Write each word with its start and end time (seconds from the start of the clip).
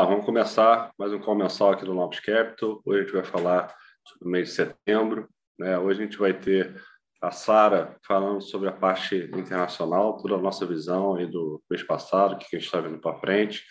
lá, 0.00 0.06
vamos 0.06 0.24
começar 0.24 0.94
mais 0.98 1.12
um 1.12 1.18
call 1.18 1.34
mensal 1.34 1.72
aqui 1.72 1.84
do 1.84 1.92
Novos 1.92 2.20
Capital. 2.20 2.80
Hoje 2.86 3.00
a 3.00 3.02
gente 3.02 3.12
vai 3.12 3.22
falar 3.24 3.76
sobre 4.08 4.28
o 4.28 4.30
mês 4.30 4.48
de 4.48 4.54
setembro. 4.54 5.28
Né? 5.58 5.78
Hoje 5.78 6.00
a 6.00 6.04
gente 6.06 6.16
vai 6.16 6.32
ter 6.32 6.82
a 7.20 7.30
Sara 7.30 7.98
falando 8.06 8.40
sobre 8.40 8.70
a 8.70 8.72
parte 8.72 9.16
internacional, 9.34 10.16
toda 10.16 10.36
a 10.36 10.40
nossa 10.40 10.64
visão 10.64 11.16
aí 11.16 11.26
do 11.26 11.62
mês 11.70 11.82
passado, 11.82 12.32
o 12.32 12.38
que 12.38 12.56
a 12.56 12.58
gente 12.58 12.64
está 12.64 12.80
vendo 12.80 12.98
para 12.98 13.18
frente. 13.18 13.62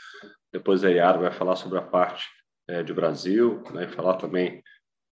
Depois 0.54 0.84
a 0.84 0.89
Yara 0.89 1.18
vai 1.18 1.32
falar 1.32 1.55
sobre 1.55 1.80
a 1.80 1.82
parte 1.82 2.28
é, 2.68 2.84
de 2.84 2.93
Brasil, 2.93 3.64
né? 3.73 3.86
e 3.86 3.88
falar 3.88 4.18
também 4.18 4.61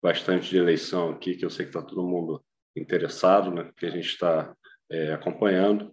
bastante 0.04 0.48
de 0.48 0.58
eleição 0.58 1.10
aqui, 1.10 1.34
que 1.34 1.44
eu 1.44 1.50
sei 1.50 1.66
que 1.66 1.76
está 1.76 1.82
todo 1.82 2.08
mundo 2.08 2.44
interessado, 2.76 3.50
né? 3.50 3.72
que 3.76 3.88
a 3.88 3.90
gente 3.90 4.10
está 4.10 4.54
é, 4.92 5.14
acompanhando. 5.14 5.92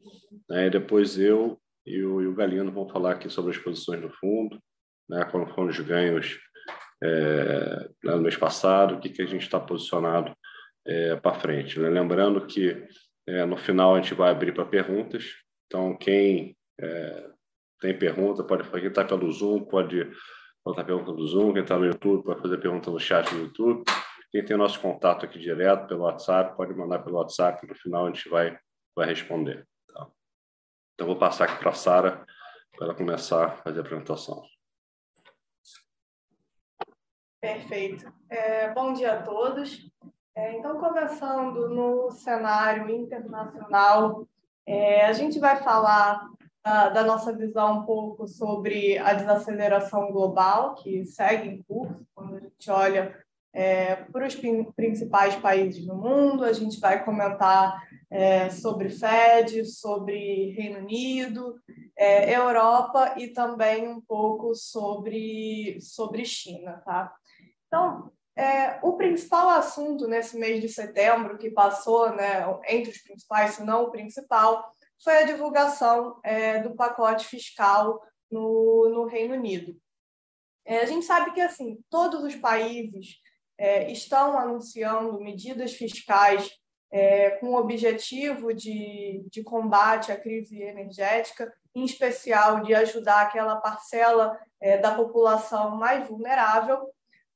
Né? 0.51 0.67
E 0.67 0.71
depois 0.71 1.19
eu 1.19 1.59
e 1.87 2.03
o, 2.03 2.35
Galino 2.35 2.71
vão 2.71 2.87
falar 2.87 3.13
aqui 3.13 3.31
sobre 3.31 3.53
as 3.53 3.59
posições 3.59 4.03
no 4.03 4.11
fundo, 4.11 4.61
né? 5.09 5.29
foram 5.31 5.69
os 5.69 5.81
ganhos 5.81 6.39
é, 7.03 7.91
no 8.03 8.21
mês 8.21 8.37
passado, 8.37 8.95
o 8.95 9.01
que, 9.01 9.11
que 9.11 9.23
a 9.23 9.27
gente 9.27 9.43
está 9.43 9.61
posicionado 9.61 10.35
é, 10.87 11.17
para 11.17 11.39
frente. 11.39 11.79
Né? 11.79 11.89
Lembrando 11.89 12.47
que 12.47 12.87
é, 13.27 13.45
no 13.45 13.57
final 13.57 13.95
a 13.95 14.01
gente 14.01 14.15
vai 14.15 14.31
abrir 14.31 14.53
para 14.53 14.65
perguntas, 14.65 15.25
então 15.67 15.97
quem 15.97 16.57
é, 16.81 17.31
tem 17.81 17.97
pergunta 17.99 18.45
pode 18.45 18.65
fazer, 18.65 18.81
quem 18.81 18.89
está 18.89 19.05
pelo 19.05 19.31
Zoom 19.31 19.65
pode 19.65 20.11
botar 20.65 20.85
pergunta 20.85 21.13
do 21.13 21.27
Zoom, 21.27 21.53
quem 21.53 21.63
está 21.63 21.79
no 21.79 21.87
YouTube 21.87 22.25
pode 22.25 22.41
fazer 22.41 22.59
pergunta 22.59 22.91
no 22.91 22.99
chat 22.99 23.29
do 23.31 23.41
YouTube, 23.43 23.85
quem 24.31 24.45
tem 24.45 24.57
nosso 24.57 24.81
contato 24.81 25.25
aqui 25.25 25.39
direto 25.39 25.87
pelo 25.87 26.03
WhatsApp 26.03 26.57
pode 26.57 26.75
mandar 26.75 27.01
pelo 27.01 27.17
WhatsApp, 27.17 27.67
no 27.67 27.75
final 27.75 28.07
a 28.07 28.11
gente 28.11 28.29
vai, 28.29 28.59
vai 28.97 29.07
responder. 29.07 29.67
Tá? 29.93 30.07
Então 30.95 31.07
vou 31.07 31.17
passar 31.17 31.45
aqui 31.45 31.59
para 31.59 31.71
a 31.71 31.75
Sara 31.75 32.25
para 32.77 32.95
começar 32.95 33.45
a 33.47 33.51
fazer 33.51 33.79
a 33.79 33.83
apresentação. 33.83 34.43
Perfeito. 37.45 38.11
É, 38.31 38.73
bom 38.73 38.95
dia 38.95 39.13
a 39.13 39.23
todos. 39.23 39.87
É, 40.35 40.57
então, 40.57 40.79
começando 40.79 41.69
no 41.69 42.11
cenário 42.11 42.89
internacional, 42.89 44.27
é, 44.65 45.05
a 45.05 45.13
gente 45.13 45.39
vai 45.39 45.63
falar 45.63 46.25
uh, 46.25 46.95
da 46.95 47.05
nossa 47.05 47.37
visão 47.37 47.81
um 47.81 47.85
pouco 47.85 48.27
sobre 48.27 48.97
a 48.97 49.13
desaceleração 49.13 50.11
global, 50.11 50.75
que 50.77 51.05
segue 51.05 51.51
em 51.51 51.63
curso, 51.65 52.07
quando 52.15 52.37
a 52.37 52.41
gente 52.41 52.71
olha 52.71 53.15
é, 53.53 53.95
para 53.95 54.27
os 54.27 54.35
principais 54.75 55.37
países 55.37 55.87
do 55.87 55.95
mundo, 55.95 56.45
a 56.45 56.53
gente 56.55 56.81
vai 56.81 57.05
comentar 57.05 57.87
é, 58.11 58.49
sobre 58.49 58.89
Fed, 58.89 59.67
sobre 59.67 60.51
Reino 60.53 60.79
Unido, 60.79 61.57
é, 61.97 62.35
Europa 62.35 63.15
e 63.19 63.29
também 63.29 63.87
um 63.87 64.01
pouco 64.01 64.55
sobre, 64.55 65.79
sobre 65.81 66.25
China, 66.25 66.83
tá? 66.85 67.13
Então, 67.75 68.13
é, 68.37 68.79
o 68.83 68.93
principal 68.93 69.51
assunto 69.51 70.07
nesse 70.07 70.39
mês 70.39 70.61
de 70.61 70.69
setembro 70.69 71.37
que 71.37 71.51
passou, 71.51 72.15
né, 72.15 72.45
entre 72.69 72.93
os 72.93 72.99
principais, 72.99 73.57
se 73.57 73.65
não 73.65 73.83
o 73.83 73.91
principal, 73.91 74.73
foi 75.03 75.19
a 75.19 75.25
divulgação 75.25 76.21
é, 76.23 76.61
do 76.61 76.77
pacote 76.77 77.27
fiscal 77.27 78.01
no, 78.31 78.89
no 78.91 79.07
Reino 79.07 79.35
Unido. 79.35 79.77
É, 80.65 80.83
a 80.83 80.85
gente 80.87 81.05
sabe 81.05 81.33
que 81.33 81.41
assim 81.41 81.81
todos 81.91 82.23
os 82.23 82.37
países 82.37 83.17
é, 83.59 83.91
estão 83.91 84.39
anunciando 84.39 85.21
medidas 85.21 85.75
fiscais 85.75 86.49
é, 86.93 87.31
com 87.33 87.49
o 87.49 87.57
objetivo 87.57 88.55
de, 88.55 89.27
de 89.33 89.43
combate 89.43 90.13
à 90.13 90.17
crise 90.17 90.63
energética, 90.63 91.53
em 91.75 91.85
especial 91.85 92.63
de 92.63 92.73
ajudar 92.73 93.23
aquela 93.23 93.57
parcela 93.57 94.39
é, 94.61 94.79
da 94.79 94.95
população 94.95 95.77
mais 95.77 96.07
vulnerável 96.09 96.94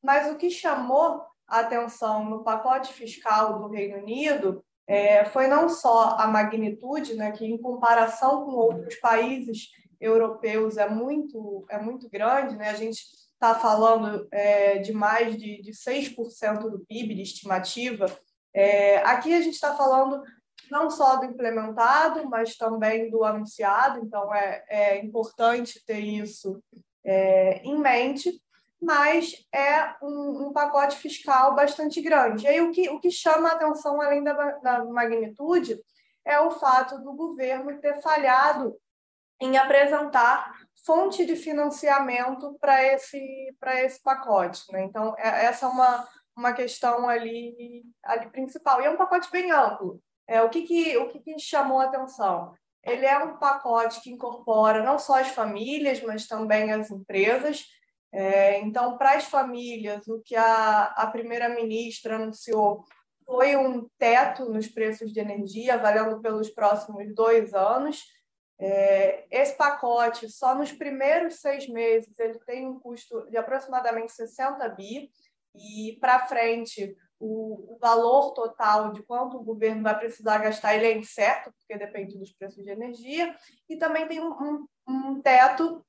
mas 0.08 0.26
o 0.32 0.36
que 0.36 0.48
chamou 0.48 1.22
a 1.46 1.60
atenção 1.60 2.24
no 2.24 2.42
pacote 2.42 2.94
fiscal 2.94 3.58
do 3.58 3.68
Reino 3.68 3.98
Unido 3.98 4.64
é, 4.86 5.26
foi 5.26 5.48
não 5.48 5.68
só 5.68 6.16
a 6.18 6.26
magnitude, 6.26 7.14
né, 7.14 7.30
que 7.32 7.44
em 7.44 7.58
comparação 7.58 8.46
com 8.46 8.52
outros 8.52 8.94
países 8.94 9.68
europeus 10.00 10.78
é 10.78 10.88
muito, 10.88 11.66
é 11.68 11.78
muito 11.78 12.08
grande, 12.08 12.56
né? 12.56 12.70
a 12.70 12.74
gente 12.74 13.02
está 13.34 13.54
falando 13.54 14.26
é, 14.32 14.78
de 14.78 14.94
mais 14.94 15.36
de, 15.36 15.60
de 15.60 15.72
6% 15.72 16.70
do 16.70 16.86
PIB 16.86 17.14
de 17.14 17.20
estimativa. 17.20 18.06
É, 18.54 19.00
aqui 19.00 19.34
a 19.34 19.42
gente 19.42 19.56
está 19.56 19.76
falando 19.76 20.22
não 20.70 20.88
só 20.88 21.16
do 21.16 21.26
implementado, 21.26 22.26
mas 22.30 22.56
também 22.56 23.10
do 23.10 23.24
anunciado, 23.24 23.98
então 24.02 24.34
é, 24.34 24.64
é 24.70 25.04
importante 25.04 25.84
ter 25.84 26.00
isso 26.00 26.62
é, 27.04 27.60
em 27.62 27.78
mente 27.78 28.40
mas 28.80 29.32
é 29.52 29.94
um, 30.02 30.48
um, 30.48 30.52
pacote 30.52 30.96
fiscal 30.96 31.54
bastante 31.54 32.00
grande. 32.00 32.44
E 32.44 32.48
aí 32.48 32.60
o 32.60 32.70
que, 32.70 32.88
o 32.90 33.00
que 33.00 33.10
chama 33.10 33.48
a 33.48 33.52
atenção, 33.52 34.00
além 34.00 34.22
da, 34.22 34.32
da 34.32 34.84
magnitude, 34.84 35.80
é 36.24 36.38
o 36.40 36.50
fato 36.50 36.98
do 36.98 37.12
governo 37.14 37.80
ter 37.80 38.00
falhado 38.00 38.76
em 39.40 39.56
apresentar 39.56 40.52
fonte 40.84 41.24
de 41.26 41.36
financiamento 41.36 42.56
para 42.60 42.82
esse, 42.84 43.54
esse 43.84 44.02
pacote. 44.02 44.62
Né? 44.72 44.84
Então, 44.84 45.14
é, 45.18 45.46
essa 45.46 45.66
é 45.66 45.68
uma, 45.68 46.08
uma 46.36 46.52
questão 46.52 47.08
ali, 47.08 47.84
ali 48.02 48.30
principal. 48.30 48.80
E 48.80 48.86
é 48.86 48.90
um 48.90 48.96
pacote 48.96 49.30
bem 49.30 49.50
amplo. 49.50 50.00
É, 50.26 50.42
o 50.42 50.48
que, 50.48 50.62
que, 50.62 50.96
o 50.98 51.08
que, 51.08 51.20
que 51.20 51.38
chamou 51.38 51.80
a 51.80 51.86
atenção? 51.86 52.54
Ele 52.84 53.04
é 53.04 53.18
um 53.18 53.38
pacote 53.38 54.00
que 54.00 54.10
incorpora 54.10 54.82
não 54.82 54.98
só 54.98 55.20
as 55.20 55.28
famílias, 55.28 56.02
mas 56.02 56.26
também 56.26 56.72
as 56.72 56.90
empresas 56.90 57.66
é, 58.12 58.60
então, 58.60 58.96
para 58.96 59.16
as 59.16 59.24
famílias, 59.24 60.06
o 60.08 60.20
que 60.20 60.34
a, 60.34 60.84
a 60.84 61.06
primeira-ministra 61.08 62.16
anunciou 62.16 62.84
foi 63.26 63.56
um 63.56 63.86
teto 63.98 64.46
nos 64.46 64.66
preços 64.68 65.12
de 65.12 65.20
energia, 65.20 65.76
valendo 65.76 66.20
pelos 66.22 66.48
próximos 66.48 67.14
dois 67.14 67.52
anos. 67.52 68.02
É, 68.58 69.26
esse 69.30 69.54
pacote, 69.56 70.30
só 70.30 70.54
nos 70.54 70.72
primeiros 70.72 71.34
seis 71.34 71.68
meses, 71.68 72.18
ele 72.18 72.38
tem 72.46 72.66
um 72.66 72.80
custo 72.80 73.28
de 73.30 73.36
aproximadamente 73.36 74.12
60 74.12 74.66
bi, 74.70 75.10
e 75.54 75.98
para 76.00 76.26
frente, 76.26 76.96
o, 77.20 77.74
o, 77.74 77.78
valor 77.78 78.32
total 78.32 78.92
de 78.92 79.02
quanto 79.02 79.36
o 79.36 79.44
governo 79.44 79.82
vai 79.82 79.98
precisar 79.98 80.38
gastar 80.38 80.74
ele 80.74 80.86
é 80.86 80.96
incerto, 80.96 81.52
porque 81.52 81.78
depende 81.78 82.16
dos 82.16 82.32
preços 82.32 82.64
de 82.64 82.70
energia, 82.70 83.36
e 83.68 83.76
também 83.76 84.08
tem 84.08 84.20
um, 84.20 84.32
um, 84.32 84.66
um 84.88 85.20
teto 85.20 85.84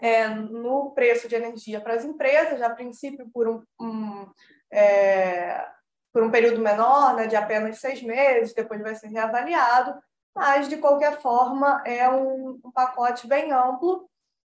é, 0.00 0.28
no 0.28 0.92
preço 0.92 1.28
de 1.28 1.34
energia 1.34 1.80
para 1.80 1.94
as 1.94 2.04
empresas, 2.04 2.62
a 2.62 2.70
princípio 2.70 3.28
por 3.32 3.48
um, 3.48 3.62
um 3.80 4.30
é, 4.72 5.66
por 6.12 6.22
um 6.22 6.30
período 6.30 6.60
menor, 6.60 7.14
né, 7.14 7.26
de 7.26 7.36
apenas 7.36 7.78
seis 7.78 8.02
meses, 8.02 8.54
depois 8.54 8.80
vai 8.80 8.94
ser 8.94 9.08
reavaliado, 9.08 9.98
mas, 10.34 10.68
de 10.68 10.76
qualquer 10.76 11.20
forma, 11.20 11.82
é 11.84 12.08
um, 12.08 12.60
um 12.64 12.70
pacote 12.70 13.26
bem 13.26 13.52
amplo 13.52 14.08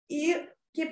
e 0.09 0.49
que 0.73 0.91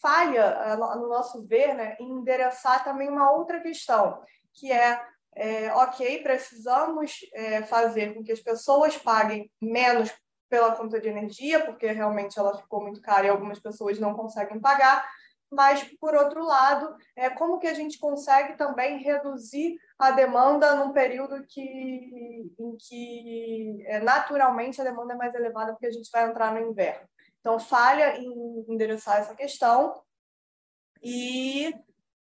falha, 0.00 0.76
no 0.96 1.08
nosso 1.08 1.46
ver, 1.46 1.74
né, 1.74 1.96
em 2.00 2.10
endereçar 2.10 2.82
também 2.82 3.08
uma 3.08 3.30
outra 3.30 3.60
questão, 3.60 4.20
que 4.54 4.72
é, 4.72 5.00
é 5.36 5.72
ok, 5.74 6.22
precisamos 6.22 7.20
é, 7.32 7.62
fazer 7.62 8.14
com 8.14 8.24
que 8.24 8.32
as 8.32 8.40
pessoas 8.40 8.96
paguem 8.96 9.50
menos 9.60 10.10
pela 10.50 10.74
conta 10.74 11.00
de 11.00 11.08
energia, 11.08 11.64
porque 11.64 11.86
realmente 11.92 12.38
ela 12.38 12.58
ficou 12.58 12.82
muito 12.82 13.00
cara 13.00 13.26
e 13.26 13.30
algumas 13.30 13.60
pessoas 13.60 13.98
não 14.00 14.12
conseguem 14.12 14.60
pagar. 14.60 15.08
Mas, 15.50 15.82
por 16.00 16.14
outro 16.14 16.44
lado, 16.44 16.94
é 17.16 17.30
como 17.30 17.58
que 17.58 17.66
a 17.66 17.74
gente 17.74 17.98
consegue 17.98 18.56
também 18.56 18.98
reduzir 18.98 19.76
a 19.98 20.10
demanda 20.10 20.76
num 20.76 20.92
período 20.92 21.44
que, 21.46 22.52
em 22.58 22.76
que 22.76 23.82
é, 23.86 24.00
naturalmente 24.00 24.80
a 24.80 24.84
demanda 24.84 25.14
é 25.14 25.16
mais 25.16 25.34
elevada, 25.34 25.72
porque 25.72 25.86
a 25.86 25.92
gente 25.92 26.10
vai 26.12 26.28
entrar 26.28 26.52
no 26.52 26.60
inverno. 26.60 27.08
Então, 27.40 27.58
falha 27.58 28.16
em 28.18 28.64
endereçar 28.68 29.18
essa 29.18 29.34
questão. 29.34 30.00
E, 31.02 31.74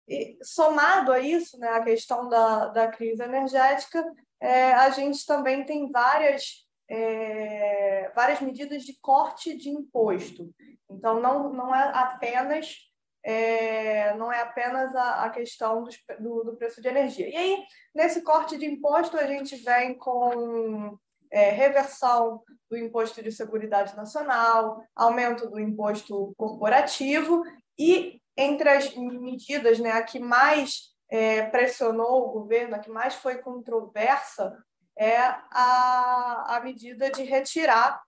e 0.07 0.37
somado 0.41 1.11
a 1.11 1.19
isso, 1.19 1.57
né, 1.59 1.69
a 1.69 1.83
questão 1.83 2.27
da, 2.27 2.67
da 2.67 2.87
crise 2.87 3.23
energética, 3.23 4.03
é, 4.41 4.73
a 4.73 4.89
gente 4.89 5.25
também 5.25 5.65
tem 5.65 5.89
várias 5.89 6.62
é, 6.93 8.11
várias 8.15 8.39
medidas 8.39 8.83
de 8.83 8.95
corte 9.01 9.57
de 9.57 9.69
imposto. 9.69 10.53
Então, 10.87 11.19
não, 11.19 11.51
não 11.51 11.73
é 11.73 11.89
apenas 11.93 12.77
é, 13.25 14.13
não 14.15 14.31
é 14.31 14.41
apenas 14.41 14.93
a, 14.93 15.23
a 15.23 15.29
questão 15.29 15.85
do, 16.19 16.43
do, 16.43 16.57
preço 16.57 16.81
de 16.81 16.89
energia. 16.89 17.29
E 17.29 17.35
aí, 17.35 17.63
nesse 17.95 18.21
corte 18.21 18.57
de 18.57 18.65
imposto, 18.65 19.17
a 19.17 19.25
gente 19.25 19.55
vem 19.55 19.97
com 19.97 20.97
é, 21.31 21.49
reversão 21.49 22.43
do 22.69 22.77
imposto 22.77 23.23
de 23.23 23.31
seguridade 23.31 23.95
nacional, 23.95 24.83
aumento 24.93 25.49
do 25.49 25.59
imposto 25.59 26.33
corporativo 26.37 27.43
e 27.79 28.21
entre 28.37 28.69
as 28.69 28.93
medidas, 28.93 29.79
né, 29.79 29.91
a 29.91 30.03
que 30.03 30.19
mais 30.19 30.93
é, 31.09 31.43
pressionou 31.43 32.27
o 32.27 32.31
governo, 32.31 32.75
a 32.75 32.79
que 32.79 32.89
mais 32.89 33.15
foi 33.15 33.37
controversa, 33.37 34.53
é 35.03 35.37
a, 35.51 36.57
a 36.57 36.61
medida 36.61 37.11
de 37.11 37.23
retirar 37.23 38.01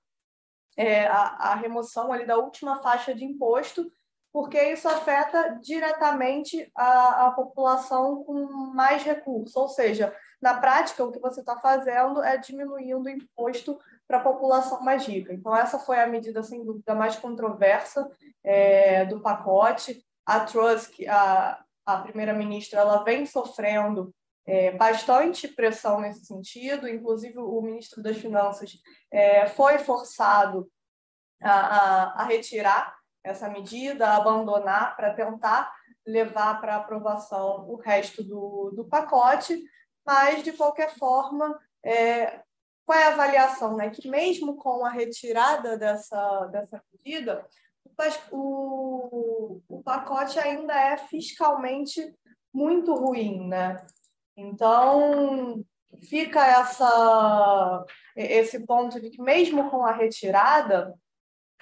é, 0.77 1.05
a, 1.07 1.51
a 1.51 1.55
remoção 1.55 2.11
ali 2.11 2.25
da 2.25 2.37
última 2.37 2.81
faixa 2.81 3.13
de 3.13 3.25
imposto, 3.25 3.89
porque 4.31 4.61
isso 4.61 4.87
afeta 4.87 5.57
diretamente 5.61 6.69
a, 6.75 7.27
a 7.27 7.31
população 7.31 8.23
com 8.23 8.45
mais 8.73 9.03
recursos, 9.03 9.55
ou 9.55 9.69
seja, 9.69 10.13
na 10.41 10.53
prática, 10.53 11.03
o 11.03 11.11
que 11.11 11.19
você 11.19 11.39
está 11.39 11.57
fazendo 11.57 12.21
é 12.21 12.37
diminuindo 12.37 13.05
o 13.05 13.09
imposto 13.09 13.79
para 14.07 14.17
a 14.17 14.23
população 14.23 14.81
mais 14.81 15.05
rica. 15.07 15.33
Então, 15.33 15.55
essa 15.55 15.79
foi 15.79 15.99
a 15.99 16.05
medida, 16.05 16.43
sem 16.43 16.63
dúvida, 16.63 16.93
mais 16.93 17.15
controversa 17.15 18.07
é, 18.43 19.05
do 19.05 19.21
pacote. 19.21 20.05
A 20.25 20.41
Truss, 20.41 20.91
a, 21.07 21.63
a 21.85 21.97
primeira-ministra, 21.99 22.81
ela 22.81 23.03
vem 23.03 23.25
sofrendo 23.25 24.13
é, 24.45 24.71
bastante 24.71 25.47
pressão 25.47 25.99
nesse 25.99 26.25
sentido, 26.25 26.87
inclusive 26.87 27.39
o 27.39 27.61
ministro 27.61 28.01
das 28.01 28.17
Finanças 28.17 28.71
é, 29.11 29.47
foi 29.47 29.79
forçado 29.79 30.69
a, 31.41 31.51
a, 31.51 32.21
a, 32.21 32.23
retirar 32.25 32.95
essa 33.23 33.49
medida, 33.49 34.07
a 34.07 34.17
abandonar 34.17 34.95
para 34.95 35.13
tentar 35.13 35.73
levar 36.05 36.61
para 36.61 36.75
aprovação 36.75 37.67
o 37.67 37.75
resto 37.75 38.23
do, 38.23 38.71
do 38.75 38.85
pacote, 38.85 39.59
mas, 40.05 40.43
de 40.43 40.53
qualquer 40.53 40.93
forma, 40.95 41.59
é, 41.83 42.43
qual 42.85 42.99
é 42.99 43.05
a 43.05 43.13
avaliação? 43.13 43.75
Né? 43.75 43.89
Que 43.89 44.07
mesmo 44.07 44.55
com 44.55 44.85
a 44.85 44.89
retirada 44.89 45.75
dessa, 45.75 46.45
dessa 46.51 46.83
medida, 46.93 47.43
o, 48.31 49.59
o 49.67 49.81
pacote 49.81 50.37
ainda 50.37 50.73
é 50.73 50.97
fiscalmente 50.97 52.15
muito 52.53 52.93
ruim, 52.93 53.47
né? 53.47 53.85
Então, 54.37 55.63
fica 55.97 56.45
essa, 56.45 57.85
esse 58.15 58.65
ponto 58.65 58.99
de 58.99 59.09
que, 59.09 59.21
mesmo 59.21 59.69
com 59.69 59.85
a 59.85 59.91
retirada, 59.91 60.93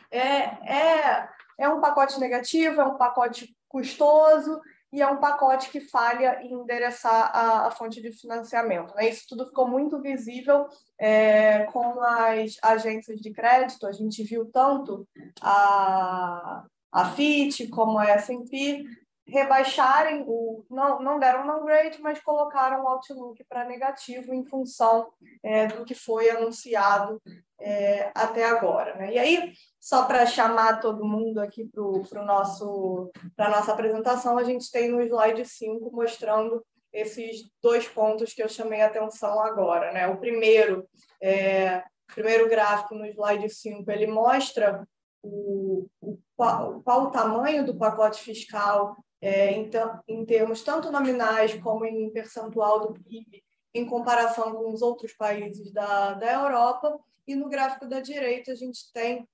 é, 0.10 0.20
é, 0.20 1.30
é 1.60 1.70
um 1.70 1.82
pacote 1.82 2.20
negativo, 2.20 2.82
é 2.82 2.86
um 2.86 2.98
pacote 2.98 3.56
custoso 3.68 4.62
e 4.92 5.02
é 5.02 5.08
um 5.08 5.18
pacote 5.18 5.72
que 5.72 5.82
falha 5.82 6.40
em 6.44 6.54
endereçar 6.54 7.36
a, 7.36 7.68
a 7.68 7.72
fonte 7.72 8.00
de 8.00 8.12
financiamento. 8.12 8.94
Né? 8.94 9.10
Isso 9.10 9.26
tudo 9.28 9.48
ficou 9.48 9.68
muito 9.68 10.00
visível 10.00 10.68
é, 11.00 11.64
com 11.64 12.00
as 12.00 12.58
agências 12.62 13.20
de 13.20 13.32
crédito. 13.32 13.88
A 13.88 13.92
gente 13.92 14.24
viu 14.24 14.46
tanto 14.46 15.08
a, 15.42 16.64
a 16.92 17.06
FIT 17.12 17.70
como 17.70 17.98
a 17.98 18.06
S&P 18.06 18.86
rebaixarem 19.26 20.24
o 20.28 20.66
não 20.70 21.02
não 21.02 21.20
deram 21.20 21.48
downgrade, 21.48 22.02
mas 22.02 22.20
colocaram 22.22 22.84
o 22.84 22.88
outlook 22.88 23.44
para 23.46 23.66
negativo 23.66 24.34
em 24.34 24.44
função 24.44 25.12
é, 25.42 25.68
do 25.68 25.86
que 25.86 25.96
foi 25.96 26.30
anunciado 26.30 27.22
é, 27.60 28.12
até 28.14 28.44
agora, 28.46 28.96
né? 28.96 29.14
E 29.14 29.20
aí 29.20 29.54
só 29.80 30.06
para 30.06 30.26
chamar 30.26 30.80
todo 30.80 31.06
mundo 31.06 31.40
aqui 31.40 31.70
para 32.10 32.24
nosso 32.24 33.12
para 33.36 33.50
nossa 33.50 33.72
apresentação, 33.72 34.38
a 34.38 34.44
gente 34.44 34.70
tem 34.72 34.90
no 34.90 35.02
slide 35.02 35.46
5 35.46 35.92
mostrando 35.92 36.64
esses 36.92 37.50
dois 37.62 37.88
pontos 37.88 38.34
que 38.34 38.44
eu 38.44 38.50
chamei 38.50 38.82
a 38.82 38.88
atenção 38.88 39.40
agora, 39.40 39.92
né? 39.94 40.08
O 40.08 40.18
primeiro 40.18 40.88
é, 41.22 41.84
primeiro 42.14 42.50
gráfico 42.50 42.94
no 42.96 43.06
slide 43.06 43.50
5, 43.50 43.90
ele 43.90 44.08
mostra 44.08 44.86
o, 45.24 45.88
o, 46.02 46.18
qual 46.36 47.04
o 47.04 47.12
tamanho 47.12 47.66
do 47.66 47.78
pacote 47.78 48.22
fiscal 48.22 48.98
é, 49.24 49.54
então, 49.54 50.02
em 50.06 50.26
termos 50.26 50.64
tanto 50.64 50.92
nominais 50.92 51.54
como 51.62 51.86
em 51.86 52.10
percentual 52.12 52.82
do 52.82 52.94
PIB, 53.06 53.42
em 53.74 53.86
comparação 53.86 54.54
com 54.54 54.74
os 54.74 54.82
outros 54.82 55.14
países 55.14 55.72
da, 55.72 56.12
da 56.12 56.34
Europa. 56.34 57.00
E 57.26 57.34
no 57.34 57.48
gráfico 57.48 57.88
da 57.88 58.02
direita, 58.02 58.52
a 58.52 58.56
gente 58.56 58.92
tem 58.92 59.26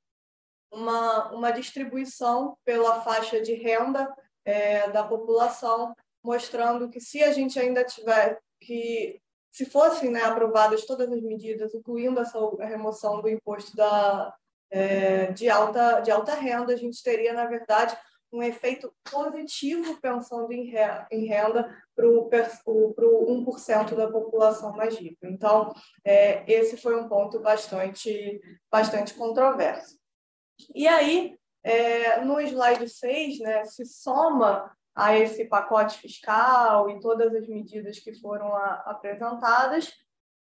uma, 0.71 1.31
uma 1.31 1.49
distribuição 1.49 2.55
pela 2.63 3.01
faixa 3.01 3.41
de 3.41 3.55
renda 3.55 4.15
é, 4.45 4.87
da 4.91 5.03
população, 5.03 5.95
mostrando 6.23 6.87
que 6.87 7.01
se 7.01 7.23
a 7.23 7.31
gente 7.31 7.59
ainda 7.59 7.83
tiver 7.83 8.39
que 8.61 9.19
se 9.51 9.65
fossem 9.65 10.11
né, 10.11 10.21
aprovadas 10.21 10.85
todas 10.85 11.11
as 11.11 11.23
medidas, 11.23 11.73
incluindo 11.73 12.19
essa 12.19 12.37
remoção 12.59 13.23
do 13.23 13.27
imposto 13.27 13.75
da, 13.75 14.31
é, 14.69 15.31
de, 15.31 15.49
alta, 15.49 16.01
de 16.01 16.11
alta 16.11 16.35
renda, 16.35 16.73
a 16.73 16.77
gente 16.77 17.01
teria, 17.01 17.33
na 17.33 17.47
verdade, 17.47 17.97
um 18.31 18.43
efeito 18.43 18.93
positivo 19.09 19.99
pensando 20.01 20.51
em 20.51 21.25
renda 21.25 21.83
para 21.95 22.07
o 22.07 22.29
1% 22.29 23.95
da 23.95 24.09
população 24.09 24.75
mais 24.75 24.95
rica. 24.97 25.27
Então, 25.27 25.73
é, 26.05 26.43
esse 26.51 26.77
foi 26.77 26.95
um 26.95 27.07
ponto 27.07 27.39
bastante, 27.39 28.39
bastante 28.71 29.13
controverso. 29.13 29.97
E 30.75 30.87
aí, 30.87 31.37
é, 31.63 32.21
no 32.21 32.39
slide 32.39 32.87
6, 32.87 33.39
né, 33.39 33.65
se 33.65 33.85
soma 33.85 34.71
a 34.95 35.17
esse 35.17 35.45
pacote 35.45 35.97
fiscal 35.97 36.89
e 36.89 36.99
todas 36.99 37.33
as 37.33 37.47
medidas 37.47 37.99
que 37.99 38.13
foram 38.19 38.53
a, 38.53 38.83
apresentadas 38.85 39.93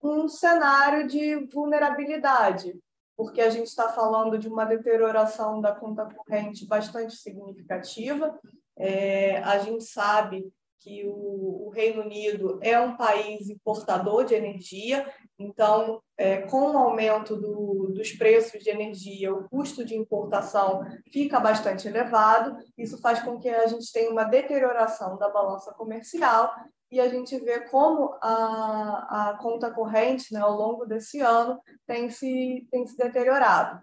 um 0.02 0.28
cenário 0.28 1.08
de 1.08 1.36
vulnerabilidade, 1.48 2.80
porque 3.16 3.42
a 3.42 3.50
gente 3.50 3.68
está 3.68 3.90
falando 3.90 4.38
de 4.38 4.48
uma 4.48 4.66
deterioração 4.66 5.62
da 5.62 5.74
conta 5.74 6.06
corrente 6.06 6.68
bastante 6.68 7.16
significativa. 7.16 8.38
É, 8.78 9.38
a 9.38 9.60
gente 9.60 9.84
sabe 9.84 10.52
que 10.86 11.04
o, 11.08 11.66
o, 11.66 11.70
Reino 11.70 12.04
Unido 12.04 12.60
é 12.62 12.80
um 12.80 12.96
país 12.96 13.50
importador 13.50 14.24
de 14.24 14.36
energia, 14.36 15.12
então, 15.40 16.00
é, 16.16 16.44
com 16.44 16.74
o 16.74 16.78
aumento 16.78 17.36
do, 17.36 17.92
dos 17.92 18.12
preços 18.12 18.64
de 18.64 18.70
energia, 18.70 19.34
o 19.34 19.50
custo 19.50 19.84
de 19.84 19.96
importação 19.96 20.86
fica 21.12 21.40
bastante 21.40 21.88
elevado. 21.88 22.56
Isso 22.78 23.02
faz 23.02 23.20
com 23.24 23.40
que 23.40 23.50
a 23.50 23.66
gente 23.66 23.92
tenha 23.92 24.12
uma 24.12 24.26
deterioração 24.26 25.18
da 25.18 25.28
balança 25.28 25.74
comercial 25.74 26.54
e 26.92 27.00
a 27.00 27.10
gente 27.10 27.38
vê 27.40 27.62
como 27.62 28.18
a, 28.22 29.30
a 29.30 29.38
conta 29.38 29.72
corrente, 29.72 30.34
né, 30.34 30.40
ao 30.40 30.56
longo 30.56 30.86
desse 30.86 31.20
ano, 31.20 31.60
tem 31.86 32.10
se, 32.10 32.68
tem 32.72 32.86
se 32.86 32.96
deteriorado. 32.96 33.82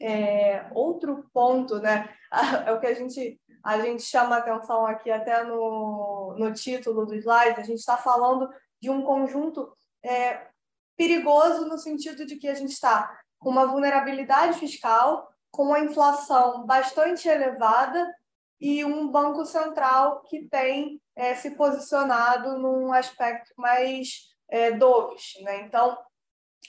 É, 0.00 0.66
outro 0.72 1.28
ponto, 1.32 1.78
né, 1.80 2.08
é 2.66 2.72
o 2.72 2.80
que 2.80 2.86
a 2.86 2.94
gente, 2.94 3.40
a 3.64 3.80
gente 3.80 4.02
chama 4.02 4.36
atenção 4.36 4.86
aqui 4.86 5.10
até 5.10 5.42
no, 5.42 6.36
no 6.38 6.52
título 6.52 7.06
do 7.06 7.14
slide, 7.14 7.60
a 7.60 7.64
gente 7.64 7.80
está 7.80 7.96
falando 7.96 8.48
de 8.80 8.90
um 8.90 9.02
conjunto 9.02 9.72
é, 10.04 10.46
perigoso 10.96 11.66
no 11.66 11.78
sentido 11.78 12.26
de 12.26 12.36
que 12.36 12.48
a 12.48 12.54
gente 12.54 12.72
está 12.72 13.18
com 13.38 13.50
uma 13.50 13.66
vulnerabilidade 13.66 14.58
fiscal, 14.58 15.28
com 15.50 15.64
uma 15.64 15.80
inflação 15.80 16.66
bastante 16.66 17.28
elevada 17.28 18.06
e 18.60 18.84
um 18.84 19.08
banco 19.08 19.44
central 19.46 20.22
que 20.22 20.48
tem 20.48 21.00
é, 21.18 21.34
se 21.34 21.50
posicionado 21.50 22.56
num 22.58 22.92
aspecto 22.92 23.52
mais 23.56 24.28
é, 24.48 24.70
dovish. 24.70 25.34
Né? 25.42 25.62
Então, 25.62 25.98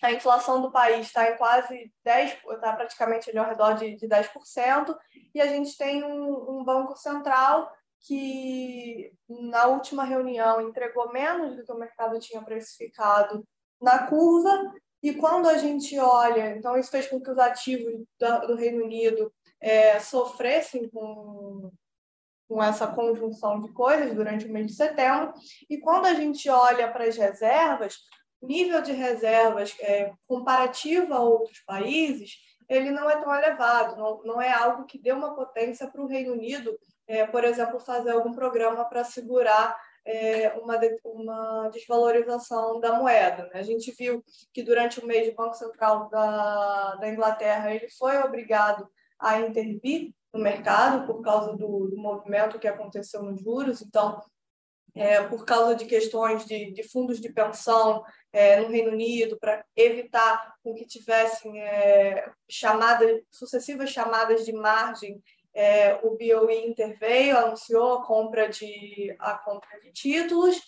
a 0.02 0.12
inflação 0.12 0.60
do 0.60 0.72
país 0.72 1.06
está 1.06 1.30
em 1.30 1.38
quase 1.38 1.94
10%, 2.06 2.38
está 2.56 2.74
praticamente 2.74 3.30
ali 3.30 3.38
ao 3.38 3.46
redor 3.46 3.74
de, 3.74 3.96
de 3.96 4.08
10%, 4.08 4.98
e 5.36 5.40
a 5.40 5.46
gente 5.46 5.78
tem 5.78 6.04
um, 6.04 6.60
um 6.60 6.64
banco 6.64 6.98
central 6.98 7.72
que, 8.02 9.12
na 9.30 9.68
última 9.68 10.04
reunião, 10.04 10.62
entregou 10.62 11.12
menos 11.14 11.56
do 11.56 11.64
que 11.64 11.72
o 11.72 11.78
mercado 11.78 12.20
tinha 12.20 12.42
precificado 12.42 13.46
na 13.80 14.08
curva, 14.08 14.74
e 15.04 15.14
quando 15.14 15.48
a 15.48 15.58
gente 15.60 15.98
olha, 16.00 16.56
então 16.56 16.76
isso 16.76 16.90
fez 16.90 17.08
com 17.08 17.22
que 17.22 17.30
os 17.30 17.38
ativos 17.38 17.94
do 18.48 18.56
Reino 18.56 18.84
Unido 18.84 19.32
é, 19.62 20.00
sofressem 20.00 20.90
com, 20.90 21.72
com 22.50 22.62
essa 22.64 22.88
conjunção 22.88 23.62
de 23.62 23.72
coisas 23.72 24.14
durante 24.16 24.48
o 24.48 24.52
mês 24.52 24.66
de 24.66 24.74
setembro. 24.74 25.32
E 25.70 25.78
quando 25.78 26.08
a 26.08 26.16
gente 26.16 26.50
olha 26.50 26.92
para 26.92 27.06
as 27.06 27.16
reservas, 27.16 27.98
nível 28.42 28.82
de 28.82 28.92
reservas 28.92 29.76
é, 29.80 30.12
comparativo 30.28 31.14
a 31.14 31.20
outros 31.20 31.60
países, 31.60 32.38
ele 32.68 32.90
não 32.90 33.08
é 33.08 33.22
tão 33.22 33.34
elevado, 33.34 33.96
não, 33.96 34.24
não 34.24 34.42
é 34.42 34.52
algo 34.52 34.86
que 34.86 34.98
dê 34.98 35.12
uma 35.12 35.36
potência 35.36 35.88
para 35.88 36.02
o 36.02 36.08
Reino 36.08 36.34
Unido, 36.34 36.76
é, 37.08 37.26
por 37.26 37.44
exemplo, 37.44 37.80
fazer 37.80 38.12
algum 38.12 38.34
programa 38.34 38.84
para 38.86 39.04
segurar 39.04 39.80
é, 40.04 40.50
uma, 40.60 40.80
uma 41.04 41.70
desvalorização 41.70 42.80
da 42.80 42.94
moeda. 42.94 43.44
Né? 43.54 43.60
A 43.60 43.64
gente 43.64 43.92
viu 43.92 44.24
que 44.52 44.64
durante 44.64 45.00
o 45.00 45.06
mês 45.06 45.32
o 45.32 45.36
Banco 45.36 45.56
Central 45.56 46.10
da, 46.10 46.96
da 46.96 47.10
Inglaterra 47.10 47.74
ele 47.74 47.90
foi 47.90 48.18
obrigado 48.18 48.90
a 49.20 49.40
intervir 49.40 50.14
no 50.34 50.40
mercado 50.40 51.06
por 51.06 51.22
causa 51.22 51.56
do, 51.56 51.88
do 51.88 51.98
movimento 51.98 52.60
que 52.60 52.68
aconteceu 52.68 53.24
nos 53.24 53.42
juros. 53.42 53.82
Então, 53.82 54.22
é, 54.96 55.22
por 55.24 55.46
causa 55.46 55.76
de 55.76 55.86
questões 55.86 56.46
de, 56.46 56.72
de 56.72 56.84
fundos 56.84 57.20
de 57.20 57.32
pensão 57.32 58.04
é, 58.34 58.60
no 58.60 58.70
Reino 58.70 58.92
Unido, 58.92 59.38
para 59.40 59.64
evitar 59.76 60.56
com 60.64 60.74
que 60.74 60.86
tivessem 60.86 61.62
é, 61.62 62.30
chamadas, 62.50 63.22
sucessivas 63.32 63.90
chamadas 63.90 64.46
de 64.46 64.54
margem, 64.54 65.22
é, 65.54 65.96
o 66.04 66.12
BOE 66.12 66.68
interveio, 66.68 67.38
anunciou 67.38 67.96
a 67.96 68.06
compra 68.06 68.48
de, 68.50 69.16
a 69.20 69.38
compra 69.38 69.80
de 69.82 69.92
títulos, 69.92 70.62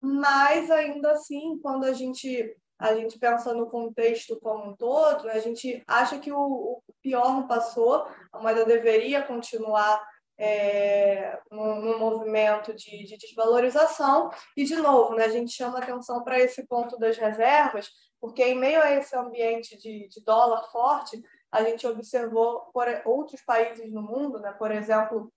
mas 0.00 0.70
ainda 0.70 1.12
assim, 1.12 1.58
quando 1.60 1.84
a 1.84 1.92
gente 1.92 2.54
a 2.76 2.94
gente 2.94 3.18
pensa 3.18 3.54
no 3.54 3.70
contexto 3.70 4.38
como 4.40 4.70
um 4.70 4.76
todo, 4.76 5.28
a 5.28 5.38
gente 5.38 5.82
acha 5.86 6.18
que 6.18 6.32
o, 6.32 6.38
o 6.38 6.82
pior 7.04 7.34
não 7.34 7.46
passou, 7.46 8.08
a 8.32 8.38
moeda 8.40 8.64
deveria 8.64 9.22
continuar 9.22 10.02
é, 10.38 11.38
no, 11.50 11.76
no, 11.76 11.98
movimento 11.98 12.74
de, 12.74 13.04
de, 13.04 13.18
desvalorização. 13.18 14.30
E, 14.56 14.64
de 14.64 14.74
novo, 14.76 15.14
né, 15.14 15.26
a 15.26 15.28
gente 15.28 15.52
chama 15.52 15.78
atenção 15.78 16.24
para 16.24 16.40
esse 16.40 16.66
ponto 16.66 16.98
das 16.98 17.18
reservas, 17.18 17.90
porque 18.18 18.42
em 18.42 18.58
meio 18.58 18.82
a 18.82 18.90
esse 18.92 19.14
ambiente 19.14 19.76
de, 19.78 20.08
de 20.08 20.24
dólar 20.24 20.64
forte, 20.72 21.22
a 21.52 21.62
gente 21.62 21.86
observou 21.86 22.62
por 22.72 22.86
outros 23.04 23.42
países 23.42 23.92
no 23.92 24.02
mundo, 24.02 24.40
né, 24.40 24.50
por 24.52 24.72
exemplo, 24.72 25.30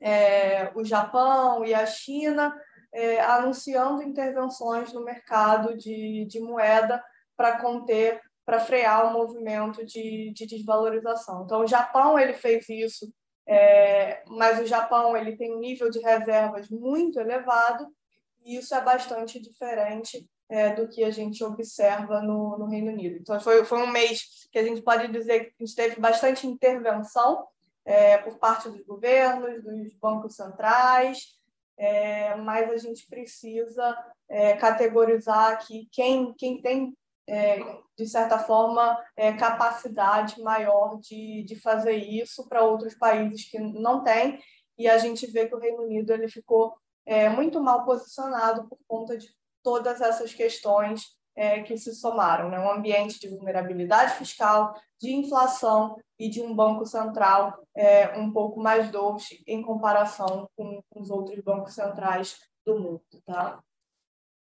é, 0.00 0.70
o 0.74 0.84
Japão 0.84 1.64
e 1.64 1.74
a 1.74 1.84
China, 1.86 2.54
é, 2.92 3.20
anunciando 3.20 4.02
intervenções 4.02 4.92
no 4.92 5.02
mercado 5.02 5.76
de, 5.76 6.26
de 6.26 6.40
moeda 6.40 7.02
para 7.36 7.58
conter, 7.58 8.20
para 8.44 8.60
frear 8.60 9.06
o 9.06 9.12
movimento 9.12 9.84
de, 9.84 10.32
de 10.32 10.46
desvalorização. 10.46 11.44
Então, 11.44 11.60
o 11.62 11.66
Japão 11.66 12.18
ele 12.18 12.34
fez 12.34 12.68
isso 12.68 13.12
é, 13.52 14.22
mas 14.28 14.60
o 14.60 14.66
Japão 14.66 15.16
ele 15.16 15.36
tem 15.36 15.52
um 15.52 15.58
nível 15.58 15.90
de 15.90 15.98
reservas 15.98 16.68
muito 16.68 17.18
elevado 17.18 17.84
e 18.44 18.56
isso 18.56 18.72
é 18.72 18.80
bastante 18.80 19.40
diferente 19.40 20.24
é, 20.48 20.72
do 20.72 20.88
que 20.88 21.02
a 21.02 21.10
gente 21.10 21.42
observa 21.42 22.22
no, 22.22 22.56
no, 22.56 22.66
Reino 22.66 22.92
Unido. 22.92 23.16
Então, 23.16 23.40
foi, 23.40 23.64
foi 23.64 23.82
um 23.82 23.90
mês 23.90 24.48
que 24.52 24.58
a 24.58 24.62
gente 24.62 24.82
pode 24.82 25.10
dizer 25.10 25.46
que 25.46 25.54
a 25.60 25.66
gente 25.66 25.74
teve 25.74 26.00
bastante 26.00 26.46
intervenção 26.46 27.44
é, 27.84 28.18
por 28.18 28.38
parte 28.38 28.68
dos 28.68 28.84
governos, 28.84 29.64
dos 29.64 29.94
bancos 29.94 30.36
centrais, 30.36 31.36
é, 31.76 32.36
mas 32.36 32.70
a 32.70 32.76
gente 32.76 33.04
precisa 33.08 33.96
é, 34.28 34.54
categorizar 34.56 35.54
aqui 35.54 35.88
quem, 35.90 36.32
quem 36.34 36.62
tem 36.62 36.96
é, 37.28 37.58
de 37.96 38.06
certa 38.06 38.38
forma, 38.38 38.98
é, 39.16 39.32
capacidade 39.32 40.40
maior 40.40 40.98
de, 41.00 41.44
de 41.44 41.56
fazer 41.56 41.94
isso 41.94 42.48
para 42.48 42.64
outros 42.64 42.94
países 42.94 43.48
que 43.48 43.58
não 43.58 44.02
têm. 44.02 44.38
E 44.78 44.88
a 44.88 44.98
gente 44.98 45.26
vê 45.26 45.46
que 45.46 45.54
o 45.54 45.58
Reino 45.58 45.82
Unido 45.82 46.12
ele 46.12 46.28
ficou 46.28 46.74
é, 47.06 47.28
muito 47.28 47.62
mal 47.62 47.84
posicionado 47.84 48.68
por 48.68 48.78
conta 48.88 49.16
de 49.16 49.28
todas 49.62 50.00
essas 50.00 50.32
questões 50.32 51.18
é, 51.36 51.62
que 51.62 51.76
se 51.76 51.94
somaram. 51.94 52.48
Né? 52.48 52.58
Um 52.58 52.70
ambiente 52.70 53.20
de 53.20 53.28
vulnerabilidade 53.28 54.14
fiscal, 54.14 54.74
de 55.00 55.12
inflação 55.12 55.96
e 56.18 56.28
de 56.28 56.42
um 56.42 56.54
banco 56.54 56.84
central 56.84 57.66
é, 57.74 58.18
um 58.18 58.32
pouco 58.32 58.60
mais 58.60 58.90
doce 58.90 59.42
em 59.46 59.62
comparação 59.62 60.48
com, 60.56 60.82
com 60.88 61.00
os 61.00 61.10
outros 61.10 61.42
bancos 61.42 61.74
centrais 61.74 62.38
do 62.64 62.78
mundo. 62.78 63.02
Tá? 63.24 63.62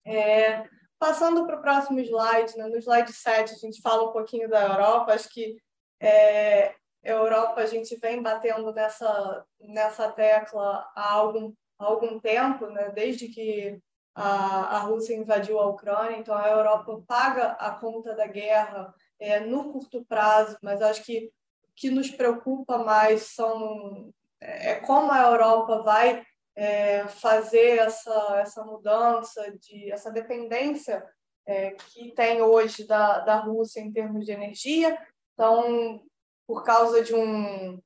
É, 0.05 0.63
Passando 0.97 1.45
para 1.45 1.57
o 1.57 1.61
próximo 1.61 1.99
slide, 1.99 2.57
né? 2.57 2.67
no 2.67 2.77
slide 2.77 3.11
7 3.11 3.53
a 3.53 3.57
gente 3.57 3.81
fala 3.81 4.09
um 4.09 4.13
pouquinho 4.13 4.49
da 4.49 4.61
Europa. 4.61 5.13
Acho 5.13 5.29
que 5.29 5.57
é, 5.99 6.73
Europa 7.03 7.61
a 7.61 7.65
gente 7.65 7.95
vem 7.97 8.21
batendo 8.21 8.73
nessa, 8.73 9.45
nessa 9.59 10.11
tecla 10.11 10.89
há 10.95 11.13
algum, 11.13 11.53
há 11.77 11.85
algum 11.85 12.19
tempo, 12.19 12.67
né? 12.67 12.89
desde 12.89 13.27
que 13.27 13.79
a, 14.15 14.77
a 14.77 14.79
Rússia 14.79 15.15
invadiu 15.15 15.59
a 15.59 15.67
Ucrânia. 15.67 16.17
Então 16.17 16.35
a 16.35 16.49
Europa 16.49 17.03
paga 17.05 17.47
a 17.59 17.71
conta 17.71 18.15
da 18.15 18.25
guerra 18.25 18.93
é, 19.19 19.39
no 19.39 19.71
curto 19.71 20.05
prazo, 20.05 20.57
mas 20.61 20.81
acho 20.81 21.03
que 21.03 21.31
o 21.63 21.75
que 21.75 21.89
nos 21.89 22.09
preocupa 22.09 22.77
mais 22.77 23.33
são 23.33 24.13
é 24.39 24.75
como 24.75 25.11
a 25.11 25.21
Europa 25.23 25.81
vai 25.81 26.23
é, 26.55 27.07
fazer 27.07 27.79
essa, 27.79 28.39
essa 28.39 28.63
mudança, 28.63 29.51
de, 29.59 29.91
essa 29.91 30.09
dependência 30.12 31.05
é, 31.45 31.71
que 31.71 32.12
tem 32.13 32.41
hoje 32.41 32.88
da, 32.88 33.19
da 33.19 33.35
Rússia 33.38 33.81
em 33.81 33.91
termos 33.91 34.25
de 34.25 34.31
energia. 34.31 34.97
Então, 35.33 36.01
por 36.47 36.63
causa 36.63 37.03
de 37.03 37.13
um, 37.13 37.79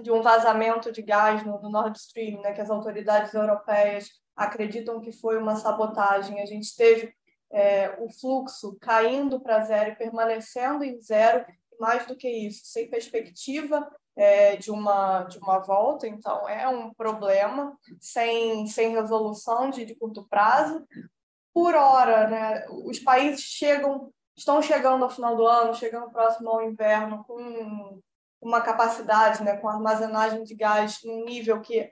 de 0.00 0.10
um 0.10 0.22
vazamento 0.22 0.90
de 0.90 1.02
gás 1.02 1.44
no, 1.44 1.60
no 1.60 1.70
Nord 1.70 1.98
Stream, 1.98 2.40
né, 2.40 2.52
que 2.52 2.60
as 2.60 2.70
autoridades 2.70 3.34
europeias 3.34 4.08
acreditam 4.34 5.00
que 5.00 5.12
foi 5.12 5.38
uma 5.38 5.56
sabotagem, 5.56 6.40
a 6.40 6.46
gente 6.46 6.74
teve 6.76 7.14
é, 7.50 7.96
o 8.00 8.10
fluxo 8.10 8.76
caindo 8.80 9.40
para 9.40 9.64
zero 9.64 9.90
e 9.90 9.96
permanecendo 9.96 10.84
em 10.84 11.00
zero, 11.00 11.44
mais 11.78 12.06
do 12.06 12.16
que 12.16 12.28
isso, 12.28 12.62
sem 12.64 12.88
perspectiva 12.88 13.86
é, 14.16 14.56
de, 14.56 14.70
uma, 14.70 15.24
de 15.24 15.38
uma 15.38 15.58
volta, 15.58 16.06
então 16.06 16.48
é 16.48 16.66
um 16.66 16.92
problema 16.94 17.76
sem, 18.00 18.66
sem 18.66 18.94
resolução 18.94 19.68
de, 19.68 19.84
de 19.84 19.94
curto 19.94 20.26
prazo. 20.28 20.86
Por 21.52 21.74
hora, 21.74 22.26
né, 22.28 22.66
os 22.86 22.98
países 22.98 23.42
chegam, 23.42 24.10
estão 24.34 24.62
chegando 24.62 25.04
ao 25.04 25.10
final 25.10 25.36
do 25.36 25.46
ano, 25.46 25.74
chegando 25.74 26.10
próximo 26.10 26.48
ao 26.48 26.62
inverno, 26.62 27.24
com 27.24 28.00
uma 28.40 28.60
capacidade, 28.60 29.42
né, 29.42 29.56
com 29.56 29.68
armazenagem 29.68 30.42
de 30.44 30.54
gás 30.54 31.00
num 31.04 31.24
nível 31.24 31.60
que 31.60 31.90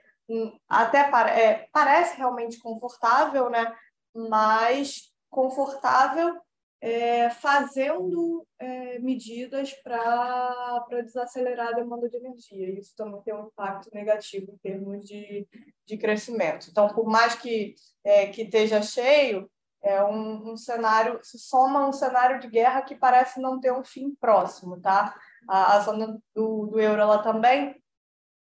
até 0.67 1.01
é, 1.29 1.67
parece 1.71 2.17
realmente 2.17 2.59
confortável, 2.59 3.49
né, 3.49 3.75
mas 4.15 5.11
confortável 5.29 6.39
é, 6.85 7.31
fazendo 7.31 8.45
é, 8.59 8.99
medidas 8.99 9.73
para 9.73 10.85
desacelerar 11.03 11.69
a 11.69 11.71
demanda 11.71 12.07
de 12.07 12.15
energia. 12.15 12.79
Isso 12.79 12.95
também 12.95 13.19
tem 13.23 13.33
um 13.33 13.47
impacto 13.47 13.89
negativo 13.91 14.51
em 14.51 14.57
termos 14.57 15.03
de, 15.03 15.47
de 15.83 15.97
crescimento. 15.97 16.67
Então, 16.69 16.87
por 16.89 17.07
mais 17.07 17.33
que, 17.33 17.73
é, 18.03 18.27
que 18.27 18.43
esteja 18.43 18.83
cheio, 18.83 19.49
é 19.81 20.03
um, 20.03 20.51
um, 20.51 20.55
cenário, 20.55 21.19
se 21.23 21.39
soma 21.39 21.87
um 21.87 21.91
cenário 21.91 22.39
de 22.39 22.47
guerra 22.47 22.83
que 22.83 22.93
parece 22.93 23.41
não 23.41 23.59
ter 23.59 23.73
um 23.73 23.83
fim 23.83 24.13
próximo. 24.13 24.79
Tá? 24.79 25.15
A, 25.49 25.77
a 25.77 25.79
zona 25.79 26.19
do, 26.35 26.67
do 26.67 26.79
euro 26.79 27.01
ela 27.01 27.17
também 27.17 27.81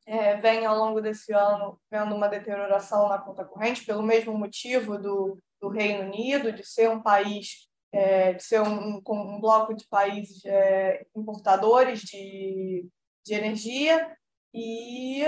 é, 0.05 0.35
vem 0.35 0.65
ao 0.65 0.77
longo 0.77 0.99
desse 0.99 1.31
ano 1.31 1.79
vendo 1.89 2.13
uma 2.13 2.27
deterioração 2.27 3.07
na 3.07 3.19
conta 3.19 3.45
corrente, 3.45 3.85
pelo 3.85 4.03
mesmo 4.03 4.37
motivo 4.37 4.97
do, 4.97 5.39
do 5.61 5.69
Reino 5.69 6.03
Unido, 6.03 6.51
de 6.51 6.65
ser 6.65 6.89
um 6.89 7.01
país 7.01 7.71
é, 7.93 8.33
de 8.33 8.43
ser 8.43 8.59
um, 8.59 9.01
um, 9.07 9.39
bloco 9.39 9.73
de 9.75 9.87
países 9.87 10.43
é, 10.45 11.05
importadores 11.15 12.01
de, 12.01 12.89
de 13.23 13.33
energia 13.35 14.17
e, 14.51 15.21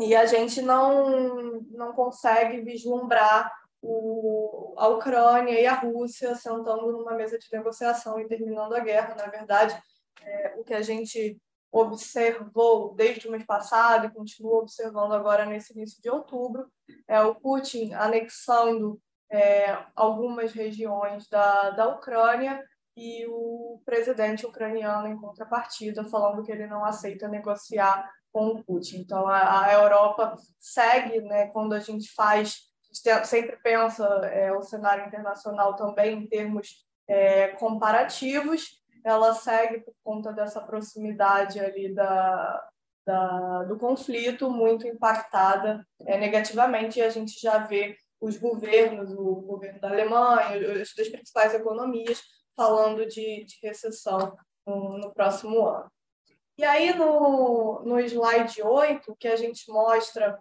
e 0.00 0.16
a 0.16 0.26
gente 0.26 0.60
não, 0.60 1.62
não 1.70 1.92
consegue 1.92 2.60
vislumbrar 2.62 3.52
o, 3.80 4.74
a 4.76 4.88
Ucrânia 4.88 5.60
e 5.60 5.64
a 5.64 5.74
Rússia 5.74 6.34
sentando 6.34 6.90
numa 6.90 7.14
mesa 7.14 7.38
de 7.38 7.46
negociação 7.52 8.18
e 8.18 8.26
terminando 8.26 8.74
a 8.74 8.80
guerra. 8.80 9.14
Na 9.14 9.26
verdade, 9.26 9.80
é, 10.22 10.54
o 10.58 10.64
que 10.64 10.74
a 10.74 10.82
gente 10.82 11.40
observou 11.70 12.94
desde 12.94 13.28
o 13.28 13.30
mês 13.30 13.46
passado 13.46 14.06
e 14.06 14.10
continua 14.10 14.58
observando 14.58 15.12
agora 15.12 15.46
nesse 15.46 15.72
início 15.72 16.02
de 16.02 16.10
outubro 16.10 16.66
é 17.06 17.20
o 17.22 17.34
Putin 17.34 17.92
anexando 17.94 19.00
é, 19.32 19.78
algumas 19.96 20.52
regiões 20.52 21.26
da, 21.28 21.70
da 21.70 21.88
Ucrânia 21.88 22.62
e 22.94 23.26
o 23.26 23.80
presidente 23.86 24.44
ucraniano, 24.44 25.08
em 25.08 25.16
contrapartida, 25.16 26.04
falando 26.04 26.42
que 26.42 26.52
ele 26.52 26.66
não 26.66 26.84
aceita 26.84 27.26
negociar 27.26 28.12
com 28.30 28.48
o 28.48 28.62
Putin. 28.62 28.98
Então, 29.00 29.26
a, 29.26 29.64
a 29.64 29.72
Europa 29.72 30.36
segue, 30.58 31.22
né, 31.22 31.46
quando 31.48 31.72
a 31.72 31.80
gente 31.80 32.12
faz, 32.12 32.58
a 32.84 33.10
gente 33.10 33.26
sempre 33.26 33.56
pensa 33.62 34.04
é, 34.26 34.52
o 34.52 34.62
cenário 34.62 35.06
internacional 35.06 35.74
também 35.74 36.18
em 36.18 36.26
termos 36.26 36.84
é, 37.08 37.48
comparativos, 37.48 38.82
ela 39.04 39.34
segue 39.34 39.80
por 39.80 39.94
conta 40.04 40.32
dessa 40.32 40.60
proximidade 40.60 41.58
ali 41.58 41.92
da, 41.92 42.68
da, 43.06 43.64
do 43.64 43.78
conflito, 43.78 44.50
muito 44.50 44.86
impactada 44.86 45.84
é, 46.06 46.18
negativamente, 46.18 46.98
e 46.98 47.02
a 47.02 47.10
gente 47.10 47.40
já 47.40 47.58
vê 47.58 47.96
os 48.22 48.38
governos, 48.38 49.12
o 49.12 49.34
governo 49.42 49.80
da 49.80 49.88
Alemanha, 49.88 50.80
as 50.80 50.94
duas 50.94 51.08
principais 51.08 51.52
economias, 51.52 52.22
falando 52.56 53.04
de, 53.04 53.44
de 53.44 53.58
recessão 53.60 54.36
no, 54.64 54.96
no, 54.96 55.12
próximo 55.12 55.66
ano. 55.66 55.90
E 56.56 56.64
aí, 56.64 56.94
no, 56.94 57.82
no 57.84 57.98
slide 57.98 58.62
8, 58.62 59.10
o 59.10 59.16
que 59.16 59.26
a 59.26 59.34
gente 59.34 59.68
mostra 59.68 60.38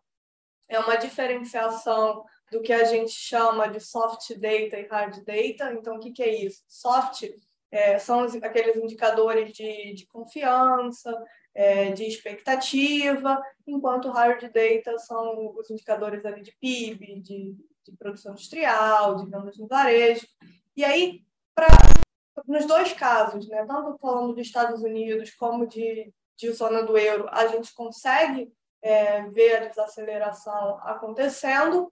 é 0.69 0.77
uma 0.77 0.95
diferenciação 0.95 2.23
do 2.51 2.61
que 2.61 2.71
a 2.71 2.83
gente 2.83 3.13
chama 3.13 3.67
de 3.67 3.79
soft 3.79 4.29
data 4.35 4.77
e 4.77 4.87
hard 4.87 5.23
data. 5.25 5.73
Então, 5.73 5.95
o 5.95 5.99
que, 5.99 6.11
que 6.11 6.21
é 6.21 6.45
isso? 6.45 6.63
Soft 6.67 7.23
é, 7.71 7.97
são 7.97 8.25
aqueles 8.43 8.75
indicadores 8.75 9.53
de, 9.53 9.95
de 9.95 10.05
confiança, 10.05 11.11
é, 11.55 11.91
de 11.91 12.03
expectativa, 12.03 13.41
enquanto 13.65 14.11
hard 14.11 14.41
data 14.51 14.99
são 14.99 15.55
os 15.55 15.69
indicadores 15.71 16.23
ali 16.25 16.43
de 16.43 16.55
PIB, 16.59 17.21
de 17.21 17.55
de 17.85 17.95
produção 17.97 18.33
industrial, 18.33 19.15
de 19.15 19.25
vendas 19.29 19.57
no 19.57 19.67
varejo. 19.67 20.27
E 20.75 20.83
aí, 20.83 21.21
pra, 21.55 21.67
nos 22.47 22.65
dois 22.65 22.93
casos, 22.93 23.47
né, 23.47 23.65
tanto 23.65 23.97
falando 23.99 24.33
dos 24.33 24.45
Estados 24.45 24.81
Unidos 24.81 25.33
como 25.33 25.67
de, 25.67 26.13
de 26.37 26.51
zona 26.51 26.83
do 26.83 26.97
euro, 26.97 27.27
a 27.31 27.47
gente 27.47 27.73
consegue 27.73 28.51
é, 28.81 29.23
ver 29.29 29.57
a 29.57 29.67
desaceleração 29.67 30.79
acontecendo, 30.83 31.91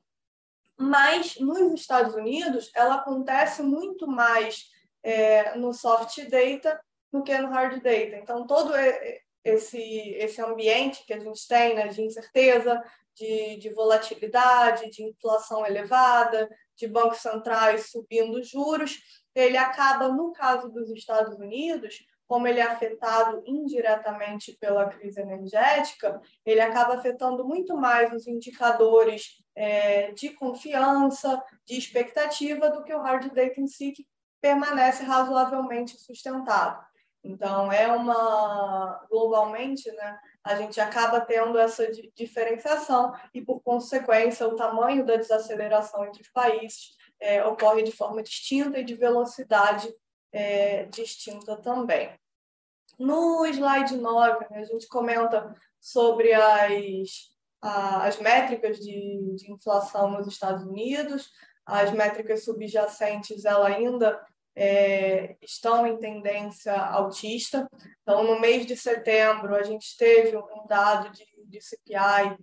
mas 0.77 1.37
nos 1.39 1.81
Estados 1.81 2.15
Unidos 2.15 2.71
ela 2.73 2.95
acontece 2.95 3.61
muito 3.61 4.07
mais 4.07 4.65
é, 5.03 5.55
no 5.55 5.73
soft 5.73 6.17
data 6.29 6.79
do 7.11 7.23
que 7.23 7.37
no 7.37 7.49
hard 7.49 7.81
data. 7.81 8.17
Então, 8.17 8.47
todo 8.47 8.73
esse, 9.43 9.81
esse 10.15 10.41
ambiente 10.41 11.05
que 11.05 11.13
a 11.13 11.19
gente 11.19 11.47
tem 11.47 11.75
né, 11.75 11.87
de 11.87 12.01
incerteza, 12.01 12.81
de, 13.19 13.57
de 13.57 13.69
volatilidade, 13.69 14.89
de 14.89 15.03
inflação 15.03 15.65
elevada, 15.65 16.49
de 16.77 16.87
bancos 16.87 17.19
centrais 17.19 17.91
subindo 17.91 18.41
juros, 18.41 18.97
ele 19.35 19.57
acaba, 19.57 20.07
no 20.07 20.31
caso 20.31 20.69
dos 20.69 20.89
Estados 20.89 21.37
Unidos, 21.37 21.99
como 22.27 22.47
ele 22.47 22.59
é 22.59 22.63
afetado 22.63 23.41
indiretamente 23.45 24.55
pela 24.59 24.87
crise 24.87 25.19
energética, 25.19 26.21
ele 26.45 26.61
acaba 26.61 26.95
afetando 26.95 27.45
muito 27.45 27.75
mais 27.75 28.13
os 28.13 28.27
indicadores 28.27 29.43
é, 29.55 30.11
de 30.11 30.29
confiança, 30.29 31.43
de 31.65 31.77
expectativa, 31.77 32.69
do 32.69 32.83
que 32.83 32.93
o 32.93 33.01
hard 33.01 33.33
data 33.33 33.59
em 33.59 33.67
si, 33.67 33.91
que 33.91 34.07
permanece 34.39 35.03
razoavelmente 35.03 35.99
sustentado. 35.99 36.85
Então, 37.23 37.71
é 37.71 37.87
uma. 37.91 39.05
Globalmente, 39.09 39.91
né, 39.91 40.19
a 40.43 40.55
gente 40.55 40.79
acaba 40.79 41.19
tendo 41.19 41.57
essa 41.57 41.89
diferenciação 42.15 43.13
e, 43.33 43.41
por 43.41 43.61
consequência, 43.61 44.47
o 44.47 44.55
tamanho 44.55 45.05
da 45.05 45.15
desaceleração 45.15 46.05
entre 46.05 46.21
os 46.21 46.29
países 46.29 46.97
é, 47.19 47.43
ocorre 47.45 47.83
de 47.83 47.91
forma 47.91 48.23
distinta 48.23 48.79
e 48.79 48.83
de 48.83 48.95
velocidade 48.95 49.93
é, 50.31 50.85
distinta 50.85 51.57
também. 51.57 52.17
No 52.97 53.45
slide 53.45 53.95
9, 53.95 54.47
né, 54.49 54.59
a 54.59 54.65
gente 54.65 54.87
comenta 54.87 55.55
sobre 55.79 56.33
as, 56.33 57.31
as 57.61 58.19
métricas 58.19 58.77
de, 58.79 59.35
de 59.35 59.51
inflação 59.51 60.11
nos 60.11 60.27
Estados 60.27 60.63
Unidos, 60.65 61.29
as 61.65 61.91
métricas 61.91 62.43
subjacentes 62.43 63.45
ela 63.45 63.67
ainda 63.67 64.19
é, 64.61 65.37
estão 65.41 65.87
em 65.87 65.97
tendência 65.97 66.75
altista. 66.75 67.65
Então, 68.01 68.25
no 68.25 68.41
mês 68.41 68.65
de 68.65 68.75
setembro, 68.75 69.55
a 69.55 69.63
gente 69.63 69.95
teve 69.95 70.35
um 70.35 70.67
dado 70.67 71.09
de, 71.11 71.23
de 71.45 71.61
CPI, 71.61 72.37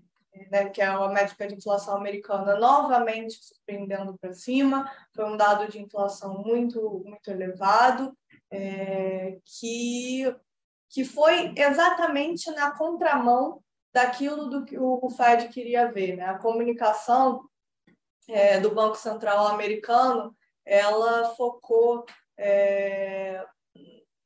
né, 0.50 0.70
que 0.70 0.80
é 0.80 0.86
a 0.86 1.08
métrica 1.08 1.46
de 1.46 1.56
inflação 1.56 1.94
americana, 1.94 2.56
novamente 2.58 3.38
surpreendendo 3.42 4.16
para 4.18 4.32
cima. 4.32 4.90
Foi 5.14 5.26
um 5.26 5.36
dado 5.36 5.70
de 5.70 5.78
inflação 5.78 6.42
muito, 6.42 7.02
muito 7.04 7.30
elevado, 7.30 8.16
é, 8.50 9.36
que, 9.44 10.34
que 10.88 11.04
foi 11.04 11.52
exatamente 11.54 12.50
na 12.52 12.70
contramão 12.70 13.62
daquilo 13.92 14.48
do 14.48 14.64
que 14.64 14.78
o 14.78 15.10
Fed 15.10 15.48
queria 15.48 15.92
ver. 15.92 16.16
Né? 16.16 16.24
A 16.24 16.38
comunicação 16.38 17.44
é, 18.26 18.58
do 18.58 18.74
Banco 18.74 18.96
Central 18.96 19.48
americano 19.48 20.34
ela 20.66 21.34
focou. 21.36 22.04
É, 22.36 23.42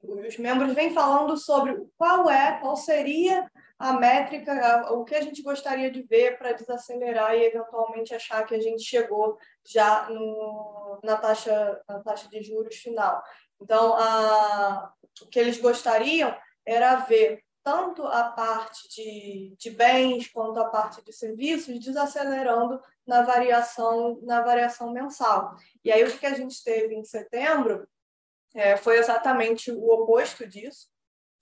os 0.03 0.39
membros 0.39 0.73
vêm 0.73 0.95
falando 0.95 1.37
sobre 1.37 1.77
qual 1.97 2.29
é, 2.29 2.59
qual 2.59 2.75
seria 2.75 3.49
a 3.79 3.93
métrica, 3.93 4.93
o 4.93 5.05
que 5.05 5.15
a 5.15 5.23
gente 5.23 5.43
gostaria 5.43 5.91
de 5.91 6.03
ver 6.03 6.39
para 6.39 6.53
desacelerar 6.53 7.35
e 7.35 7.45
eventualmente 7.45 8.15
achar 8.15 8.45
que 8.45 8.55
a 8.55 8.61
gente 8.61 8.83
chegou 8.83 9.39
já 9.65 10.09
no, 10.11 10.99
na, 11.05 11.17
taxa, 11.17 11.81
na 11.89 12.01
taxa 12.01 12.29
de 12.29 12.43
juros 12.43 12.77
final. 12.77 13.23
Então, 13.61 13.95
a, 13.95 14.93
o 15.23 15.27
que 15.27 15.39
eles 15.39 15.59
gostariam 15.59 16.35
era 16.67 16.97
ver 16.97 17.43
tanto 17.63 18.05
a 18.07 18.25
parte 18.25 18.89
de, 18.89 19.55
de 19.59 19.71
bens 19.71 20.29
quanto 20.29 20.59
a 20.61 20.69
parte 20.69 21.03
de 21.05 21.13
serviços 21.13 21.79
desacelerando 21.79 22.81
na 23.11 23.23
variação 23.23 24.21
na 24.23 24.41
variação 24.41 24.93
mensal. 24.93 25.57
E 25.85 25.91
aí 25.91 26.05
o 26.05 26.17
que 26.17 26.25
a 26.25 26.35
gente 26.35 26.63
teve 26.63 26.95
em 26.95 27.05
setembro 27.05 27.89
é, 28.55 28.77
foi 28.77 28.99
exatamente 28.99 29.73
o 29.73 29.85
oposto 29.91 30.47
disso. 30.47 30.89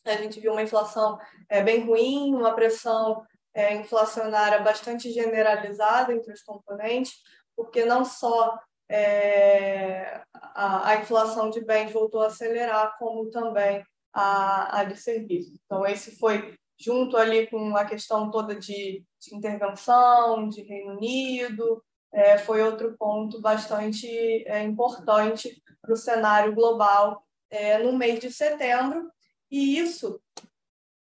A 0.07 0.17
gente 0.17 0.41
viu 0.41 0.53
uma 0.53 0.63
inflação 0.63 1.19
é, 1.47 1.63
bem 1.63 1.85
ruim, 1.85 2.35
uma 2.35 2.55
pressão 2.55 3.23
é, 3.53 3.75
inflacionária 3.75 4.61
bastante 4.61 5.13
generalizada 5.13 6.15
entre 6.15 6.33
os 6.33 6.43
componentes, 6.43 7.13
porque 7.55 7.85
não 7.85 8.03
só 8.03 8.59
é, 8.89 10.23
a, 10.33 10.89
a 10.89 10.97
inflação 10.97 11.51
de 11.51 11.61
bens 11.63 11.93
voltou 11.93 12.23
a 12.23 12.29
acelerar, 12.29 12.97
como 12.99 13.29
também 13.29 13.85
a, 14.11 14.81
a 14.81 14.85
de 14.85 14.97
serviços. 14.97 15.61
Então, 15.67 15.85
esse 15.85 16.17
foi 16.17 16.57
junto 16.79 17.17
ali 17.17 17.47
com 17.49 17.77
a 17.77 17.85
questão 17.85 18.31
toda 18.31 18.55
de, 18.55 19.05
de 19.21 19.35
intervenção, 19.35 20.49
de 20.49 20.63
Reino 20.63 20.93
Unido, 20.93 21.83
é, 22.13 22.39
foi 22.39 22.63
outro 22.63 22.97
ponto 22.97 23.41
bastante 23.41 24.09
é, 24.47 24.63
importante 24.63 25.63
para 25.83 25.93
o 25.93 25.97
cenário 25.97 26.55
global 26.55 27.23
é, 27.51 27.79
no 27.79 27.93
mês 27.93 28.21
de 28.21 28.33
setembro. 28.33 29.11
E 29.51 29.79
isso, 29.79 30.21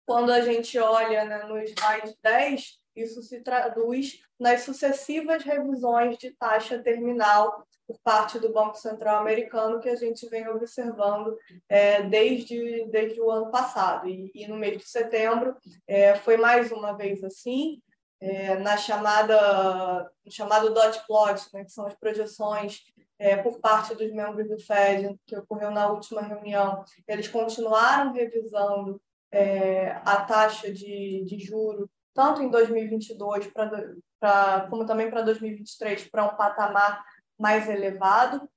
quando 0.05 0.31
a 0.33 0.41
gente 0.41 0.79
olha 0.79 1.25
né, 1.25 1.45
no 1.45 1.59
slide 1.59 2.17
10, 2.23 2.79
isso 2.95 3.23
se 3.23 3.41
traduz 3.41 4.21
nas 4.39 4.63
sucessivas 4.63 5.45
revisões 5.45 6.17
de 6.19 6.31
taxa 6.33 6.79
terminal 6.79 7.67
por 7.87 7.99
parte 8.03 8.39
do 8.39 8.53
Banco 8.53 8.77
Central 8.77 9.21
americano 9.21 9.81
que 9.81 9.89
a 9.89 9.95
gente 9.97 10.29
vem 10.29 10.49
observando 10.49 11.37
é, 11.69 12.03
desde, 12.03 12.87
desde 12.91 13.21
o 13.21 13.31
ano 13.31 13.51
passado. 13.51 14.09
E, 14.09 14.31
e 14.35 14.47
no 14.49 14.57
mês 14.57 14.79
de 14.79 14.89
setembro 14.89 15.57
é, 15.87 16.17
foi 16.17 16.37
mais 16.37 16.73
uma 16.73 16.93
vez 16.93 17.23
assim, 17.23 17.81
é, 18.21 18.57
na 18.57 18.77
chamada, 18.77 20.11
no 20.25 20.33
chamado 20.33 20.73
dot 20.73 21.07
plot, 21.07 21.47
né, 21.55 21.65
que 21.65 21.73
são 21.73 21.87
as 21.87 21.95
projeções 21.95 22.81
é, 23.19 23.37
por 23.37 23.61
parte 23.61 23.95
dos 23.95 24.13
membros 24.13 24.49
do 24.49 24.59
FED, 24.59 25.19
que 25.27 25.37
ocorreu 25.37 25.71
na 25.71 25.89
última 25.89 26.23
reunião, 26.23 26.85
eles 27.07 27.29
continuaram 27.29 28.13
revisando 28.13 29.01
é, 29.31 29.91
a 30.05 30.17
taxa 30.23 30.73
de, 30.73 31.25
de 31.25 31.39
juro 31.39 31.89
tanto 32.15 32.43
em 32.43 32.49
2022 32.49 33.49
para 33.49 34.67
como 34.71 34.87
também 34.87 35.11
para 35.11 35.21
2023 35.21 36.09
para 36.09 36.25
um 36.25 36.35
patamar 36.35 37.05
mais 37.39 37.69
elevado 37.69 38.49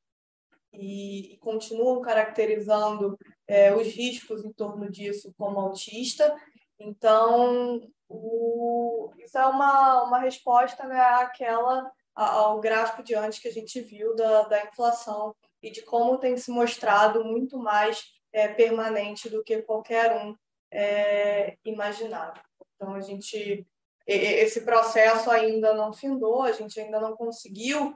e, 0.74 1.34
e 1.34 1.38
continuam 1.38 2.02
caracterizando 2.02 3.18
é, 3.48 3.74
os 3.74 3.88
riscos 3.88 4.44
em 4.46 4.52
torno 4.52 4.90
disso 4.90 5.34
como 5.38 5.60
autista. 5.60 6.36
Então, 6.80 7.82
o, 8.08 9.12
isso 9.18 9.38
é 9.38 9.46
uma, 9.46 10.04
uma 10.04 10.20
resposta 10.20 10.86
né, 10.86 11.00
àquela, 11.00 11.92
ao 12.16 12.60
gráfico 12.60 13.04
de 13.04 13.16
antes 13.16 13.40
que 13.40 13.48
a 13.48 13.54
gente 13.54 13.82
viu 13.82 14.16
da, 14.16 14.44
da 14.44 14.66
inflação 14.66 15.36
e 15.62 15.70
de 15.70 15.82
como 15.82 16.18
tem 16.18 16.38
se 16.38 16.52
mostrado 16.52 17.24
muito 17.24 17.58
mais 17.58 18.14
é, 18.32 18.48
permanente 18.48 19.30
do 19.30 19.44
que 19.44 19.62
qualquer 19.62 20.16
um 20.16 20.36
é, 20.72 21.58
imaginava. 21.66 22.42
Então, 22.76 22.94
a 22.94 23.02
gente, 23.02 23.68
esse 24.08 24.62
processo 24.62 25.30
ainda 25.30 25.74
não 25.74 25.92
findou, 25.92 26.44
a 26.44 26.52
gente 26.52 26.80
ainda 26.80 27.00
não 27.00 27.16
conseguiu 27.16 27.94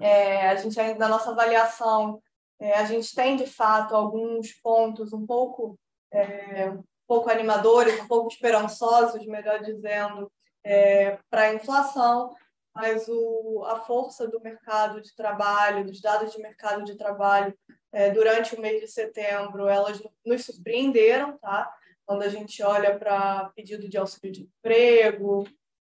é, 0.00 0.48
a 0.48 0.56
gente 0.56 0.78
ainda 0.78 0.98
na 0.98 1.08
nossa 1.08 1.30
avaliação, 1.30 2.22
é, 2.58 2.74
a 2.74 2.84
gente 2.84 3.14
tem 3.14 3.36
de 3.36 3.46
fato 3.46 3.94
alguns 3.94 4.52
pontos 4.52 5.12
um 5.12 5.26
pouco 5.26 5.78
é, 6.12 6.70
um 6.70 6.82
pouco 7.06 7.30
animadores, 7.30 8.00
um 8.00 8.08
pouco 8.08 8.28
esperançosos, 8.28 9.24
melhor 9.26 9.62
dizendo, 9.62 10.30
é, 10.64 11.18
para 11.30 11.42
a 11.42 11.54
inflação, 11.54 12.34
mas 12.74 13.06
o, 13.08 13.64
a 13.66 13.78
força 13.80 14.26
do 14.26 14.40
mercado 14.40 15.00
de 15.00 15.14
trabalho, 15.14 15.86
dos 15.86 16.00
dados 16.00 16.32
de 16.32 16.40
mercado 16.40 16.84
de 16.84 16.96
trabalho 16.96 17.56
é, 17.92 18.10
durante 18.10 18.54
o 18.54 18.60
mês 18.60 18.80
de 18.80 18.88
setembro, 18.88 19.68
elas 19.68 20.02
nos 20.24 20.44
surpreenderam, 20.44 21.38
tá? 21.38 21.72
Quando 22.04 22.22
a 22.22 22.28
gente 22.28 22.62
olha 22.62 22.98
para 22.98 23.50
pedido 23.54 23.88
de 23.88 23.96
auxílio 23.96 24.32
de 24.32 24.42
emprego, 24.42 25.44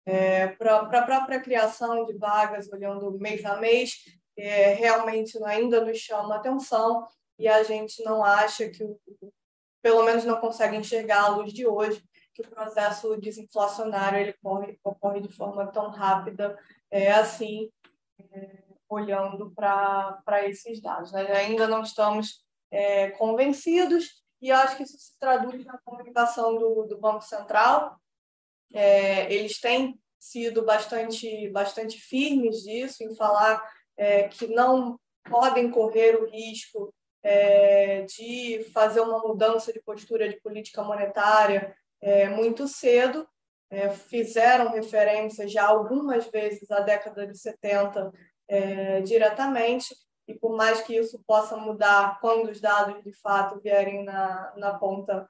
é, 0.09 0.47
para 0.49 0.79
a 0.79 1.03
própria 1.03 1.39
criação 1.39 2.07
de 2.07 2.17
vagas, 2.17 2.67
olhando 2.73 3.19
mês 3.19 3.45
a 3.45 3.57
mês, 3.57 4.05
é, 4.39 4.73
realmente 4.73 5.37
ainda 5.45 5.85
nos 5.85 5.99
chama 5.99 6.37
atenção 6.37 7.07
e 7.39 7.47
a 7.47 7.63
gente 7.63 8.03
não 8.03 8.25
acha 8.25 8.71
que, 8.71 8.85
pelo 9.83 10.03
menos 10.05 10.25
não 10.25 10.41
consegue 10.41 10.77
enxergar 10.77 11.25
à 11.25 11.29
luz 11.29 11.53
de 11.53 11.67
hoje, 11.67 12.03
que 12.33 12.41
o 12.41 12.49
processo 12.49 13.19
desinflacionário 13.19 14.19
ele 14.19 14.35
ocorre, 14.43 14.79
ocorre 14.83 15.21
de 15.21 15.29
forma 15.29 15.67
tão 15.67 15.91
rápida 15.91 16.59
é, 16.91 17.13
assim, 17.13 17.71
é, 18.33 18.63
olhando 18.89 19.51
para 19.51 20.49
esses 20.49 20.81
dados. 20.81 21.13
Né? 21.13 21.31
Ainda 21.33 21.69
não 21.69 21.83
estamos 21.83 22.47
é, 22.71 23.11
convencidos 23.11 24.23
e 24.41 24.51
acho 24.51 24.79
que 24.79 24.85
isso 24.85 24.97
se 24.97 25.19
traduz 25.19 25.67
na 25.67 25.77
comunicação 25.85 26.57
do, 26.57 26.85
do 26.85 26.97
Banco 26.97 27.23
Central, 27.23 28.01
é, 28.73 29.33
eles 29.33 29.61
têm 29.61 29.99
sido 30.19 30.65
bastante, 30.65 31.49
bastante 31.51 31.99
firmes 31.99 32.63
disso, 32.63 33.03
em 33.03 33.15
falar 33.15 33.63
é, 33.97 34.29
que 34.29 34.47
não 34.49 34.99
podem 35.29 35.71
correr 35.71 36.17
o 36.17 36.29
risco 36.29 36.93
é, 37.23 38.03
de 38.03 38.65
fazer 38.73 39.01
uma 39.01 39.19
mudança 39.21 39.73
de 39.73 39.81
postura 39.81 40.29
de 40.29 40.41
política 40.41 40.83
monetária 40.83 41.77
é, 42.01 42.29
muito 42.29 42.67
cedo. 42.67 43.27
É, 43.71 43.91
fizeram 43.91 44.73
referência 44.73 45.47
já 45.47 45.67
algumas 45.67 46.27
vezes 46.29 46.71
à 46.71 46.81
década 46.81 47.27
de 47.27 47.37
70 47.37 48.11
é, 48.49 49.03
diretamente, 49.03 49.95
e 50.27 50.35
por 50.35 50.57
mais 50.57 50.81
que 50.81 50.97
isso 50.97 51.23
possa 51.27 51.57
mudar 51.57 52.19
quando 52.21 52.51
os 52.51 52.61
dados 52.61 53.03
de 53.03 53.13
fato 53.13 53.61
vierem 53.61 54.05
na, 54.05 54.53
na 54.57 54.79
ponta 54.79 55.29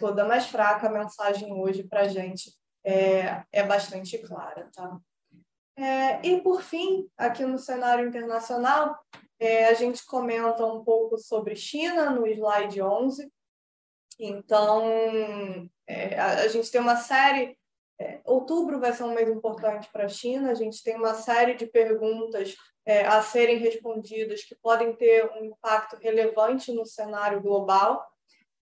toda 0.00 0.24
mais 0.24 0.46
fraca, 0.46 0.88
a 0.88 0.92
mensagem 0.92 1.52
hoje 1.52 1.84
para 1.84 2.00
a 2.00 2.08
gente 2.08 2.50
é, 2.88 3.44
é 3.52 3.62
bastante 3.62 4.16
clara. 4.18 4.70
Tá? 4.74 4.98
É, 5.76 6.26
e, 6.26 6.40
por 6.40 6.62
fim, 6.62 7.06
aqui 7.16 7.44
no 7.44 7.58
cenário 7.58 8.08
internacional, 8.08 8.98
é, 9.38 9.66
a 9.66 9.74
gente 9.74 10.04
comenta 10.06 10.64
um 10.64 10.82
pouco 10.82 11.18
sobre 11.18 11.54
China 11.54 12.10
no 12.10 12.26
slide 12.26 12.80
11. 12.80 13.30
Então, 14.18 15.70
é, 15.86 16.18
a, 16.18 16.40
a, 16.40 16.48
gente 16.48 16.70
tem 16.70 16.80
uma 16.80 16.96
série. 16.96 17.56
É, 18.00 18.20
outubro 18.24 18.80
vai 18.80 18.92
ser 18.92 19.02
um 19.02 19.14
mês 19.14 19.28
importante 19.28 19.88
para 19.92 20.06
a 20.06 20.08
China, 20.08 20.52
a 20.52 20.54
gente 20.54 20.82
tem 20.84 20.96
uma 20.96 21.14
série 21.14 21.54
de 21.54 21.66
perguntas 21.66 22.54
é, 22.86 23.04
a 23.04 23.20
serem 23.20 23.58
respondidas 23.58 24.44
que 24.44 24.54
podem 24.54 24.94
ter 24.94 25.28
um 25.32 25.44
impacto 25.44 25.96
relevante 25.96 26.72
no 26.72 26.86
cenário 26.86 27.42
global. 27.42 28.06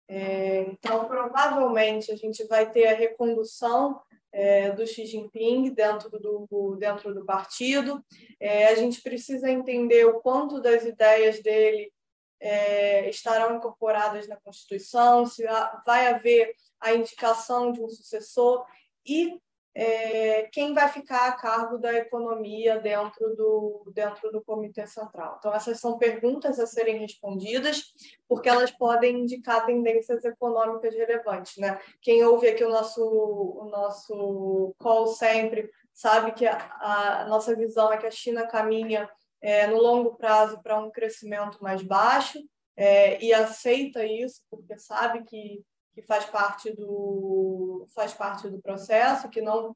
É, 0.09 0.61
então, 0.62 1.05
provavelmente, 1.07 2.11
a 2.11 2.17
gente 2.17 2.45
vai 2.47 2.71
ter 2.71 2.87
a 2.87 2.95
recondução 2.95 4.01
é, 4.37 4.70
do 4.70 4.87
Xi 4.87 5.07
Jinping 5.07 5.72
dentro 5.72 6.11
do, 6.11 6.77
dentro 6.77 7.14
do 7.14 7.25
partido. 7.25 8.05
É, 8.38 8.66
a 8.66 8.75
gente 8.75 9.01
precisa 9.01 9.51
entender 9.51 10.05
o 10.05 10.20
quanto 10.20 10.61
das 10.61 10.85
ideias 10.85 11.42
dele 11.42 11.90
é, 12.38 13.09
estarão 13.09 13.57
incorporadas 13.57 14.29
na 14.29 14.37
Constituição, 14.37 15.25
se 15.25 15.42
vai 15.87 16.09
haver 16.09 16.55
a 16.79 16.92
indicação 16.92 17.72
de 17.72 17.81
um 17.81 17.88
sucessor 17.88 18.66
e 19.07 19.40
é, 19.79 20.49
quem 20.53 20.73
vai 20.73 20.89
ficar 20.89 21.29
a 21.29 21.33
cargo 21.33 21.77
da 21.77 21.93
economia 21.93 22.81
dentro 22.81 23.37
do, 23.37 23.93
dentro 23.95 24.33
do 24.33 24.43
Comitê 24.43 24.87
Central. 24.87 25.37
Então, 25.39 25.53
essas 25.53 25.79
são 25.79 25.99
perguntas 25.99 26.59
a 26.59 26.67
serem 26.67 26.97
respondidas, 26.97 27.93
porque 28.27 28.49
elas 28.49 28.71
podem 28.71 29.19
indicar 29.21 29.67
tendências 29.67 30.25
econômicas 30.25 30.95
relevantes. 30.95 31.59
Né? 31.59 31.79
Quem 32.01 32.25
ouve 32.25 32.49
aqui 32.49 32.65
o 32.65 32.71
nosso, 32.71 33.05
o 33.05 33.69
nosso 33.71 34.75
call 34.79 35.09
sempre 35.09 35.71
sabe 35.93 36.33
que 36.33 36.47
a, 36.47 36.57
a 36.81 37.27
nossa 37.29 37.55
visão 37.55 37.93
é 37.93 37.99
que 37.99 38.07
a 38.07 38.11
China 38.11 38.47
caminha 38.47 39.07
é, 39.43 39.67
no 39.67 39.77
longo 39.77 40.15
prazo 40.15 40.59
para 40.62 40.79
um 40.79 40.91
crescimento 40.91 41.62
mais 41.62 41.83
baixo 41.83 42.39
é, 42.75 43.23
e 43.23 43.31
aceita 43.31 44.07
isso, 44.07 44.41
porque 44.51 44.79
sabe 44.79 45.23
que 45.25 45.62
que 45.97 46.03
faz 46.03 46.27
parte 46.27 46.71
do 46.75 47.87
faz 47.95 48.13
parte 48.13 48.51
do 48.51 48.61
processo, 48.61 49.31
que 49.31 49.41
não 49.41 49.75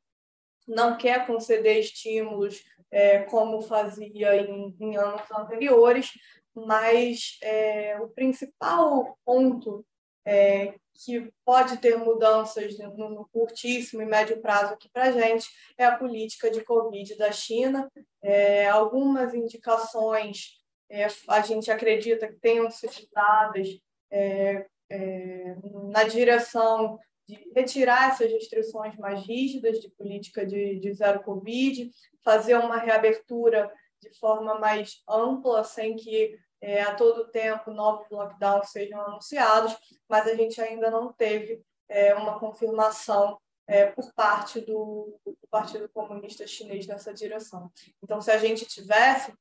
não 0.69 0.99
quer 0.99 1.27
conceder 1.27 1.79
estímulos 1.79 2.63
é, 2.91 3.21
como 3.21 3.63
fazia 3.63 4.37
em, 4.37 4.77
em, 4.79 4.97
anos 4.97 5.23
anteriores, 5.33 6.11
mas 6.55 7.39
é, 7.43 7.99
o 8.01 8.09
principal 8.09 9.19
ponto 9.25 9.85
é, 10.27 10.75
que 10.95 11.33
pode 11.43 11.79
ter 11.79 11.97
mudanças 11.97 12.77
no, 12.79 13.27
curtíssimo 13.33 14.03
e 14.03 14.07
médio 14.07 14.43
prazo 14.43 14.75
aqui 14.75 14.91
para 14.93 15.05
a 15.05 15.13
gente 15.13 15.49
é 15.79 15.87
a 15.87 15.97
política 15.97 16.51
de 16.51 16.63
Covid 16.63 17.17
da 17.17 17.33
China. 17.33 17.91
É, 18.23 18.69
algumas 18.69 19.33
indicações 19.33 20.61
é, 20.91 21.07
a 21.29 21.41
gente 21.41 21.71
acredita 21.71 22.29
que 22.29 22.39
tenham 22.39 22.71
sido 22.71 23.09
dadas 23.11 23.81
é, 24.11 24.67
é, 24.91 25.57
na 25.89 26.05
direção 26.05 26.99
de 27.27 27.51
retirar 27.55 28.11
essas 28.11 28.31
restrições 28.31 28.97
mais 28.97 29.25
rígidas 29.25 29.81
de 29.81 29.89
política 29.91 30.45
de, 30.45 30.81
de 30.81 30.93
zero 30.93 31.23
Covid, 31.23 31.91
fazer 32.25 32.57
uma 32.57 32.79
reabertura 32.79 33.73
de 34.01 34.13
forma 34.19 34.59
mais 34.59 35.03
ampla, 35.09 35.63
sem 35.63 35.95
que 35.95 36.37
é, 36.61 36.83
a 36.83 36.95
todo 36.95 37.31
tempo 37.31 37.71
novos 37.71 38.09
lockdowns 38.11 38.71
sejam 38.71 39.01
anunciados, 39.01 39.77
mas 40.09 40.27
a 40.27 40.35
gente 40.35 40.61
ainda 40.61 40.91
não 40.91 41.13
teve 41.13 41.63
é, 41.89 42.15
uma 42.15 42.39
confirmação 42.39 43.39
é, 43.67 43.87
por 43.87 44.13
parte 44.15 44.61
do, 44.61 45.19
do, 45.25 45.37
Partido 45.49 45.89
Comunista 45.89 46.47
Chinês 46.47 46.87
nessa 46.87 47.15
direção. 47.15 47.71
Então, 48.03 48.21
se 48.21 48.31
a 48.31 48.39
gente 48.39 48.65
tivesse, 48.67 49.33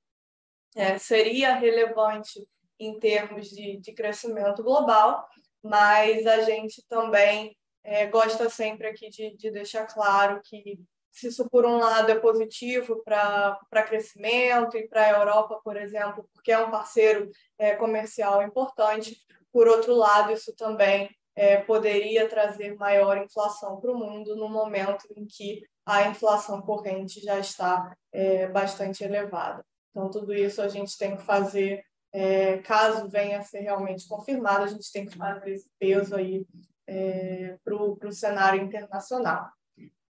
é, 0.76 0.98
seria 0.98 1.56
relevante 1.56 2.48
em 2.80 3.00
termos 3.00 3.50
de, 3.50 3.78
de 3.78 3.94
crescimento 3.94 4.64
global, 4.64 5.28
mas 5.62 6.26
a 6.26 6.42
gente 6.42 6.84
também 6.88 7.56
é, 7.84 8.08
gosta 8.08 8.50
sempre 8.50 8.88
aqui 8.88 9.10
de, 9.10 9.36
de 9.36 9.52
deixar 9.52 9.86
claro 9.88 10.40
que 10.44 10.80
se 11.12 11.28
isso, 11.28 11.50
por 11.50 11.66
um 11.66 11.78
lado, 11.78 12.12
é 12.12 12.16
positivo 12.16 13.02
para 13.04 13.84
crescimento 13.88 14.78
e 14.78 14.88
para 14.88 15.06
a 15.06 15.20
Europa, 15.20 15.60
por 15.64 15.76
exemplo, 15.76 16.28
porque 16.34 16.52
é 16.52 16.60
um 16.60 16.72
parceiro 16.72 17.30
é, 17.58 17.76
comercial 17.76 18.42
importante, 18.42 19.18
por 19.52 19.68
outro 19.68 19.96
lado, 19.96 20.32
isso 20.32 20.56
também 20.56 21.10
é, 21.36 21.58
poderia 21.58 22.28
trazer 22.28 22.76
maior 22.76 23.18
inflação 23.18 23.80
para 23.80 23.92
o 23.92 23.98
mundo 23.98 24.36
no 24.36 24.48
momento 24.48 25.06
em 25.16 25.26
que 25.26 25.64
a 25.86 26.08
inflação 26.08 26.62
corrente 26.62 27.20
já 27.22 27.40
está 27.40 27.96
é, 28.12 28.48
bastante 28.48 29.04
elevada. 29.04 29.66
Então, 29.90 30.10
tudo 30.10 30.34
isso 30.34 30.62
a 30.62 30.68
gente 30.68 30.98
tem 30.98 31.18
que 31.18 31.24
fazer 31.24 31.84
é, 32.12 32.58
caso 32.60 33.08
venha 33.08 33.40
a 33.40 33.44
ser 33.44 33.60
realmente 33.60 34.08
confirmado, 34.08 34.64
a 34.64 34.68
gente 34.68 34.92
tem 34.92 35.06
que 35.06 35.18
fazer 35.18 35.52
esse 35.52 35.70
peso 35.80 36.16
aí 36.16 36.46
é, 36.88 37.58
para 37.64 37.76
o 37.76 38.12
cenário 38.12 38.62
internacional. 38.62 39.52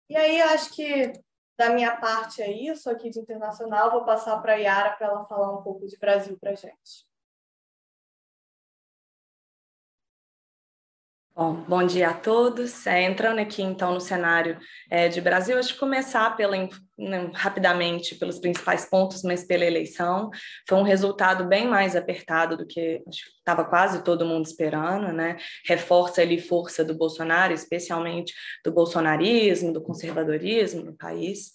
E 0.10 0.16
aí, 0.16 0.42
acho 0.42 0.74
que 0.74 1.12
da 1.58 1.72
minha 1.72 1.98
parte 1.98 2.42
é 2.42 2.52
isso 2.52 2.90
aqui 2.90 3.10
de 3.10 3.20
internacional. 3.20 3.92
Vou 3.92 4.06
passar 4.06 4.40
para 4.42 4.54
a 4.54 4.58
Yara 4.58 4.92
para 4.92 5.08
ela 5.08 5.26
falar 5.26 5.52
um 5.58 5.64
pouco 5.64 5.88
de 5.88 5.98
Brasil 5.98 6.38
para 6.40 6.52
a 6.52 6.56
gente. 6.56 7.07
Bom, 11.38 11.54
bom 11.68 11.86
dia 11.86 12.10
a 12.10 12.14
todos. 12.16 12.88
É, 12.88 13.04
entrando 13.04 13.38
aqui 13.38 13.62
então 13.62 13.94
no 13.94 14.02
cenário 14.02 14.58
é, 14.90 15.08
de 15.08 15.22
Brasil, 15.22 15.56
acho 15.60 15.74
que 15.74 15.80
começar 15.80 16.36
pela, 16.36 16.58
né, 16.98 17.30
rapidamente 17.32 18.16
pelos 18.16 18.40
principais 18.40 18.90
pontos, 18.90 19.22
mas 19.22 19.46
pela 19.46 19.64
eleição. 19.64 20.32
Foi 20.68 20.80
um 20.80 20.84
resultado 20.84 21.46
bem 21.46 21.68
mais 21.68 21.96
apertado 21.96 22.58
do 22.58 22.66
que 22.66 23.04
estava 23.38 23.64
quase 23.64 24.04
todo 24.04 24.26
mundo 24.26 24.48
esperando, 24.48 25.14
né? 25.14 25.38
Reforça 25.68 26.24
ali 26.24 26.42
força 26.42 26.84
do 26.84 26.98
Bolsonaro, 26.98 27.54
especialmente 27.54 28.34
do 28.66 28.72
bolsonarismo, 28.72 29.72
do 29.72 29.84
conservadorismo 29.84 30.86
no 30.86 30.98
país. 30.98 31.52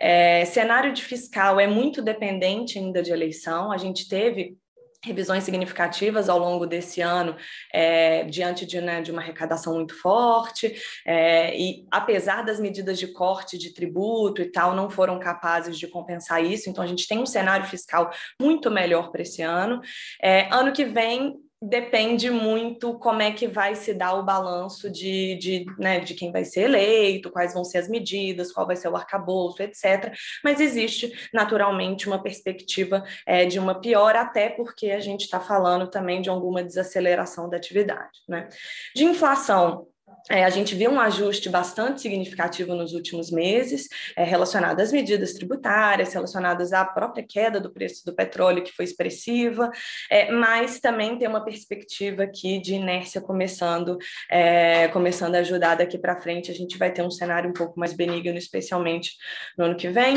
É, 0.00 0.46
cenário 0.46 0.90
de 0.94 1.04
fiscal 1.04 1.60
é 1.60 1.66
muito 1.66 2.00
dependente 2.00 2.78
ainda 2.78 3.02
de 3.02 3.12
eleição. 3.12 3.70
A 3.70 3.76
gente 3.76 4.08
teve 4.08 4.56
revisões 5.04 5.44
significativas 5.44 6.28
ao 6.28 6.38
longo 6.38 6.66
desse 6.66 7.00
ano, 7.00 7.36
é, 7.72 8.24
diante 8.24 8.66
de, 8.66 8.80
né, 8.80 9.00
de, 9.00 9.12
uma 9.12 9.22
arrecadação 9.22 9.74
muito 9.74 9.94
forte, 10.00 10.74
é, 11.06 11.56
e 11.56 11.86
apesar 11.90 12.42
das 12.42 12.58
medidas 12.58 12.98
de 12.98 13.06
corte 13.08 13.56
de 13.56 13.72
tributo 13.72 14.42
e 14.42 14.50
tal, 14.50 14.74
não 14.74 14.90
foram 14.90 15.18
capazes 15.18 15.78
de 15.78 15.86
compensar 15.86 16.44
isso, 16.44 16.68
então 16.68 16.82
a 16.82 16.86
gente 16.86 17.06
tem 17.06 17.18
um 17.18 17.26
cenário 17.26 17.66
fiscal 17.66 18.10
muito 18.40 18.70
melhor 18.70 19.10
para 19.10 19.22
esse 19.22 19.40
ano. 19.40 19.80
É, 20.20 20.48
ano 20.52 20.72
que 20.72 20.84
vem, 20.84 21.36
depende 21.60 22.30
muito 22.30 22.98
como 22.98 23.20
é 23.20 23.32
que 23.32 23.48
vai 23.48 23.74
se 23.74 23.92
dar 23.92 24.14
o 24.14 24.22
balanço 24.22 24.88
de, 24.90 25.36
de, 25.36 25.66
né, 25.78 25.98
de 25.98 26.14
quem 26.14 26.30
vai 26.30 26.44
ser 26.44 26.62
eleito, 26.62 27.30
quais 27.30 27.52
vão 27.52 27.64
ser 27.64 27.78
as 27.78 27.88
medidas, 27.88 28.52
qual 28.52 28.66
vai 28.66 28.76
ser 28.76 28.88
o 28.88 28.96
arcabouço, 28.96 29.62
etc. 29.62 30.12
Mas 30.44 30.60
existe 30.60 31.12
naturalmente 31.34 32.06
uma 32.06 32.22
perspectiva 32.22 33.04
é, 33.26 33.44
de 33.44 33.58
uma 33.58 33.80
piora, 33.80 34.20
até 34.20 34.48
porque 34.48 34.90
a 34.90 35.00
gente 35.00 35.22
está 35.22 35.40
falando 35.40 35.88
também 35.90 36.22
de 36.22 36.30
alguma 36.30 36.62
desaceleração 36.62 37.48
da 37.48 37.56
atividade. 37.56 38.20
Né? 38.28 38.48
De 38.94 39.04
inflação, 39.04 39.88
é, 40.30 40.44
a 40.44 40.50
gente 40.50 40.74
viu 40.74 40.90
um 40.90 41.00
ajuste 41.00 41.48
bastante 41.48 42.02
significativo 42.02 42.74
nos 42.74 42.92
últimos 42.92 43.30
meses, 43.30 43.88
é, 44.14 44.24
relacionado 44.24 44.80
às 44.80 44.92
medidas 44.92 45.32
tributárias, 45.32 46.12
relacionadas 46.12 46.72
à 46.72 46.84
própria 46.84 47.24
queda 47.26 47.58
do 47.58 47.72
preço 47.72 48.04
do 48.04 48.14
petróleo, 48.14 48.62
que 48.62 48.72
foi 48.72 48.84
expressiva, 48.84 49.70
é, 50.10 50.30
mas 50.30 50.80
também 50.80 51.16
tem 51.16 51.26
uma 51.26 51.44
perspectiva 51.44 52.24
aqui 52.24 52.60
de 52.60 52.74
inércia 52.74 53.20
começando, 53.20 53.96
é, 54.30 54.88
começando 54.88 55.34
a 55.34 55.38
ajudar 55.38 55.76
daqui 55.76 55.96
para 55.96 56.20
frente. 56.20 56.50
A 56.50 56.54
gente 56.54 56.76
vai 56.76 56.92
ter 56.92 57.02
um 57.02 57.10
cenário 57.10 57.48
um 57.48 57.54
pouco 57.54 57.80
mais 57.80 57.94
benigno, 57.94 58.36
especialmente 58.36 59.12
no 59.56 59.64
ano 59.64 59.76
que 59.76 59.88
vem. 59.88 60.14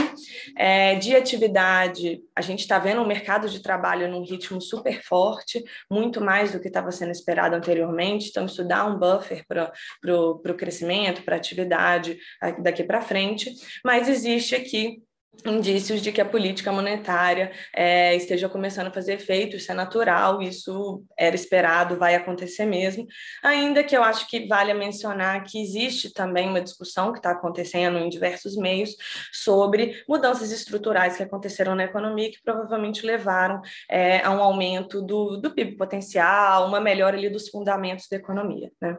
É, 0.58 0.96
de 0.96 1.16
atividade, 1.16 2.22
a 2.36 2.42
gente 2.42 2.60
está 2.60 2.78
vendo 2.80 3.02
o 3.02 3.08
mercado 3.08 3.48
de 3.48 3.62
trabalho 3.62 4.10
num 4.10 4.24
ritmo 4.24 4.60
super 4.60 5.02
forte, 5.04 5.64
muito 5.90 6.20
mais 6.20 6.52
do 6.52 6.60
que 6.60 6.68
estava 6.68 6.92
sendo 6.92 7.12
esperado 7.12 7.56
anteriormente, 7.56 8.28
então 8.30 8.46
isso 8.46 8.68
dá 8.68 8.86
um 8.86 9.00
buffer 9.00 9.46
para 9.48 9.72
para 10.02 10.16
o 10.16 10.56
crescimento, 10.56 11.24
para 11.24 11.36
a 11.36 11.38
atividade 11.38 12.18
daqui 12.60 12.84
para 12.84 13.02
frente, 13.02 13.54
mas 13.84 14.08
existe 14.08 14.56
aqui 14.56 15.02
indícios 15.46 16.02
de 16.02 16.12
que 16.12 16.22
a 16.22 16.26
política 16.26 16.72
monetária 16.72 17.52
é, 17.74 18.16
esteja 18.16 18.48
começando 18.48 18.88
a 18.88 18.92
fazer 18.92 19.14
efeito, 19.14 19.56
isso 19.56 19.72
é 19.72 19.76
natural, 19.76 20.42
isso 20.42 21.04
era 21.18 21.36
esperado, 21.36 21.98
vai 21.98 22.16
acontecer 22.16 22.66
mesmo, 22.66 23.08
ainda 23.42 23.84
que 23.84 23.96
eu 23.96 24.04
acho 24.04 24.28
que 24.28 24.48
vale 24.48 24.74
mencionar 24.74 25.44
que 25.44 25.62
existe 25.62 26.14
também 26.14 26.50
uma 26.50 26.62
discussão 26.62 27.12
que 27.12 27.20
está 27.20 27.32
acontecendo 27.32 27.98
em 27.98 28.10
diversos 28.10 28.56
meios 28.56 28.96
sobre 29.32 30.04
mudanças 30.08 30.52
estruturais 30.52 31.18
que 31.18 31.24
aconteceram 31.24 31.76
na 31.76 31.86
economia 31.86 32.32
que 32.32 32.42
provavelmente 32.44 33.06
levaram 33.06 33.62
é, 33.90 34.24
a 34.24 34.32
um 34.32 34.42
aumento 34.42 35.02
do, 35.02 35.38
do 35.38 35.52
PIB 35.52 35.76
potencial, 35.76 36.68
uma 36.68 36.80
melhora 36.80 37.18
ali 37.18 37.30
dos 37.30 37.50
fundamentos 37.50 38.08
da 38.10 38.18
economia. 38.18 38.72
Né? 38.80 38.98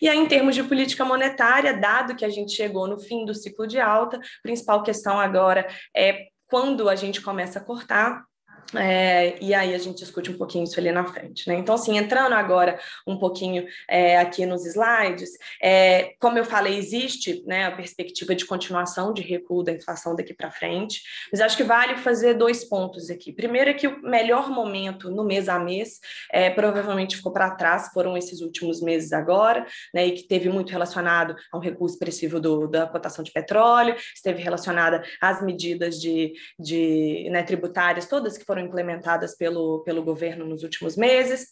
E 0.00 0.08
aí, 0.08 0.18
em 0.18 0.26
termos 0.26 0.54
de 0.54 0.62
política 0.62 1.04
monetária, 1.04 1.74
dado 1.74 2.16
que 2.16 2.24
a 2.24 2.30
gente 2.30 2.52
chegou 2.52 2.88
no 2.88 2.98
fim 2.98 3.24
do 3.24 3.34
ciclo 3.34 3.66
de 3.66 3.78
alta, 3.78 4.18
principal 4.42 4.82
questão 4.82 5.20
agora 5.20 5.66
é 5.96 6.26
quando 6.46 6.88
a 6.88 6.94
gente 6.94 7.20
começa 7.20 7.58
a 7.58 7.64
cortar 7.64 8.24
é, 8.74 9.36
e 9.40 9.52
aí 9.52 9.74
a 9.74 9.78
gente 9.78 9.98
discute 9.98 10.30
um 10.30 10.38
pouquinho 10.38 10.64
isso 10.64 10.78
ali 10.78 10.90
na 10.90 11.04
frente, 11.04 11.48
né? 11.48 11.54
Então, 11.56 11.74
assim, 11.74 11.98
entrando 11.98 12.32
agora 12.32 12.78
um 13.06 13.18
pouquinho 13.18 13.66
é, 13.88 14.18
aqui 14.18 14.46
nos 14.46 14.64
slides, 14.66 15.30
é, 15.62 16.14
como 16.20 16.38
eu 16.38 16.44
falei, 16.44 16.76
existe 16.76 17.42
né, 17.46 17.66
a 17.66 17.72
perspectiva 17.72 18.34
de 18.34 18.44
continuação 18.44 19.12
de 19.12 19.22
recuo 19.22 19.62
da 19.62 19.72
inflação 19.72 20.16
daqui 20.16 20.34
para 20.34 20.50
frente, 20.50 21.02
mas 21.30 21.40
acho 21.40 21.56
que 21.56 21.64
vale 21.64 21.96
fazer 21.96 22.34
dois 22.34 22.64
pontos 22.64 23.10
aqui. 23.10 23.32
Primeiro 23.32 23.70
é 23.70 23.74
que 23.74 23.86
o 23.86 24.02
melhor 24.02 24.50
momento 24.50 25.10
no 25.10 25.24
mês 25.24 25.48
a 25.48 25.58
mês 25.58 26.00
é, 26.32 26.50
provavelmente 26.50 27.16
ficou 27.16 27.32
para 27.32 27.50
trás, 27.50 27.90
foram 27.92 28.16
esses 28.16 28.40
últimos 28.40 28.80
meses 28.80 29.12
agora, 29.12 29.66
né? 29.92 30.06
E 30.06 30.12
que 30.12 30.22
teve 30.22 30.48
muito 30.48 30.70
relacionado 30.70 31.36
a 31.52 31.56
um 31.56 31.60
recuo 31.60 31.86
expressivo 31.86 32.40
do, 32.40 32.66
da 32.66 32.86
cotação 32.86 33.22
de 33.22 33.32
petróleo, 33.32 33.94
esteve 34.14 34.42
relacionada 34.42 35.02
às 35.20 35.42
medidas 35.42 36.00
de, 36.00 36.32
de 36.58 37.28
né, 37.30 37.42
tributárias, 37.42 38.06
todas 38.06 38.36
que 38.36 38.44
foram 38.44 38.53
foram 38.54 38.62
implementadas 38.62 39.36
pelo, 39.36 39.80
pelo 39.80 40.04
governo 40.04 40.46
nos 40.46 40.62
últimos 40.62 40.96
meses. 40.96 41.48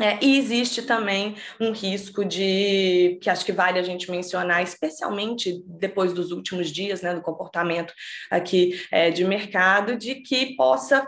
É, 0.00 0.24
e 0.24 0.38
existe 0.38 0.82
também 0.82 1.34
um 1.60 1.72
risco 1.72 2.24
de, 2.24 3.18
que 3.20 3.28
acho 3.28 3.44
que 3.44 3.52
vale 3.52 3.80
a 3.80 3.82
gente 3.82 4.08
mencionar, 4.08 4.62
especialmente 4.62 5.60
depois 5.66 6.12
dos 6.12 6.30
últimos 6.30 6.70
dias, 6.70 7.02
né, 7.02 7.12
do 7.12 7.20
comportamento 7.20 7.92
aqui 8.30 8.80
é, 8.92 9.10
de 9.10 9.24
mercado, 9.24 9.96
de 9.96 10.16
que 10.16 10.54
possa 10.54 11.04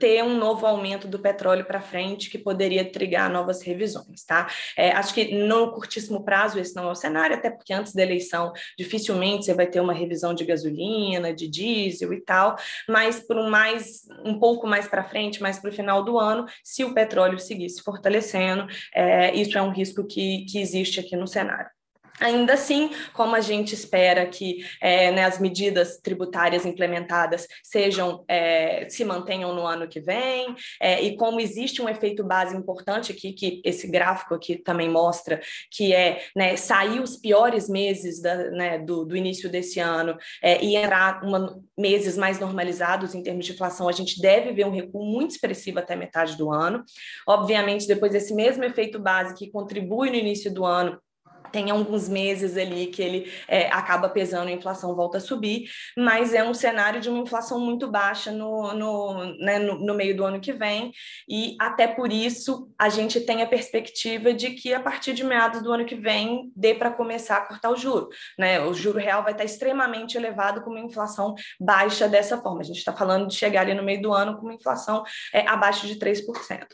ter 0.00 0.24
um 0.24 0.36
novo 0.36 0.66
aumento 0.66 1.06
do 1.06 1.18
petróleo 1.18 1.66
para 1.66 1.80
frente 1.80 2.30
que 2.30 2.38
poderia 2.38 2.90
trigar 2.90 3.30
novas 3.30 3.62
revisões, 3.62 4.24
tá? 4.24 4.48
É, 4.76 4.90
acho 4.92 5.12
que 5.12 5.36
no 5.36 5.70
curtíssimo 5.72 6.24
prazo 6.24 6.58
esse 6.58 6.74
não 6.74 6.88
é 6.88 6.92
o 6.92 6.94
cenário, 6.94 7.36
até 7.36 7.50
porque 7.50 7.72
antes 7.72 7.92
da 7.92 8.02
eleição 8.02 8.52
dificilmente 8.78 9.44
você 9.44 9.54
vai 9.54 9.66
ter 9.66 9.80
uma 9.80 9.92
revisão 9.92 10.32
de 10.32 10.44
gasolina, 10.44 11.34
de 11.34 11.46
diesel 11.46 12.14
e 12.14 12.20
tal, 12.22 12.56
mas 12.88 13.20
por 13.20 13.36
um 13.36 13.50
mais 13.50 14.08
um 14.24 14.38
pouco 14.38 14.66
mais 14.66 14.88
para 14.88 15.04
frente, 15.04 15.42
mais 15.42 15.58
para 15.58 15.70
o 15.70 15.72
final 15.72 16.02
do 16.02 16.18
ano, 16.18 16.46
se 16.64 16.82
o 16.82 16.94
petróleo 16.94 17.38
seguir 17.38 17.68
se 17.68 17.82
fortalecendo, 17.82 18.66
é, 18.94 19.34
isso 19.34 19.58
é 19.58 19.62
um 19.62 19.70
risco 19.70 20.06
que, 20.06 20.46
que 20.46 20.58
existe 20.58 20.98
aqui 20.98 21.14
no 21.14 21.26
cenário. 21.26 21.70
Ainda 22.20 22.52
assim, 22.52 22.90
como 23.14 23.34
a 23.34 23.40
gente 23.40 23.74
espera 23.74 24.26
que 24.26 24.64
é, 24.80 25.10
né, 25.10 25.24
as 25.24 25.38
medidas 25.38 25.98
tributárias 25.98 26.66
implementadas 26.66 27.46
sejam 27.62 28.24
é, 28.28 28.86
se 28.90 29.04
mantenham 29.04 29.54
no 29.54 29.66
ano 29.66 29.88
que 29.88 30.00
vem, 30.00 30.54
é, 30.80 31.02
e 31.02 31.16
como 31.16 31.40
existe 31.40 31.80
um 31.80 31.88
efeito 31.88 32.22
base 32.22 32.54
importante 32.54 33.12
aqui, 33.12 33.32
que 33.32 33.62
esse 33.64 33.88
gráfico 33.88 34.34
aqui 34.34 34.56
também 34.56 34.88
mostra, 34.88 35.40
que 35.70 35.94
é 35.94 36.22
né, 36.36 36.56
sair 36.56 37.00
os 37.00 37.16
piores 37.16 37.68
meses 37.68 38.20
da, 38.20 38.50
né, 38.50 38.78
do, 38.78 39.04
do, 39.04 39.16
início 39.16 39.48
desse 39.48 39.80
ano 39.80 40.16
é, 40.42 40.62
e 40.62 40.76
entrar 40.76 41.24
uma, 41.24 41.58
meses 41.76 42.16
mais 42.18 42.38
normalizados 42.38 43.14
em 43.14 43.22
termos 43.22 43.46
de 43.46 43.52
inflação, 43.52 43.88
a 43.88 43.92
gente 43.92 44.20
deve 44.20 44.52
ver 44.52 44.66
um 44.66 44.70
recuo 44.70 45.04
muito 45.04 45.32
expressivo 45.32 45.78
até 45.78 45.96
metade 45.96 46.36
do 46.36 46.52
ano. 46.52 46.84
Obviamente, 47.26 47.86
depois 47.86 48.12
desse 48.12 48.34
mesmo 48.34 48.62
efeito 48.64 48.98
base 48.98 49.34
que 49.34 49.50
contribui 49.50 50.10
no 50.10 50.16
início 50.16 50.52
do 50.52 50.64
ano 50.64 51.00
tem 51.50 51.70
alguns 51.70 52.08
meses 52.08 52.56
ali 52.56 52.86
que 52.86 53.02
ele 53.02 53.32
é, 53.48 53.68
acaba 53.68 54.08
pesando, 54.08 54.48
a 54.48 54.52
inflação 54.52 54.94
volta 54.94 55.18
a 55.18 55.20
subir, 55.20 55.70
mas 55.96 56.34
é 56.34 56.42
um 56.42 56.54
cenário 56.54 57.00
de 57.00 57.08
uma 57.08 57.20
inflação 57.20 57.60
muito 57.60 57.90
baixa 57.90 58.30
no, 58.30 58.72
no, 58.72 59.24
né, 59.38 59.58
no, 59.58 59.78
no, 59.78 59.94
meio 59.94 60.16
do 60.16 60.24
ano 60.24 60.40
que 60.40 60.52
vem, 60.52 60.92
e 61.28 61.56
até 61.60 61.86
por 61.86 62.12
isso 62.12 62.70
a 62.78 62.88
gente 62.88 63.20
tem 63.20 63.42
a 63.42 63.46
perspectiva 63.46 64.32
de 64.32 64.50
que 64.50 64.72
a 64.72 64.80
partir 64.80 65.12
de 65.12 65.24
meados 65.24 65.62
do 65.62 65.72
ano 65.72 65.84
que 65.84 65.94
vem 65.94 66.50
dê 66.54 66.74
para 66.74 66.90
começar 66.90 67.36
a 67.36 67.46
cortar 67.46 67.70
o 67.70 67.76
juro. 67.76 68.08
Né? 68.38 68.60
O 68.60 68.74
juro 68.74 68.98
real 68.98 69.22
vai 69.22 69.32
estar 69.32 69.44
extremamente 69.44 70.16
elevado 70.16 70.62
com 70.62 70.70
uma 70.70 70.80
inflação 70.80 71.34
baixa 71.58 72.08
dessa 72.08 72.38
forma. 72.38 72.60
A 72.60 72.64
gente 72.64 72.78
está 72.78 72.92
falando 72.92 73.28
de 73.28 73.34
chegar 73.34 73.62
ali 73.62 73.74
no 73.74 73.82
meio 73.82 74.02
do 74.02 74.12
ano 74.12 74.36
com 74.36 74.42
uma 74.42 74.54
inflação 74.54 75.02
é, 75.32 75.46
abaixo 75.46 75.86
de 75.86 75.96
3%. 75.96 76.66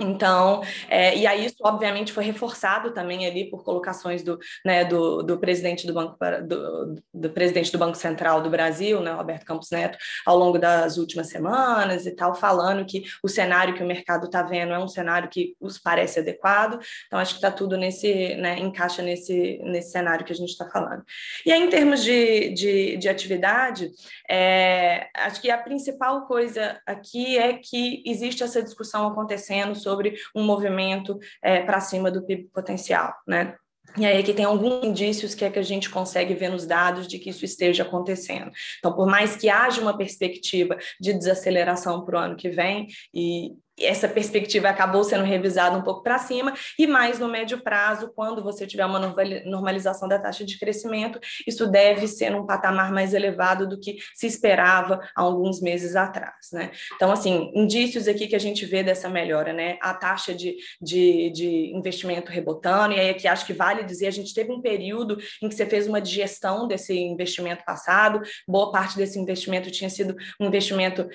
Então, 0.00 0.62
é, 0.88 1.16
e 1.16 1.26
aí 1.26 1.44
isso 1.44 1.56
obviamente 1.62 2.12
foi 2.12 2.24
reforçado 2.24 2.92
também 2.92 3.26
ali 3.26 3.50
por 3.50 3.62
colocações 3.62 4.22
do, 4.22 4.38
né, 4.64 4.84
do, 4.84 5.22
do 5.22 5.38
presidente 5.38 5.86
do 5.86 5.92
Banco 5.92 6.16
do, 6.46 6.96
do, 7.12 7.30
presidente 7.30 7.70
do 7.70 7.78
Banco 7.78 7.96
Central 7.96 8.40
do 8.40 8.48
Brasil, 8.48 9.00
né, 9.00 9.12
Roberto 9.12 9.44
Campos 9.44 9.70
Neto, 9.70 9.98
ao 10.24 10.38
longo 10.38 10.58
das 10.58 10.96
últimas 10.96 11.28
semanas 11.28 12.06
e 12.06 12.12
tal, 12.12 12.34
falando 12.34 12.84
que 12.86 13.04
o 13.22 13.28
cenário 13.28 13.74
que 13.74 13.82
o 13.82 13.86
mercado 13.86 14.26
está 14.26 14.42
vendo 14.42 14.72
é 14.72 14.78
um 14.78 14.88
cenário 14.88 15.28
que 15.28 15.54
os 15.60 15.78
parece 15.78 16.20
adequado. 16.20 16.80
Então, 17.06 17.18
acho 17.18 17.32
que 17.32 17.38
está 17.38 17.50
tudo 17.50 17.76
nesse, 17.76 18.34
né, 18.36 18.58
encaixa 18.58 19.02
nesse, 19.02 19.60
nesse 19.62 19.90
cenário 19.90 20.24
que 20.24 20.32
a 20.32 20.36
gente 20.36 20.50
está 20.50 20.66
falando. 20.66 21.04
E 21.44 21.52
aí, 21.52 21.62
em 21.62 21.68
termos 21.68 22.02
de, 22.02 22.50
de, 22.50 22.96
de 22.96 23.08
atividade, 23.08 23.90
é, 24.28 25.08
acho 25.14 25.40
que 25.40 25.50
a 25.50 25.58
principal 25.58 26.26
coisa 26.26 26.80
aqui 26.86 27.36
é 27.36 27.54
que 27.54 28.02
existe 28.06 28.42
essa 28.42 28.62
discussão 28.62 29.06
acontecendo 29.06 29.74
sobre 29.74 29.89
sobre 29.90 30.14
um 30.34 30.44
movimento 30.44 31.18
é, 31.42 31.60
para 31.62 31.80
cima 31.80 32.10
do 32.10 32.22
PIB 32.22 32.48
potencial, 32.52 33.12
né? 33.26 33.54
E 33.96 34.06
aí 34.06 34.18
aqui 34.18 34.32
tem 34.32 34.44
alguns 34.44 34.84
indícios 34.84 35.34
que 35.34 35.44
é 35.44 35.50
que 35.50 35.58
a 35.58 35.64
gente 35.64 35.90
consegue 35.90 36.32
ver 36.34 36.48
nos 36.48 36.64
dados 36.64 37.08
de 37.08 37.18
que 37.18 37.30
isso 37.30 37.44
esteja 37.44 37.82
acontecendo. 37.82 38.52
Então, 38.78 38.94
por 38.94 39.06
mais 39.06 39.36
que 39.36 39.48
haja 39.48 39.80
uma 39.80 39.96
perspectiva 39.96 40.76
de 41.00 41.12
desaceleração 41.12 42.04
para 42.04 42.16
o 42.16 42.22
ano 42.22 42.36
que 42.36 42.48
vem, 42.50 42.86
e 43.12 43.52
essa 43.80 44.08
perspectiva 44.08 44.68
acabou 44.68 45.04
sendo 45.04 45.24
revisada 45.24 45.76
um 45.76 45.82
pouco 45.82 46.02
para 46.02 46.18
cima, 46.18 46.52
e 46.78 46.86
mais 46.86 47.18
no 47.18 47.28
médio 47.28 47.62
prazo, 47.62 48.12
quando 48.14 48.42
você 48.42 48.66
tiver 48.66 48.84
uma 48.84 48.98
normalização 49.44 50.08
da 50.08 50.18
taxa 50.18 50.44
de 50.44 50.58
crescimento, 50.58 51.18
isso 51.46 51.66
deve 51.66 52.06
ser 52.06 52.30
num 52.30 52.46
patamar 52.46 52.92
mais 52.92 53.14
elevado 53.14 53.68
do 53.68 53.78
que 53.78 53.98
se 54.14 54.26
esperava 54.26 55.00
há 55.14 55.22
alguns 55.22 55.60
meses 55.60 55.96
atrás. 55.96 56.48
Né? 56.52 56.70
Então, 56.94 57.10
assim, 57.10 57.50
indícios 57.54 58.08
aqui 58.08 58.26
que 58.26 58.36
a 58.36 58.40
gente 58.40 58.64
vê 58.66 58.82
dessa 58.82 59.08
melhora, 59.08 59.52
né? 59.52 59.78
A 59.80 59.94
taxa 59.94 60.34
de, 60.34 60.56
de, 60.80 61.30
de 61.30 61.72
investimento 61.74 62.30
rebotando, 62.30 62.94
e 62.94 63.00
aí 63.00 63.10
aqui 63.10 63.26
acho 63.26 63.46
que 63.46 63.52
vale 63.52 63.84
dizer, 63.84 64.06
a 64.06 64.12
gente 64.12 64.34
teve 64.34 64.52
um 64.52 64.60
período 64.60 65.18
em 65.42 65.48
que 65.48 65.54
você 65.54 65.66
fez 65.66 65.86
uma 65.86 66.00
digestão 66.00 66.66
desse 66.66 66.96
investimento 66.98 67.64
passado, 67.64 68.20
boa 68.46 68.70
parte 68.70 68.96
desse 68.96 69.18
investimento 69.18 69.70
tinha 69.70 69.90
sido 69.90 70.16
um 70.40 70.46
investimento 70.46 71.08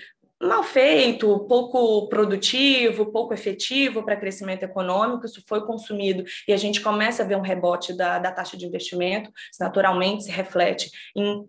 mal 0.46 0.64
feito, 0.64 1.40
pouco 1.48 2.08
produtivo, 2.08 3.12
pouco 3.12 3.34
efetivo 3.34 4.04
para 4.04 4.16
crescimento 4.18 4.64
econômico, 4.64 5.26
isso 5.26 5.44
foi 5.48 5.66
consumido 5.66 6.24
e 6.48 6.54
a 6.54 6.58
gente 6.58 6.82
começa 6.82 7.24
a 7.24 7.26
ver 7.26 7.38
um 7.38 7.42
rebote 7.42 7.96
da, 7.96 8.20
da 8.20 8.32
taxa 8.32 8.58
de 8.58 8.66
investimento, 8.66 9.32
naturalmente 9.60 10.24
se 10.24 10.32
reflete 10.32 10.90
em 11.16 11.48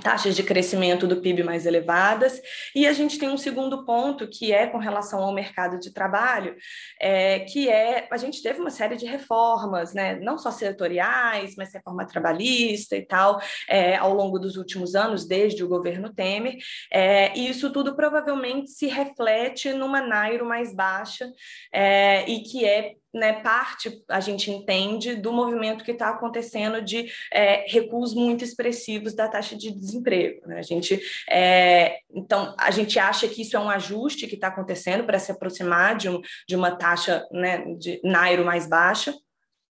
taxas 0.00 0.34
de 0.34 0.42
crescimento 0.42 1.06
do 1.06 1.20
PIB 1.20 1.42
mais 1.42 1.66
elevadas. 1.66 2.40
E 2.74 2.86
a 2.86 2.92
gente 2.92 3.18
tem 3.18 3.28
um 3.28 3.36
segundo 3.36 3.84
ponto, 3.84 4.28
que 4.28 4.52
é 4.52 4.66
com 4.66 4.78
relação 4.78 5.22
ao 5.22 5.34
mercado 5.34 5.78
de 5.78 5.92
trabalho, 5.92 6.56
é, 7.00 7.40
que 7.40 7.68
é, 7.68 8.06
a 8.10 8.16
gente 8.16 8.42
teve 8.42 8.60
uma 8.60 8.70
série 8.70 8.96
de 8.96 9.06
reformas, 9.06 9.94
né, 9.94 10.18
não 10.20 10.38
só 10.38 10.50
setoriais, 10.50 11.54
mas 11.56 11.72
reforma 11.72 12.06
trabalhista 12.06 12.96
e 12.96 13.04
tal, 13.04 13.40
é, 13.68 13.96
ao 13.96 14.14
longo 14.14 14.38
dos 14.38 14.56
últimos 14.56 14.94
anos, 14.94 15.26
desde 15.26 15.62
o 15.62 15.68
governo 15.68 16.12
Temer, 16.12 16.56
é, 16.92 17.36
e 17.36 17.48
isso 17.48 17.72
tudo 17.72 17.94
provavelmente 17.94 18.70
se 18.70 18.86
reflete 18.86 19.72
numa 19.72 20.00
Nairo 20.00 20.46
mais 20.46 20.74
baixa, 20.74 21.30
é, 21.72 22.28
e 22.28 22.40
que 22.40 22.64
é 22.64 22.94
né, 23.12 23.34
parte, 23.40 24.02
a 24.08 24.20
gente 24.20 24.50
entende, 24.50 25.14
do 25.14 25.32
movimento 25.32 25.84
que 25.84 25.92
está 25.92 26.10
acontecendo 26.10 26.82
de 26.82 27.10
é, 27.32 27.64
recuos 27.68 28.14
muito 28.14 28.44
expressivos 28.44 29.14
da 29.14 29.28
taxa 29.28 29.56
de 29.56 29.70
desemprego. 29.70 30.46
Né? 30.46 30.58
A 30.58 30.62
gente, 30.62 31.00
é, 31.30 31.98
então, 32.12 32.54
a 32.58 32.70
gente 32.70 32.98
acha 32.98 33.26
que 33.28 33.42
isso 33.42 33.56
é 33.56 33.60
um 33.60 33.70
ajuste 33.70 34.26
que 34.26 34.34
está 34.34 34.48
acontecendo 34.48 35.04
para 35.04 35.18
se 35.18 35.32
aproximar 35.32 35.96
de, 35.96 36.08
um, 36.08 36.20
de 36.46 36.56
uma 36.56 36.76
taxa 36.76 37.26
né, 37.32 37.64
de 37.78 38.00
Nairo 38.04 38.44
mais 38.44 38.68
baixa, 38.68 39.14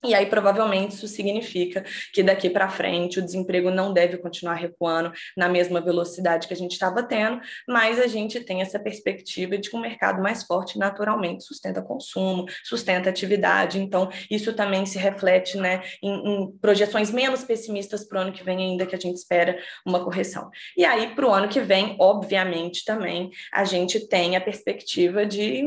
E 0.04 0.14
aí, 0.14 0.26
provavelmente, 0.26 0.94
isso 0.94 1.08
significa 1.08 1.84
que 2.12 2.22
daqui 2.22 2.48
para 2.48 2.68
frente 2.68 3.18
o 3.18 3.22
desemprego 3.22 3.68
não 3.68 3.92
deve 3.92 4.16
continuar 4.16 4.54
recuando 4.54 5.12
na 5.36 5.48
mesma 5.48 5.80
velocidade 5.80 6.46
que 6.46 6.54
a 6.54 6.56
gente 6.56 6.72
estava 6.72 7.02
tendo, 7.02 7.40
mas 7.66 7.98
a 7.98 8.06
gente 8.06 8.38
tem 8.40 8.62
essa 8.62 8.78
perspectiva 8.78 9.58
de 9.58 9.68
que 9.68 9.76
um 9.76 9.80
mercado 9.80 10.22
mais 10.22 10.44
forte 10.44 10.78
naturalmente 10.78 11.42
sustenta 11.42 11.82
consumo, 11.82 12.46
sustenta 12.62 13.10
atividade. 13.10 13.80
Então, 13.80 14.08
isso 14.30 14.52
também 14.52 14.86
se 14.86 14.98
reflete 14.98 15.56
né, 15.56 15.82
em, 16.00 16.12
em 16.12 16.52
projeções 16.58 17.10
menos 17.10 17.42
pessimistas 17.42 18.06
para 18.06 18.18
o 18.18 18.22
ano 18.22 18.32
que 18.32 18.44
vem, 18.44 18.56
ainda 18.58 18.86
que 18.86 18.94
a 18.94 19.00
gente 19.00 19.16
espera 19.16 19.58
uma 19.84 20.04
correção. 20.04 20.48
E 20.76 20.84
aí, 20.84 21.12
para 21.12 21.26
o 21.26 21.32
ano 21.32 21.48
que 21.48 21.60
vem, 21.60 21.96
obviamente, 21.98 22.84
também 22.84 23.30
a 23.52 23.64
gente 23.64 24.06
tem 24.06 24.36
a 24.36 24.40
perspectiva 24.40 25.26
de, 25.26 25.64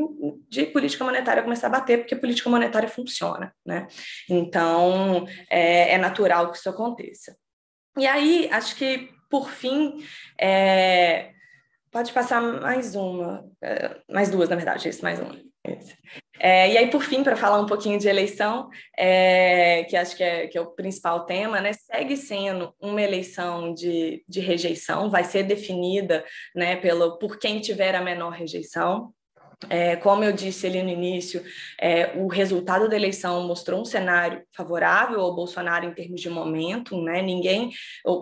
de 0.47 0.67
política 0.67 1.03
monetária 1.03 1.43
começar 1.43 1.67
a 1.67 1.71
bater, 1.71 1.97
porque 1.97 2.15
política 2.15 2.49
monetária 2.49 2.87
funciona, 2.87 3.53
né? 3.65 3.87
Então, 4.29 5.25
é, 5.49 5.93
é 5.93 5.97
natural 5.97 6.51
que 6.51 6.57
isso 6.57 6.69
aconteça. 6.69 7.35
E 7.97 8.07
aí, 8.07 8.49
acho 8.51 8.75
que, 8.75 9.09
por 9.29 9.49
fim, 9.49 10.03
é, 10.39 11.31
pode 11.91 12.13
passar 12.13 12.41
mais 12.41 12.95
uma, 12.95 13.45
é, 13.61 13.97
mais 14.09 14.29
duas, 14.29 14.49
na 14.49 14.55
verdade, 14.55 14.87
isso, 14.87 15.03
mais 15.03 15.19
uma. 15.19 15.37
É, 16.39 16.71
e 16.71 16.77
aí, 16.77 16.89
por 16.89 17.03
fim, 17.03 17.23
para 17.23 17.35
falar 17.35 17.59
um 17.59 17.67
pouquinho 17.67 17.99
de 17.99 18.07
eleição, 18.07 18.67
é, 18.97 19.83
que 19.83 19.95
acho 19.95 20.15
que 20.17 20.23
é, 20.23 20.47
que 20.47 20.57
é, 20.57 20.61
o 20.61 20.71
principal 20.71 21.25
tema, 21.25 21.61
né, 21.61 21.71
segue 21.73 22.17
sendo 22.17 22.73
uma 22.81 22.99
eleição 22.99 23.73
de, 23.73 24.23
de 24.27 24.39
rejeição, 24.39 25.09
vai 25.09 25.23
ser 25.23 25.43
definida 25.43 26.25
né, 26.55 26.77
pelo, 26.77 27.19
por 27.19 27.37
quem 27.37 27.59
tiver 27.59 27.93
a 27.93 28.01
menor 28.01 28.31
rejeição. 28.31 29.13
É, 29.69 29.95
como 29.95 30.23
eu 30.23 30.31
disse 30.31 30.65
ali 30.65 30.81
no 30.81 30.89
início, 30.89 31.43
é, 31.79 32.13
o 32.17 32.27
resultado 32.27 32.89
da 32.89 32.95
eleição 32.95 33.47
mostrou 33.47 33.81
um 33.81 33.85
cenário 33.85 34.43
favorável 34.55 35.21
ao 35.21 35.35
Bolsonaro 35.35 35.85
em 35.85 35.93
termos 35.93 36.19
de 36.19 36.29
momento, 36.29 36.99
né? 37.01 37.21
Ninguém, 37.21 37.71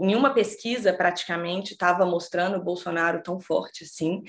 nenhuma 0.02 0.34
pesquisa 0.34 0.92
praticamente 0.92 1.74
estava 1.74 2.06
mostrando 2.06 2.58
o 2.58 2.64
Bolsonaro 2.64 3.24
tão 3.24 3.40
forte 3.40 3.86
assim. 3.86 4.22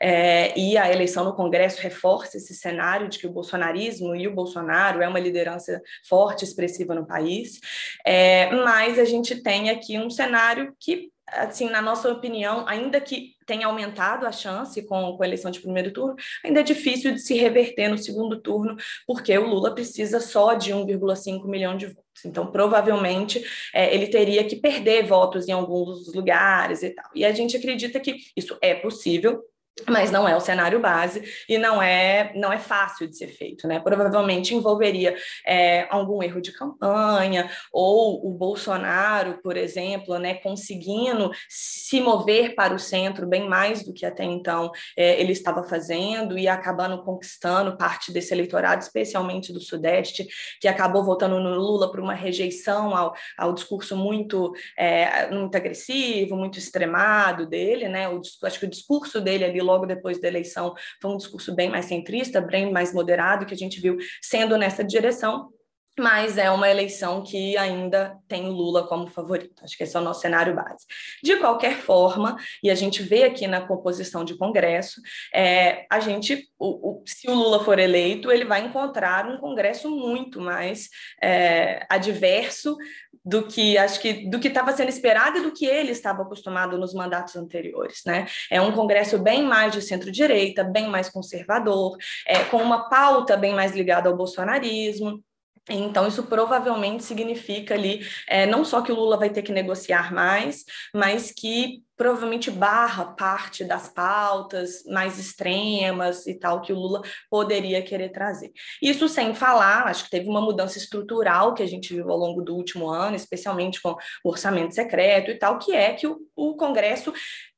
É, 0.00 0.58
e 0.58 0.78
a 0.78 0.90
eleição 0.90 1.24
no 1.24 1.34
Congresso 1.34 1.82
reforça 1.82 2.38
esse 2.38 2.54
cenário 2.54 3.08
de 3.08 3.18
que 3.18 3.26
o 3.26 3.32
bolsonarismo 3.32 4.14
e 4.16 4.26
o 4.26 4.34
Bolsonaro 4.34 5.02
é 5.02 5.08
uma 5.08 5.20
liderança 5.20 5.82
forte, 6.08 6.44
expressiva 6.44 6.94
no 6.94 7.06
país. 7.06 7.60
É, 8.06 8.50
mas 8.54 8.98
a 8.98 9.04
gente 9.04 9.42
tem 9.42 9.68
aqui 9.68 9.98
um 9.98 10.08
cenário 10.08 10.74
que 10.80 11.12
assim, 11.26 11.70
na 11.70 11.80
nossa 11.80 12.10
opinião, 12.10 12.64
ainda 12.68 13.00
que 13.00 13.33
tenha 13.46 13.66
aumentado 13.66 14.26
a 14.26 14.32
chance 14.32 14.82
com, 14.86 15.16
com 15.16 15.22
a 15.22 15.26
eleição 15.26 15.50
de 15.50 15.60
primeiro 15.60 15.92
turno, 15.92 16.14
ainda 16.44 16.60
é 16.60 16.62
difícil 16.62 17.12
de 17.12 17.20
se 17.20 17.34
reverter 17.34 17.88
no 17.88 17.98
segundo 17.98 18.40
turno, 18.40 18.76
porque 19.06 19.36
o 19.36 19.46
Lula 19.46 19.74
precisa 19.74 20.20
só 20.20 20.54
de 20.54 20.72
1,5 20.72 21.46
milhão 21.48 21.76
de 21.76 21.86
votos. 21.86 22.04
Então, 22.24 22.46
provavelmente, 22.46 23.44
é, 23.72 23.94
ele 23.94 24.06
teria 24.06 24.44
que 24.44 24.56
perder 24.56 25.06
votos 25.06 25.48
em 25.48 25.52
alguns 25.52 26.12
lugares 26.14 26.82
e 26.82 26.90
tal. 26.90 27.10
E 27.14 27.24
a 27.24 27.32
gente 27.32 27.56
acredita 27.56 27.98
que 27.98 28.16
isso 28.36 28.56
é 28.62 28.74
possível, 28.74 29.42
mas 29.88 30.10
não 30.10 30.26
é 30.28 30.36
o 30.36 30.40
cenário 30.40 30.80
base 30.80 31.24
e 31.48 31.58
não 31.58 31.82
é 31.82 32.32
não 32.36 32.52
é 32.52 32.58
fácil 32.58 33.08
de 33.08 33.16
ser 33.16 33.26
feito, 33.26 33.66
né? 33.66 33.80
Provavelmente 33.80 34.54
envolveria 34.54 35.16
é, 35.44 35.86
algum 35.90 36.22
erro 36.22 36.40
de 36.40 36.52
campanha 36.52 37.50
ou 37.72 38.24
o 38.26 38.30
Bolsonaro, 38.30 39.40
por 39.42 39.56
exemplo, 39.56 40.16
né, 40.18 40.34
conseguindo 40.34 41.30
se 41.48 42.00
mover 42.00 42.54
para 42.54 42.72
o 42.72 42.78
centro 42.78 43.26
bem 43.26 43.48
mais 43.48 43.84
do 43.84 43.92
que 43.92 44.06
até 44.06 44.22
então 44.22 44.70
é, 44.96 45.20
ele 45.20 45.32
estava 45.32 45.64
fazendo 45.64 46.38
e 46.38 46.46
acabando 46.46 47.02
conquistando 47.02 47.76
parte 47.76 48.12
desse 48.12 48.32
eleitorado, 48.32 48.82
especialmente 48.82 49.52
do 49.52 49.60
Sudeste, 49.60 50.26
que 50.60 50.68
acabou 50.68 51.04
votando 51.04 51.40
no 51.40 51.54
Lula 51.56 51.90
por 51.90 51.98
uma 51.98 52.14
rejeição 52.14 52.96
ao, 52.96 53.12
ao 53.36 53.52
discurso 53.52 53.96
muito 53.96 54.52
é, 54.78 55.28
muito 55.34 55.56
agressivo, 55.56 56.36
muito 56.36 56.58
extremado 56.60 57.44
dele, 57.44 57.88
né? 57.88 58.08
O, 58.08 58.20
acho 58.44 58.60
que 58.60 58.66
o 58.66 58.70
discurso 58.70 59.20
dele 59.20 59.44
ali 59.44 59.63
logo 59.64 59.86
depois 59.86 60.20
da 60.20 60.28
eleição 60.28 60.74
foi 61.00 61.10
um 61.10 61.16
discurso 61.16 61.54
bem 61.54 61.68
mais 61.68 61.86
centrista, 61.86 62.40
bem 62.40 62.70
mais 62.70 62.92
moderado, 62.92 63.46
que 63.46 63.54
a 63.54 63.56
gente 63.56 63.80
viu 63.80 63.96
sendo 64.22 64.56
nessa 64.56 64.84
direção 64.84 65.50
mas 65.98 66.38
é 66.38 66.50
uma 66.50 66.68
eleição 66.68 67.22
que 67.22 67.56
ainda 67.56 68.18
tem 68.26 68.48
Lula 68.48 68.86
como 68.86 69.06
favorito. 69.06 69.62
Acho 69.62 69.76
que 69.76 69.84
esse 69.84 69.96
é 69.96 70.00
o 70.00 70.02
nosso 70.02 70.20
cenário 70.20 70.54
base. 70.54 70.84
De 71.22 71.36
qualquer 71.36 71.76
forma, 71.76 72.36
e 72.62 72.70
a 72.70 72.74
gente 72.74 73.02
vê 73.02 73.24
aqui 73.24 73.46
na 73.46 73.60
composição 73.60 74.24
de 74.24 74.36
Congresso, 74.36 75.00
é, 75.32 75.86
a 75.88 76.00
gente, 76.00 76.48
o, 76.58 77.02
o, 77.02 77.02
se 77.06 77.28
o 77.30 77.34
Lula 77.34 77.62
for 77.62 77.78
eleito, 77.78 78.32
ele 78.32 78.44
vai 78.44 78.64
encontrar 78.66 79.26
um 79.26 79.38
Congresso 79.38 79.88
muito 79.88 80.40
mais 80.40 80.88
é, 81.22 81.86
adverso 81.88 82.76
do 83.24 83.46
que 83.46 83.78
acho 83.78 84.00
que 84.00 84.28
do 84.28 84.38
que 84.38 84.48
estava 84.48 84.76
sendo 84.76 84.90
esperado 84.90 85.38
e 85.38 85.42
do 85.42 85.52
que 85.52 85.64
ele 85.64 85.92
estava 85.92 86.22
acostumado 86.22 86.76
nos 86.76 86.92
mandatos 86.92 87.36
anteriores, 87.36 88.02
né? 88.04 88.26
É 88.50 88.60
um 88.60 88.72
Congresso 88.72 89.18
bem 89.18 89.42
mais 89.44 89.72
de 89.72 89.80
centro-direita, 89.80 90.62
bem 90.62 90.88
mais 90.88 91.08
conservador, 91.08 91.96
é, 92.26 92.44
com 92.44 92.58
uma 92.58 92.88
pauta 92.88 93.36
bem 93.36 93.54
mais 93.54 93.72
ligada 93.72 94.08
ao 94.08 94.16
bolsonarismo. 94.16 95.22
Então, 95.70 96.06
isso 96.06 96.24
provavelmente 96.24 97.02
significa 97.02 97.72
ali, 97.72 98.06
é, 98.28 98.44
não 98.44 98.64
só 98.64 98.82
que 98.82 98.92
o 98.92 98.94
Lula 98.94 99.16
vai 99.16 99.30
ter 99.30 99.40
que 99.40 99.52
negociar 99.52 100.12
mais, 100.12 100.64
mas 100.94 101.32
que 101.32 101.82
provavelmente 101.96 102.50
barra 102.50 103.04
parte 103.04 103.64
das 103.64 103.88
pautas 103.88 104.84
mais 104.86 105.18
extremas 105.18 106.26
e 106.26 106.34
tal 106.38 106.60
que 106.60 106.72
o 106.72 106.76
Lula 106.76 107.02
poderia 107.30 107.82
querer 107.82 108.10
trazer. 108.10 108.52
Isso 108.82 109.08
sem 109.08 109.34
falar, 109.34 109.86
acho 109.86 110.04
que 110.04 110.10
teve 110.10 110.28
uma 110.28 110.40
mudança 110.40 110.78
estrutural 110.78 111.54
que 111.54 111.62
a 111.62 111.66
gente 111.66 111.94
viu 111.94 112.10
ao 112.10 112.18
longo 112.18 112.42
do 112.42 112.54
último 112.54 112.88
ano, 112.88 113.16
especialmente 113.16 113.80
com 113.80 113.96
o 114.24 114.28
orçamento 114.28 114.74
secreto 114.74 115.30
e 115.30 115.38
tal, 115.38 115.58
que 115.58 115.72
é 115.72 115.92
que 115.92 116.06
o, 116.06 116.18
o 116.34 116.56
Congresso 116.56 117.12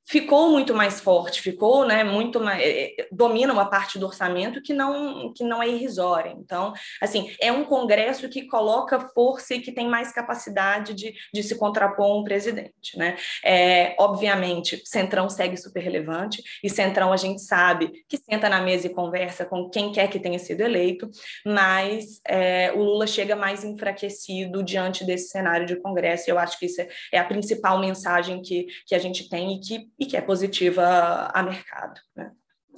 ficou 0.08 0.50
muito 0.50 0.74
mais 0.74 1.00
forte, 1.00 1.42
ficou, 1.42 1.84
né, 1.84 2.04
muito 2.04 2.40
mais, 2.40 2.62
eh, 2.62 2.94
eh, 2.98 3.08
domina 3.10 3.52
uma 3.52 3.68
parte 3.68 3.98
do 3.98 4.06
orçamento 4.06 4.62
que 4.62 4.72
não 4.72 5.32
que 5.32 5.42
não 5.42 5.62
é 5.62 5.68
irrisória. 5.68 6.34
Então, 6.38 6.72
assim, 7.02 7.34
é 7.40 7.50
um 7.50 7.64
congresso 7.64 8.28
que 8.28 8.46
coloca 8.46 9.00
força 9.14 9.54
e 9.54 9.60
que 9.60 9.72
tem 9.72 9.88
mais 9.88 10.12
capacidade 10.12 10.94
de, 10.94 11.14
de 11.32 11.42
se 11.42 11.56
contrapor 11.58 12.18
um 12.18 12.24
presidente, 12.24 12.96
né? 12.96 13.16
É, 13.44 13.96
obviamente, 13.98 14.80
Centrão 14.84 15.28
segue 15.28 15.56
super 15.56 15.80
relevante 15.80 16.42
e 16.62 16.70
Centrão 16.70 17.12
a 17.12 17.16
gente 17.16 17.42
sabe 17.42 18.04
que 18.08 18.16
senta 18.16 18.48
na 18.48 18.60
mesa 18.60 18.86
e 18.86 18.94
conversa 18.94 19.44
com 19.44 19.68
quem 19.68 19.92
quer 19.92 20.08
que 20.08 20.20
tenha 20.20 20.38
sido 20.38 20.60
eleito, 20.60 21.10
mas 21.44 22.20
é, 22.26 22.72
o 22.72 22.82
Lula 22.82 23.06
chega 23.06 23.34
mais 23.34 23.64
enfraquecido 23.64 24.62
diante 24.62 25.04
desse 25.04 25.28
cenário 25.28 25.66
de 25.66 25.76
congresso. 25.76 26.28
E 26.28 26.30
eu 26.30 26.38
acho 26.38 26.58
que 26.58 26.66
isso 26.66 26.80
é, 26.80 26.88
é 27.12 27.18
a 27.18 27.24
principal 27.24 27.78
mensagem 27.78 28.40
que, 28.40 28.66
que 28.86 28.94
a 28.94 28.98
gente 28.98 29.28
tem 29.28 29.56
e 29.56 29.60
que 29.60 29.95
e 29.98 30.06
que 30.06 30.16
é 30.16 30.20
positiva 30.20 31.30
a 31.32 31.42
mercado. 31.42 32.00
Né? 32.14 32.32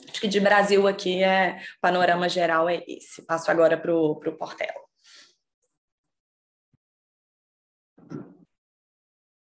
Acho 0.09 0.21
que 0.21 0.29
de 0.29 0.41
Brasil 0.41 0.87
aqui 0.87 1.23
é 1.23 1.59
o 1.77 1.81
panorama 1.81 2.29
geral 2.29 2.69
é 2.69 2.83
esse. 2.87 3.25
Passo 3.27 3.51
agora 3.51 3.77
para 3.77 3.95
o 3.95 4.17
Portela. 4.17 4.89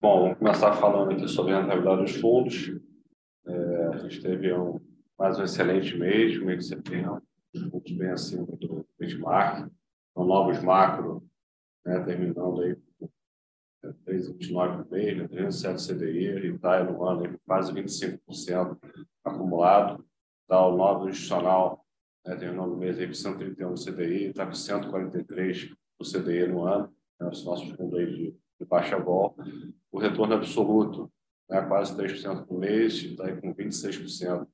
Bom, 0.00 0.22
vamos 0.22 0.38
começar 0.38 0.72
falando 0.74 1.12
aqui 1.12 1.28
sobre 1.28 1.52
a 1.52 1.60
rentabilidade 1.60 2.02
dos 2.02 2.16
fundos. 2.16 2.70
É, 3.46 3.86
a 3.94 3.98
gente 3.98 4.22
teve 4.22 4.52
um, 4.52 4.80
mais 5.18 5.38
um 5.38 5.44
excelente 5.44 5.96
mês, 5.96 6.38
mês 6.40 6.58
de 6.58 6.74
setembro, 6.74 7.22
fundos 7.70 7.92
bem 7.92 8.10
acima 8.10 8.46
do 8.46 8.86
benchmark, 8.98 9.68
então, 10.10 10.24
novos 10.24 10.62
macro, 10.62 11.26
né, 11.84 12.00
terminando 12.04 12.60
aí 12.62 12.76
3,29 14.06 14.82
por 14.84 14.90
mês, 14.92 15.18
né, 15.18 15.28
307 15.28 15.94
CDI, 15.94 16.54
está 16.54 16.84
no 16.84 17.04
ano 17.04 17.38
quase 17.46 17.72
25% 17.72 18.78
acumulado. 19.24 20.04
Tá, 20.48 20.64
o 20.64 20.76
novo 20.76 21.08
institucional 21.08 21.84
né, 22.24 22.36
terminou 22.36 22.66
no 22.66 22.76
mês 22.76 22.98
aí 22.98 23.06
com 23.06 23.14
131 23.14 23.74
CDI, 23.74 24.24
está 24.26 24.46
com 24.46 24.52
143 24.52 25.70
do 25.98 26.10
CDI 26.10 26.46
no 26.46 26.64
ano, 26.64 26.92
né, 27.20 27.28
os 27.28 27.44
nossos 27.44 27.68
fundos 27.72 28.06
de, 28.08 28.36
de 28.60 28.66
baixa 28.66 28.98
vol. 28.98 29.36
O 29.90 29.98
retorno 29.98 30.34
absoluto, 30.34 31.10
né, 31.50 31.62
quase 31.62 31.96
3% 31.96 32.46
por 32.46 32.58
mês, 32.58 32.94
está 32.94 33.26
aí 33.26 33.40
com 33.40 33.54
26% 33.54 34.46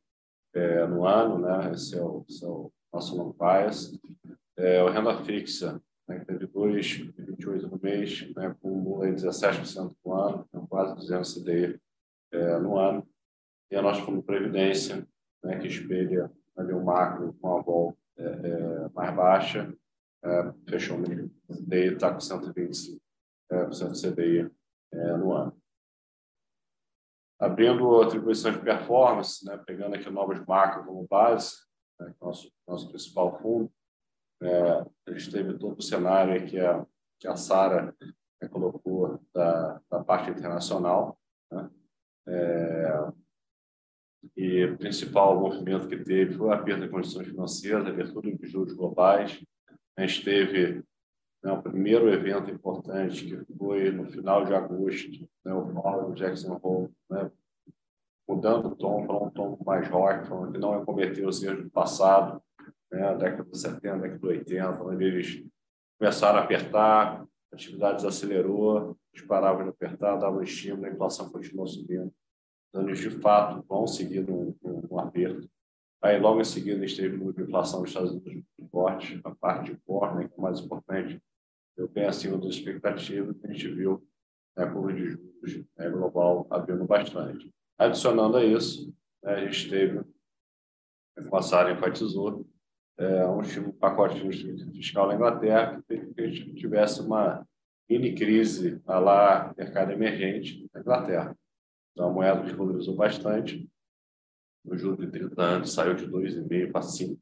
é, 0.55 0.87
no 0.87 1.07
ano, 1.07 1.39
né, 1.39 1.73
esse 1.73 1.97
é 1.99 2.03
o, 2.03 2.25
esse 2.29 2.45
é 2.45 2.49
o 2.49 2.73
nosso 2.93 3.17
long 3.17 3.33
bias. 3.33 3.99
É, 4.57 4.83
o 4.83 4.91
renda 4.91 5.23
fixa 5.25 5.81
né, 6.09 6.25
teve 6.27 6.47
2,28 7.45 7.71
no 7.71 7.81
mês, 7.83 8.35
né, 8.35 8.57
com 8.61 9.01
17% 9.01 9.97
no 10.05 10.13
ano, 10.13 10.47
então 10.49 10.67
quase 10.67 10.95
200 10.95 11.35
CDI 11.35 11.81
é, 12.33 12.59
no 12.59 12.79
ano. 12.79 13.07
E 13.71 13.77
a 13.77 13.83
nossa 13.83 14.05
de 14.05 14.23
previdência, 14.23 15.07
né, 15.43 15.59
que 15.59 15.67
espelha 15.67 16.31
ali 16.57 16.73
o 16.73 16.85
macro 16.85 17.33
com 17.35 17.57
a 17.57 17.63
vol 17.63 17.97
é, 18.17 18.25
é, 18.25 18.89
mais 18.91 19.15
baixa, 19.15 19.75
é, 20.25 20.53
fechou 20.69 20.99
o 20.99 21.55
CDI, 21.55 21.95
está 21.95 22.13
com 22.13 22.19
125% 22.19 23.01
é, 23.51 23.65
de 23.67 24.03
CDI 24.03 24.51
é, 24.93 25.17
no 25.17 25.33
ano. 25.33 25.57
Abrindo 27.41 28.01
atribuição 28.01 28.53
de 28.53 28.61
performance, 28.61 29.45
né, 29.45 29.57
pegando 29.67 29.97
aqui 29.97 30.09
o 30.09 30.13
Novos 30.13 30.39
Macro 30.47 30.85
como 30.85 31.07
base, 31.09 31.57
né, 31.99 32.15
nosso, 32.21 32.53
nosso 32.69 32.89
principal 32.89 33.37
fundo, 33.41 33.73
é, 34.43 34.87
a 35.07 35.13
gente 35.13 35.31
teve 35.31 35.59
todo 35.59 35.79
o 35.79 35.83
cenário 35.83 36.45
que 36.47 36.59
a, 36.59 36.87
que 37.23 37.29
a 37.29 37.37
Sara 37.37 37.95
colocou 38.51 39.21
da, 39.33 39.81
da 39.89 40.03
parte 40.03 40.29
internacional. 40.29 41.17
Né? 41.51 41.71
É, 42.27 43.13
e 44.37 44.65
o 44.65 44.77
principal 44.77 45.39
movimento 45.39 45.87
que 45.87 45.97
teve 45.97 46.35
foi 46.35 46.53
a 46.53 46.59
perda 46.59 46.85
de 46.85 46.93
condições 46.93 47.29
financeiras, 47.29 47.87
a 47.87 47.91
abertura 47.91 48.37
de 48.37 48.47
juros 48.49 48.73
globais. 48.73 49.41
A 49.97 50.05
gente 50.05 50.25
teve 50.25 50.83
né, 51.45 51.53
o 51.53 51.63
primeiro 51.63 52.13
evento 52.13 52.51
importante, 52.51 53.25
que 53.25 53.57
foi 53.57 53.93
no 53.93 54.05
final 54.11 54.45
de 54.45 54.53
agosto, 54.53 55.29
né, 55.45 55.55
o 55.55 55.73
Paulo 55.73 56.15
Jackson 56.15 56.59
Hole, 56.61 56.91
né, 57.09 57.31
mudando 58.29 58.67
o 58.67 58.77
tom 58.77 59.07
para 59.07 59.17
um 59.17 59.31
tom 59.31 59.59
mais 59.65 59.87
rock, 59.89 60.27
falando 60.27 60.53
que 60.53 60.59
não 60.59 60.77
ia 60.77 60.85
cometer 60.85 61.25
os 61.25 61.41
erros 61.43 61.65
do 61.65 61.71
passado, 61.71 62.43
né, 62.91 63.15
década 63.17 63.45
de 63.45 63.59
70, 63.59 63.99
década 63.99 64.19
de 64.19 64.27
80, 64.27 64.83
onde 64.83 65.05
eles 65.05 65.52
começaram 66.03 66.41
a 66.41 66.43
apertar, 66.43 67.23
a 67.23 67.55
atividade 67.55 68.05
acelerou, 68.05 68.99
eles 69.15 69.25
paravam 69.25 69.63
de 69.63 69.69
apertar, 69.69 70.17
davam 70.17 70.43
estímulo, 70.43 70.85
a 70.85 70.91
inflação 70.91 71.31
continuou 71.31 71.65
subindo. 71.65 72.13
Então, 72.69 72.83
eles, 72.89 72.99
de 72.99 73.11
fato, 73.11 73.65
vão 73.69 73.87
seguir 73.87 74.29
um, 74.29 74.53
um, 74.65 74.99
aperto. 74.99 75.49
Aí, 76.03 76.19
logo 76.19 76.41
em 76.41 76.45
seguida, 76.45 76.83
a 76.83 76.87
gente 76.89 77.01
teve 77.01 77.23
uma 77.23 77.31
inflação 77.31 77.83
nos 77.83 77.91
Estados 77.91 78.11
Unidos 78.11 78.33
muito 78.33 78.71
forte, 78.73 79.21
a 79.23 79.33
parte 79.33 79.73
de 79.73 79.81
core, 79.87 80.17
né, 80.17 80.27
que 80.27 80.35
é 80.35 80.39
o 80.39 80.43
mais 80.43 80.59
importante, 80.59 81.23
deu 81.77 81.89
bem 81.89 82.07
acima 82.07 82.37
das 82.37 82.49
expectativas, 82.49 83.37
a 83.45 83.53
gente 83.53 83.69
viu 83.69 84.05
né, 84.57 84.65
a 84.65 84.71
curva 84.73 84.93
de 84.93 85.07
juros 85.07 85.65
né, 85.79 85.89
global 85.89 86.49
abrindo 86.51 86.85
bastante. 86.85 87.49
Adicionando 87.79 88.39
a 88.39 88.45
isso, 88.45 88.93
né, 89.23 89.35
a 89.35 89.47
gente 89.47 89.71
teve, 89.71 90.03
como 91.15 91.37
a 91.37 91.43
Sara 91.43 91.71
enfatizou, 91.71 92.45
é, 93.03 93.27
um 93.27 93.73
pacote 93.73 94.21
de 94.29 94.73
fiscal 94.73 95.09
na 95.09 95.15
Inglaterra 95.15 95.77
que 95.77 95.83
fez 95.87 96.15
que 96.15 96.21
a 96.21 96.27
gente 96.29 96.55
tivesse 96.55 97.01
uma 97.01 97.47
mini 97.89 98.15
crise 98.15 98.81
lá 98.87 99.53
mercado 99.57 99.93
emergente 99.93 100.69
na 100.73 100.81
Inglaterra. 100.81 101.37
Então, 101.93 102.09
a 102.09 102.13
moeda 102.13 102.43
desvalorizou 102.43 102.95
bastante. 102.95 103.69
O 104.65 104.77
juro 104.77 104.97
de 104.97 105.11
30 105.11 105.43
anos 105.43 105.73
saiu 105.73 105.95
de 105.95 106.07
2,5 106.07 106.73
para 106.73 106.83
5, 106.83 107.21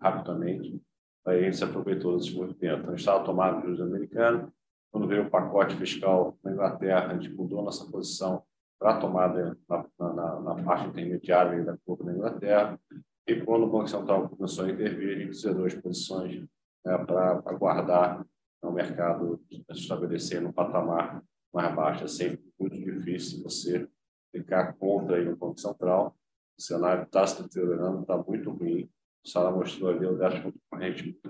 rapidamente. 0.00 0.80
Aí 1.26 1.40
a 1.40 1.42
gente 1.42 1.58
se 1.58 1.64
aproveitou 1.64 2.16
desse 2.16 2.34
movimento. 2.34 2.80
Então, 2.80 2.92
a 2.92 2.96
estava 2.96 3.24
tomando 3.24 3.62
juros 3.62 3.80
americanos. 3.80 4.50
Quando 4.90 5.06
veio 5.06 5.26
o 5.26 5.30
pacote 5.30 5.76
fiscal 5.76 6.36
na 6.42 6.52
Inglaterra, 6.52 7.08
a 7.08 7.14
gente 7.14 7.28
mudou 7.28 7.62
nossa 7.62 7.84
posição 7.90 8.42
para 8.78 8.94
a 8.94 8.98
tomada 8.98 9.56
na, 9.68 9.84
na, 9.98 10.40
na, 10.40 10.62
parte 10.62 10.88
intermediária 10.88 11.62
da 11.62 11.76
curva 11.84 12.04
da 12.04 12.12
Inglaterra. 12.12 12.80
E 13.28 13.38
quando 13.44 13.64
o 13.64 13.70
Banco 13.70 13.88
Central 13.88 14.26
começou 14.26 14.64
a 14.64 14.70
intervir, 14.70 15.14
a 15.14 15.20
gente 15.20 15.36
zerou 15.36 15.66
as 15.66 15.74
posições 15.74 16.40
né, 16.82 17.04
para 17.04 17.42
aguardar 17.44 18.26
o 18.62 18.72
mercado 18.72 19.38
se 19.50 19.62
estabelecer 19.70 20.40
no 20.40 20.50
patamar 20.50 21.22
mais 21.52 21.74
baixo. 21.74 22.04
É 22.04 22.08
sempre 22.08 22.50
muito 22.58 22.74
difícil 22.74 23.42
você 23.42 23.86
ficar 24.34 24.72
contra 24.78 25.16
aí 25.16 25.26
no 25.26 25.36
Banco 25.36 25.60
Central. 25.60 26.16
O 26.58 26.62
cenário 26.62 27.02
está 27.02 27.26
se 27.26 27.42
deteriorando, 27.42 28.00
está 28.00 28.16
muito 28.16 28.50
ruim. 28.50 28.90
O 29.22 29.28
Sara 29.28 29.50
mostrou 29.50 29.90
ali 29.90 30.06
o 30.06 30.16
déficit 30.16 30.58
corrente 30.70 31.20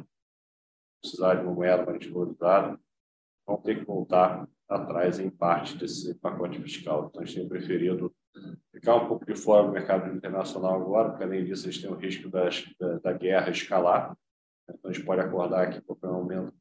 precisar 1.03 1.35
de 1.35 1.43
uma 1.43 1.53
moeda 1.53 1.85
mais 1.85 1.99
desvalorizada, 1.99 2.81
vão 3.45 3.61
ter 3.61 3.77
que 3.81 3.85
voltar 3.85 4.49
atrás 4.69 5.19
em 5.19 5.31
parte 5.31 5.77
desse 5.77 6.15
pacote 6.15 6.63
fiscal. 6.63 7.09
Então, 7.09 7.23
a 7.23 7.25
gente 7.25 7.41
tem 7.41 7.49
preferido 7.49 8.15
ficar 8.73 8.97
um 8.97 9.09
pouco 9.09 9.25
de 9.25 9.35
fora 9.35 9.67
do 9.67 9.73
mercado 9.73 10.15
internacional 10.15 10.81
agora, 10.81 11.11
porque 11.11 11.25
além 11.25 11.45
disso, 11.45 11.71
gente 11.71 11.83
tem 11.83 11.91
o 11.91 11.97
risco 11.97 12.29
das, 12.29 12.65
da, 12.79 12.99
da 12.99 13.13
guerra 13.13 13.51
escalar. 13.51 14.17
Então, 14.69 14.91
a 14.91 14.93
gente 14.93 15.05
pode 15.05 15.21
acordar 15.21 15.69
aqui 15.69 15.81
por 15.81 15.99
um 16.05 16.13
momento 16.13 16.55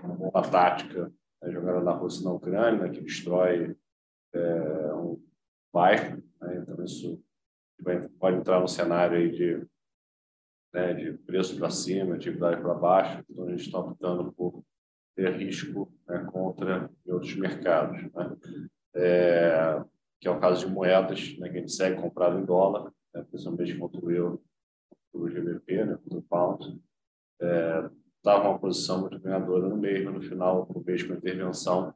com 0.00 0.28
uma 0.28 0.42
tática 0.42 1.12
né, 1.42 1.50
jogada 1.50 1.80
na 1.80 1.92
Rússia 1.92 2.24
na 2.24 2.32
Ucrânia, 2.32 2.90
que 2.90 3.00
destrói 3.00 3.76
é, 4.34 4.94
um 4.94 5.22
bairro. 5.72 6.22
Né, 6.40 6.58
então, 6.62 6.84
isso 6.84 7.22
pode 8.18 8.36
entrar 8.36 8.60
no 8.60 8.68
cenário 8.68 9.16
aí 9.16 9.30
de, 9.30 9.66
né, 10.72 10.94
de 10.94 11.12
preço 11.18 11.56
para 11.56 11.70
cima, 11.70 12.14
atividade 12.14 12.60
para 12.60 12.74
baixo. 12.74 13.24
Então, 13.28 13.46
a 13.46 13.50
gente 13.50 13.66
está 13.66 13.78
optando 13.78 14.32
por 14.32 14.62
ter 15.16 15.32
risco 15.36 15.92
né, 16.06 16.26
contra 16.30 16.90
outros 17.06 17.34
mercados. 17.36 18.02
Né? 18.12 18.36
É, 18.94 19.84
que 20.20 20.26
é 20.26 20.30
o 20.30 20.40
caso 20.40 20.66
de 20.66 20.72
moedas, 20.72 21.36
né, 21.38 21.48
que 21.48 21.58
a 21.58 21.60
gente 21.60 21.72
segue 21.72 22.00
comprado 22.00 22.38
em 22.38 22.44
dólar, 22.44 22.92
né, 23.14 23.24
principalmente 23.30 23.76
contra 23.76 24.00
o 24.04 24.10
euro, 24.10 24.42
o 25.12 25.28
GBP, 25.28 25.84
né, 25.84 25.98
contra 26.02 26.18
o 26.18 26.22
pound. 26.22 26.82
É, 27.40 27.90
estava 28.16 28.48
uma 28.48 28.58
posição 28.58 29.00
muito 29.02 29.18
ganhadora 29.20 29.68
no 29.68 29.76
mesmo, 29.76 30.10
no 30.10 30.20
final, 30.20 30.66
o 30.68 30.84
mês 30.84 31.02
com 31.02 31.12
a 31.12 31.16
intervenção, 31.16 31.94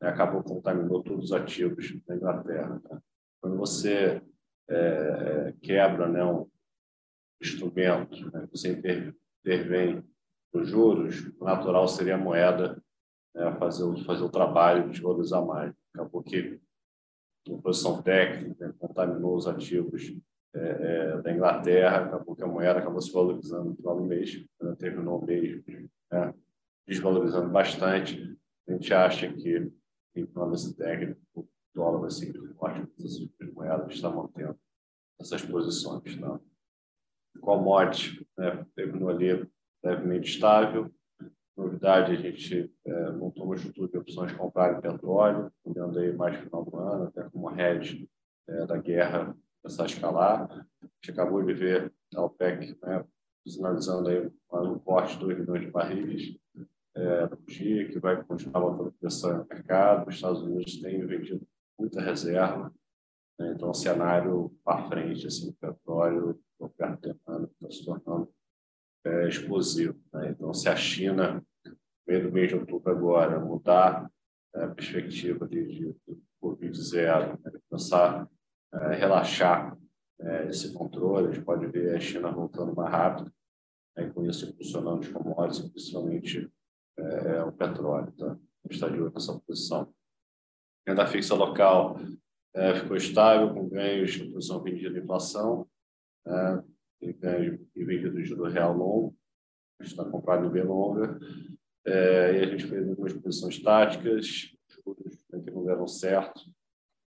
né, 0.00 0.08
acabou 0.08 0.42
contaminou 0.42 1.02
todos 1.02 1.26
os 1.26 1.32
ativos 1.32 1.94
da 2.06 2.16
Inglaterra. 2.16 2.80
Né? 2.90 3.00
Quando 3.40 3.56
você 3.56 4.22
é, 4.68 5.54
quebra 5.60 6.08
né, 6.08 6.24
um 6.24 6.48
instrumento, 7.40 8.30
né, 8.32 8.48
você 8.50 8.72
intervém 9.44 10.02
nos 10.52 10.68
juros, 10.68 11.30
o 11.38 11.44
natural 11.44 11.86
seria 11.86 12.14
a 12.14 12.18
moeda 12.18 12.82
né, 13.34 13.54
fazer, 13.58 13.84
o, 13.84 14.04
fazer 14.04 14.24
o 14.24 14.30
trabalho 14.30 14.90
de 14.90 15.00
valorizar 15.00 15.42
mais. 15.42 15.74
Acabou 15.94 16.22
que 16.22 16.58
a 17.48 17.58
posição 17.62 18.02
técnica 18.02 18.74
contaminou 18.78 19.36
os 19.36 19.46
ativos 19.46 20.14
é, 20.54 20.60
é, 20.60 21.22
da 21.22 21.32
Inglaterra, 21.32 22.04
acabou 22.04 22.34
que 22.34 22.42
a 22.42 22.46
moeda 22.46 22.78
acabou 22.78 23.00
se 23.00 23.12
valorizando 23.12 23.70
no 23.70 23.76
final 23.76 23.96
do 23.96 24.04
mês, 24.04 24.44
né, 24.60 24.74
terminou 24.78 25.20
o 25.20 25.24
mês 25.24 25.62
né, 26.10 26.34
desvalorizando 26.86 27.50
bastante. 27.50 28.36
A 28.66 28.72
gente 28.72 28.92
acha 28.92 29.32
que, 29.32 29.70
em 30.16 30.26
plano 30.26 30.52
desse 30.52 30.74
técnico, 30.74 31.20
o 31.34 31.46
dólar 31.74 32.00
vai 32.00 32.10
seguir 32.10 32.40
forte, 32.54 32.86
as 33.40 33.52
moedas 33.52 33.94
estão 33.94 34.14
mantendo 34.14 34.58
essas 35.20 35.42
posições. 35.42 36.16
Tá? 36.18 36.40
Commodity 37.40 38.26
né, 38.36 38.66
terminou 38.74 39.10
ali 39.10 39.48
levemente 39.82 40.30
estável. 40.30 40.92
Novidade, 41.58 42.12
a 42.12 42.14
gente 42.14 42.72
é, 42.86 43.10
montou 43.10 43.44
uma 43.44 43.56
estrutura 43.56 43.88
de 43.88 43.98
opções 43.98 44.30
de 44.30 44.38
comprar 44.38 44.80
petróleo, 44.80 45.52
olhando 45.64 45.98
aí 45.98 46.12
mais 46.12 46.38
final 46.38 46.64
do 46.64 46.76
ano, 46.76 47.08
até 47.08 47.24
como 47.24 47.50
hedge 47.50 48.08
é, 48.48 48.64
da 48.64 48.76
guerra 48.76 49.36
começar 49.60 49.82
a 49.82 49.86
escalar. 49.86 50.48
A 50.52 50.86
gente 50.86 51.10
acabou 51.10 51.42
de 51.42 51.52
ver 51.52 51.92
a 52.14 52.22
OPEC 52.22 52.78
né, 52.80 53.04
sinalizando 53.44 54.08
aí 54.08 54.30
um 54.52 54.78
corte 54.78 55.14
de 55.14 55.24
2 55.24 55.38
milhões 55.40 55.62
de 55.62 55.70
barris 55.72 56.38
é, 56.96 57.28
dia, 57.48 57.88
que 57.88 57.98
vai 57.98 58.22
continuar 58.22 58.60
botando 58.60 58.92
pressão 58.92 59.38
no 59.38 59.46
mercado. 59.50 60.08
Os 60.08 60.14
Estados 60.14 60.42
Unidos 60.42 60.80
têm 60.80 61.04
vendido 61.04 61.44
muita 61.76 62.00
reserva, 62.00 62.72
né, 63.36 63.52
então 63.56 63.70
o 63.70 63.74
cenário 63.74 64.56
para 64.64 64.88
frente, 64.88 65.26
assim, 65.26 65.52
petróleo, 65.60 66.40
o 66.56 66.68
perto 66.68 67.00
demanda, 67.00 67.50
está 67.52 67.68
se 67.68 67.84
tornando 67.84 68.32
é, 69.04 69.28
explosivo. 69.28 69.98
Então, 70.48 70.54
se 70.54 70.66
a 70.70 70.76
China, 70.76 71.44
no 71.66 71.76
meio 72.06 72.22
do 72.22 72.32
mês 72.32 72.48
de 72.48 72.54
outubro 72.54 72.90
agora, 72.90 73.38
mudar 73.38 74.10
a 74.54 74.68
perspectiva 74.68 75.46
de, 75.46 75.62
de, 75.62 75.92
de 75.92 76.22
Covid-0, 76.42 77.38
né? 77.44 77.60
começar 77.68 78.26
a 78.72 78.88
relaxar 78.94 79.76
é, 80.18 80.48
esse 80.48 80.72
controle, 80.72 81.28
a 81.28 81.32
gente 81.32 81.44
pode 81.44 81.66
ver 81.66 81.94
a 81.94 82.00
China 82.00 82.32
voltando 82.32 82.74
mais 82.74 82.90
rápido, 82.90 83.30
né? 83.94 84.08
com 84.08 84.24
isso 84.24 84.48
impulsionando 84.48 85.00
os 85.00 85.08
commodities, 85.08 85.68
principalmente 85.68 86.50
é, 86.98 87.42
o 87.44 87.52
petróleo. 87.52 88.10
Tá? 88.12 88.32
A 88.32 88.36
gente 88.62 88.72
está 88.72 88.88
de 88.88 88.98
olho 88.98 89.12
nessa 89.12 89.38
posição. 89.40 89.92
Renda 90.86 91.06
fixa 91.06 91.34
local 91.34 91.98
é, 92.54 92.74
ficou 92.74 92.96
estável, 92.96 93.52
com 93.52 93.68
ganhos 93.68 94.12
de 94.12 94.30
posição 94.30 94.62
vendida 94.62 94.94
de 94.94 95.00
inflação. 95.00 95.68
É, 96.26 96.62
e 97.02 97.12
ganho 97.12 97.68
e 97.76 97.84
venda 97.84 98.10
do 98.10 98.24
juro 98.24 98.50
real 98.50 98.72
longo, 98.72 99.14
está 99.80 100.04
comprado 100.04 100.46
em 100.46 100.50
B 100.50 100.62
longa, 100.62 101.18
é, 101.86 102.38
e 102.38 102.44
a 102.44 102.46
gente 102.46 102.66
fez 102.66 102.88
algumas 102.88 103.12
posições 103.14 103.62
táticas, 103.62 104.52
né, 105.30 105.40
que 105.40 105.50
não 105.50 105.64
deram 105.64 105.86
certo, 105.86 106.40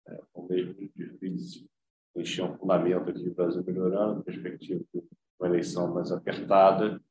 é, 0.07 0.21
foi 0.33 0.47
mesmo 0.49 0.73
difícil, 0.73 1.67
encher 2.15 2.43
um 2.43 2.57
fundamento 2.57 3.09
aqui 3.09 3.23
do 3.23 3.33
Brasil 3.33 3.63
melhorando, 3.65 4.23
perspectiva 4.23 4.83
de 4.93 5.03
uma 5.39 5.49
eleição 5.49 5.93
mais 5.93 6.11
apertada, 6.11 7.01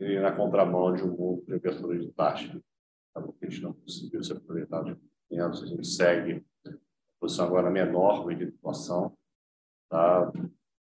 e 0.00 0.18
na 0.18 0.32
contramão 0.32 0.94
de 0.94 1.02
um 1.04 1.16
mundo 1.16 1.44
de 1.46 1.54
abertura 1.54 1.98
de 1.98 2.10
taxa. 2.12 2.60
Então, 3.10 3.34
a 3.40 3.44
gente 3.44 3.62
não 3.62 3.72
conseguiu 3.72 4.22
se 4.22 4.32
aproveitar 4.32 4.82
de 4.82 4.96
momentos, 5.30 5.62
a 5.62 5.66
gente 5.66 5.86
segue 5.86 6.44
a 6.66 6.70
posição 7.20 7.46
agora 7.46 7.70
menor 7.70 8.26
de 8.34 8.44
inflação, 8.44 9.16
tá? 9.88 10.32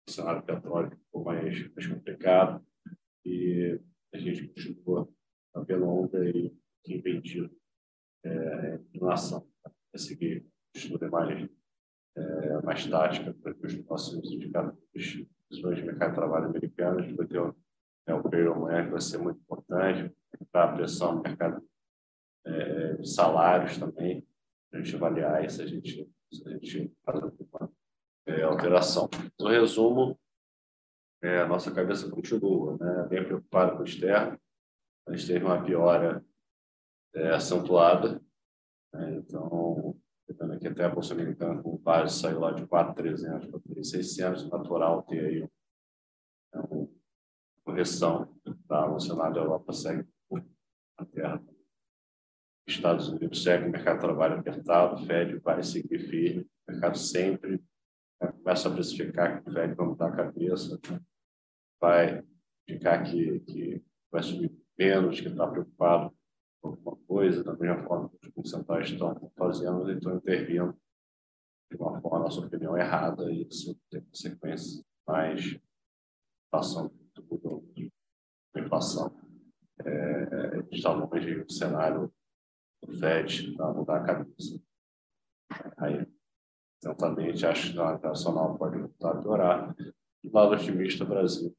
o 0.09 0.11
cenário 0.11 0.43
petróleo 0.43 0.91
ficou 0.91 1.25
mais, 1.25 1.73
mais 1.75 1.87
complicado. 1.87 2.65
E 3.25 3.81
a 4.15 4.19
gente 4.19 4.47
continua 4.49 5.09
na 5.55 5.65
pelonga 5.65 6.19
e 6.25 6.99
vendido 6.99 7.51
é, 8.25 8.79
nação 8.95 9.47
a 9.93 9.99
seguir 9.99 10.47
estudo 10.75 11.11
mais, 11.11 11.51
é, 12.17 12.63
mais 12.63 12.87
tática 12.87 13.35
para 13.35 13.55
que 13.55 13.67
os 13.67 13.75
próximos 13.83 14.33
indicadores, 14.33 14.79
principalmente 15.49 15.81
de 15.81 15.87
mercado 15.87 16.11
de 16.11 16.15
trabalho 16.15 16.47
americano, 16.47 16.99
a 17.01 17.03
gente 17.03 17.17
vai 17.17 17.27
ter 17.27 17.41
o, 17.41 17.55
é, 18.07 18.15
o 18.15 18.23
payroll 18.23 18.55
amanhã 18.57 18.85
que 18.85 18.91
vai 18.93 19.01
ser 19.01 19.19
muito 19.19 19.41
importante, 19.41 20.15
para 20.51 20.71
a 20.71 20.75
pressão 20.75 21.17
no 21.17 21.23
mercado 21.23 21.63
é, 22.47 22.95
de 22.95 23.09
salários 23.09 23.79
também, 23.79 24.27
a 24.73 24.79
gente 24.79 24.95
avaliar 24.95 25.49
se 25.51 25.63
a 25.63 25.67
gente, 25.67 26.09
a 26.47 26.51
gente 26.51 26.93
faz 27.05 27.23
alguma 27.23 27.73
é, 28.27 28.43
alteração. 28.43 29.09
No 29.39 29.49
resumo, 29.49 30.19
é, 31.25 31.41
a 31.41 31.47
nossa 31.47 31.73
cabeça 31.73 32.11
continua, 32.11 32.77
né? 32.79 33.07
bem 33.09 33.25
preocupada 33.25 33.73
com 33.73 33.83
o 33.83 33.85
externo, 33.85 34.39
a 35.07 35.17
gente 35.17 35.27
teve 35.27 35.45
uma 35.45 35.63
piora 35.63 36.25
é, 37.15 37.31
acentuada, 37.31 38.21
né? 38.93 39.15
então, 39.17 39.99
vendo 40.29 40.53
aqui 40.53 40.69
até 40.69 40.85
a 40.85 40.91
Bolsa 40.91 41.15
Americana 41.15 41.63
com 41.63 41.79
base 41.79 42.21
saiu 42.21 42.41
lá 42.41 42.53
de 42.53 42.67
4,300 42.67 43.49
para 43.49 43.61
3,600, 43.61 44.51
natural 44.51 45.03
ter 45.05 45.25
aí 45.25 45.49
uma 46.55 46.89
correção, 47.65 48.31
tá? 48.69 48.91
o 48.91 49.01
cenário 49.01 49.35
da 49.35 49.41
Europa 49.41 49.73
segue 49.73 50.07
a 50.99 51.05
terra 51.07 51.43
Estados 52.67 53.09
Unidos 53.09 53.43
segue 53.43 53.69
o 53.69 53.71
mercado 53.71 53.97
de 53.97 54.01
trabalho 54.03 54.39
apertado, 54.39 54.95
o 54.95 55.07
Fed 55.07 55.37
vai 55.39 55.63
seguir 55.63 55.99
firme, 55.99 56.43
o 56.67 56.73
mercado 56.73 56.99
sempre 56.99 57.63
né, 58.21 58.33
começa 58.33 58.69
a 58.69 58.73
precificar 58.73 59.43
que 59.43 59.51
o 59.51 59.53
Fed 59.53 59.75
vai 59.75 59.87
mudar 59.87 60.09
a 60.09 60.17
cabeça, 60.17 60.79
vai 61.85 62.25
indicar 62.67 63.05
que, 63.05 63.41
que 63.41 63.85
vai 64.11 64.23
subir 64.23 64.51
menos, 64.79 65.21
que 65.21 65.29
está 65.29 65.47
preocupado 65.47 66.17
com 66.63 66.71
alguma 66.71 66.97
coisa, 67.07 67.45
da 67.45 67.55
mesma 67.55 67.85
forma 67.85 68.09
que 68.09 68.17
os 68.23 68.33
bancos 68.33 68.51
centrais 68.51 68.91
estão 68.91 69.33
fazendo, 69.37 69.83
eles 69.83 69.99
estão 69.99 70.17
intervindo 70.17 70.75
de 71.71 71.77
uma 71.77 72.01
forma, 72.01 72.19
na 72.19 72.25
nossa 72.25 72.41
opinião, 72.41 72.77
errada, 72.77 73.31
e 73.31 73.47
isso 73.47 73.79
tem 73.91 74.01
consequências 74.01 74.83
mais 75.07 75.61
inflação, 76.47 76.91
inflação. 78.57 79.21
É, 79.85 80.65
está 80.73 80.93
longe 80.93 81.45
do 81.45 81.53
cenário 81.53 82.11
do 82.83 82.93
FED 82.93 83.57
para 83.57 83.75
mudar 83.75 83.97
a 83.97 84.05
cabeça. 84.05 84.59
Aí, 85.77 86.07
certamente, 86.81 87.45
acho 87.45 87.73
que 87.73 87.79
a 87.79 87.95
internacional 87.95 88.57
pode 88.57 88.79
voltar 88.79 89.11
a 89.11 89.21
piorar. 89.21 89.75
Do 89.75 90.33
lado 90.33 90.55
otimista, 90.55 91.05
Brasil. 91.05 91.55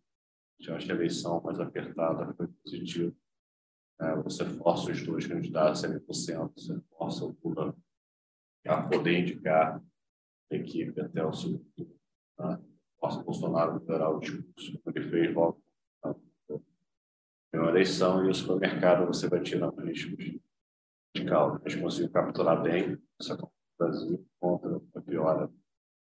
Eu 0.59 0.75
acho 0.75 0.85
que 0.85 0.91
a 0.91 0.95
eleição 0.95 1.41
mais 1.41 1.59
apertada 1.59 2.33
foi 2.33 2.47
positiva. 2.47 3.13
É, 3.99 4.15
você 4.17 4.45
força 4.45 4.91
os 4.91 5.03
dois 5.03 5.25
candidatos 5.25 5.83
a 5.83 5.89
100%, 5.89 6.53
você 6.55 6.81
força 6.97 7.25
o 7.25 7.37
Lula 7.43 7.75
a 8.67 8.81
poder 8.83 9.19
indicar 9.19 9.81
a 10.51 10.55
equipe 10.55 10.99
até 10.99 11.23
o 11.25 11.33
segundo. 11.33 11.65
Tá? 12.35 12.59
Força 12.99 13.19
o 13.19 13.23
Bolsonaro 13.23 13.71
a 13.71 13.77
liberar 13.77 14.09
o 14.09 14.19
discurso, 14.19 14.81
ele 14.87 15.09
fez 15.09 15.33
logo 15.33 15.61
na 17.53 17.69
eleição, 17.69 18.25
e 18.25 18.29
o 18.29 18.33
supermercado 18.33 19.07
você 19.07 19.29
vai 19.29 19.41
tirar 19.41 19.69
riscos 19.77 20.39
radical. 21.15 21.61
A 21.63 21.69
gente 21.69 21.81
conseguiu 21.81 22.11
capturar 22.11 22.61
bem 22.61 22.97
essa 23.19 23.37
Brasil 23.77 24.25
contra 24.39 24.81
a 24.95 25.01
piora 25.01 25.51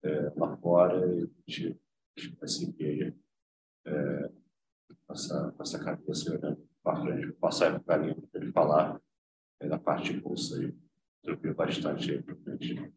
é, 0.04 0.32
lá 0.36 0.56
fora 0.58 1.04
e 1.14 1.24
a 1.24 1.50
gente, 1.50 1.80
vai 2.38 2.48
seguir 2.48 3.16
é, 3.84 4.32
essa, 5.10 5.54
essa 5.60 5.78
cabeça 5.82 6.32
olhando 6.32 6.68
para 6.82 7.00
frente. 7.00 7.32
Passar 7.34 7.70
para 7.70 7.80
o 7.80 7.84
carinho 7.84 8.28
para 8.28 8.42
ele 8.42 8.52
falar 8.52 9.00
é, 9.60 9.68
da 9.68 9.78
parte 9.78 10.12
de 10.12 10.20
bolsa 10.20 10.58
aí. 10.58 10.74
Tranquilo 11.22 11.54
bastante 11.54 12.10
aí 12.12 12.22
para 12.22 12.36
frente. 12.36 12.92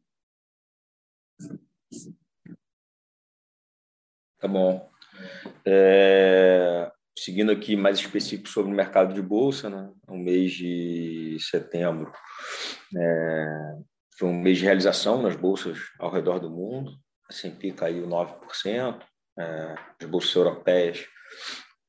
Tá 4.39 4.47
bom. 4.47 4.89
É, 5.65 6.91
seguindo 7.17 7.51
aqui 7.51 7.75
mais 7.75 7.99
específico 7.99 8.47
sobre 8.47 8.71
o 8.71 8.75
mercado 8.75 9.13
de 9.13 9.21
bolsa, 9.21 9.69
né? 9.69 9.91
o 10.07 10.17
mês 10.17 10.53
de 10.53 11.37
setembro 11.41 12.11
é, 12.95 13.75
foi 14.17 14.29
um 14.29 14.39
mês 14.39 14.57
de 14.57 14.65
realização 14.65 15.21
nas 15.21 15.35
bolsas 15.35 15.77
ao 15.99 16.11
redor 16.11 16.39
do 16.39 16.49
mundo. 16.49 16.91
A 17.29 17.33
S&P 17.33 17.73
caiu 17.73 18.07
9%, 18.07 19.01
é, 19.37 19.75
as 20.01 20.09
bolsas 20.09 20.35
europeias 20.35 21.05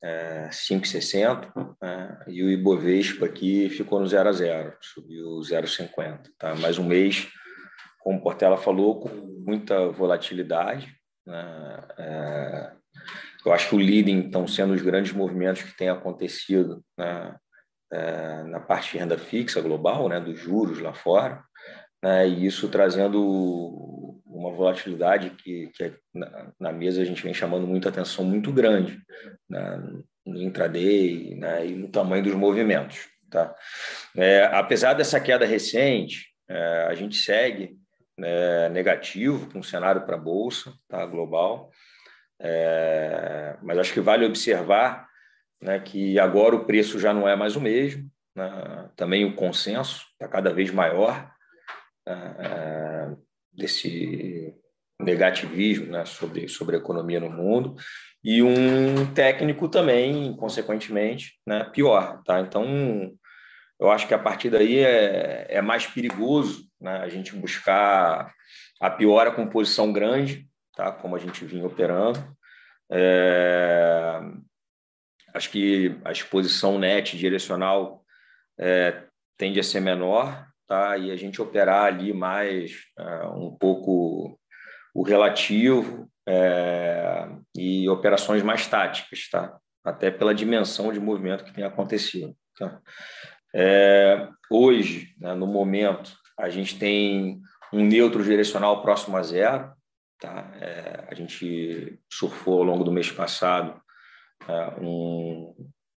é, 0.03 0.49
5,60 0.51 1.77
é, 1.83 2.17
e 2.29 2.43
o 2.43 2.51
Ibovespa 2.51 3.27
aqui 3.27 3.69
ficou 3.69 4.01
no 4.01 4.07
0 4.07 4.29
a 4.29 4.33
0, 4.33 4.77
subiu 4.81 5.41
0,50. 5.41 6.21
Tá? 6.39 6.55
Mais 6.57 6.79
um 6.79 6.85
mês, 6.85 7.29
como 8.01 8.23
Portela 8.23 8.57
falou, 8.57 9.01
com 9.01 9.09
muita 9.45 9.89
volatilidade. 9.89 10.95
Né? 11.27 11.85
É, 11.99 12.73
eu 13.45 13.53
acho 13.53 13.69
que 13.69 13.75
o 13.75 13.79
leading 13.79 14.27
estão 14.27 14.47
sendo 14.47 14.75
os 14.75 14.83
grandes 14.83 15.13
movimentos 15.13 15.63
que 15.63 15.77
têm 15.77 15.89
acontecido 15.89 16.83
né, 16.99 17.37
é, 17.93 18.43
na 18.45 18.61
parte 18.61 18.93
de 18.93 18.99
renda 18.99 19.19
fixa 19.19 19.61
global, 19.61 20.09
né, 20.09 20.21
dos 20.21 20.39
juros 20.39 20.79
lá 20.79 20.93
fora, 20.93 21.43
né, 22.03 22.29
e 22.29 22.47
isso 22.47 22.69
trazendo 22.69 24.00
uma 24.41 24.51
volatilidade 24.51 25.31
que, 25.31 25.71
que 25.75 25.93
na, 26.15 26.53
na, 26.59 26.73
mesa 26.73 27.03
a 27.03 27.05
gente 27.05 27.23
vem 27.23 27.35
chamando 27.35 27.67
muita 27.67 27.91
atenção 27.91 28.25
muito 28.25 28.51
grande 28.51 28.99
né, 29.49 29.83
no 30.25 30.41
intraday 30.41 31.35
né, 31.37 31.67
e 31.67 31.75
no 31.75 31.89
tamanho 31.89 32.25
dos 32.25 32.35
movimentos. 32.35 33.07
Tá? 33.31 33.55
É, 34.17 34.45
apesar 34.53 34.95
dessa 34.95 35.21
queda 35.21 35.45
recente, 35.45 36.31
é, 36.49 36.87
a 36.89 36.95
gente 36.95 37.17
segue 37.17 37.77
né, 38.19 38.71
negativo 38.71 39.51
com 39.53 39.61
o 39.61 39.65
cenário 39.65 40.07
para 40.07 40.17
a 40.17 40.21
bolsa 40.21 40.73
tá, 40.89 41.05
global. 41.05 41.71
É, 42.41 43.57
mas 43.63 43.79
acho 43.79 43.93
que 43.93 44.01
vale 44.01 44.25
observar 44.25 45.07
né, 45.61 45.79
que 45.79 46.19
agora 46.19 46.57
o 46.57 46.65
preço 46.65 46.99
já 46.99 47.13
não 47.13 47.29
é 47.29 47.37
mais 47.37 47.55
o 47.57 47.61
mesmo, 47.61 48.11
né, 48.35 48.89
também 48.97 49.27
o 49.27 49.35
consenso 49.35 50.07
está 50.13 50.27
cada 50.27 50.51
vez 50.51 50.71
maior 50.71 51.31
é, 52.07 53.00
desse 53.53 54.55
negativismo 54.99 55.87
né, 55.87 56.05
sobre, 56.05 56.49
sobre 56.49 56.77
a 56.77 56.79
economia 56.79 57.21
no 57.21 57.31
mundo, 57.31 57.77
e 58.23 58.43
um 58.43 59.07
técnico 59.15 59.69
também, 59.69 60.37
consequentemente, 60.37 61.39
né, 61.47 61.65
pior. 61.65 62.23
Tá? 62.25 62.41
Então, 62.41 63.11
eu 63.79 63.91
acho 63.91 64.07
que 64.07 64.13
a 64.13 64.19
partir 64.19 64.51
daí 64.51 64.79
é, 64.79 65.47
é 65.49 65.63
mais 65.63 65.87
perigoso 65.87 66.69
né, 66.81 66.99
a 66.99 67.09
gente 67.09 67.35
buscar 67.35 68.35
a 68.79 68.91
piora 68.91 69.31
com 69.31 69.49
posição 69.49 69.93
grande 69.93 70.51
tá? 70.81 70.93
como 70.93 71.15
a 71.15 71.19
gente 71.19 71.45
vinha 71.45 71.67
operando. 71.67 72.37
É, 72.91 74.21
acho 75.35 75.51
que 75.51 75.97
a 76.05 76.11
exposição 76.11 76.79
net 76.79 77.17
direcional 77.17 78.03
é, 78.59 79.05
tende 79.37 79.61
a 79.61 79.63
ser 79.63 79.81
menor, 79.81 80.47
tá? 80.71 80.97
e 80.97 81.11
a 81.11 81.17
gente 81.17 81.43
operar 81.43 81.87
ali 81.87 82.13
mais 82.13 82.85
é, 82.97 83.27
um 83.27 83.51
pouco 83.51 84.39
o 84.95 85.03
relativo 85.03 86.09
é, 86.29 87.29
e 87.57 87.89
operações 87.89 88.41
mais 88.43 88.69
táticas, 88.69 89.29
tá? 89.29 89.59
até 89.85 90.13
pela 90.13 90.33
dimensão 90.33 90.93
de 90.93 91.01
movimento 91.01 91.43
que 91.43 91.53
tem 91.53 91.65
acontecido. 91.65 92.37
Tá? 92.57 92.81
É, 93.53 94.29
hoje, 94.49 95.13
né, 95.19 95.35
no 95.35 95.47
momento, 95.49 96.13
a 96.39 96.49
gente 96.49 96.79
tem 96.79 97.41
um 97.73 97.85
neutro 97.85 98.23
direcional 98.23 98.81
próximo 98.81 99.17
a 99.17 99.23
zero, 99.23 99.73
Tá? 100.21 100.53
É, 100.61 101.07
a 101.11 101.15
gente 101.15 101.99
surfou 102.13 102.59
ao 102.59 102.65
longo 102.65 102.85
do 102.85 102.93
mês 102.93 103.11
passado 103.11 103.81
é, 104.47 104.67
um, 104.79 105.55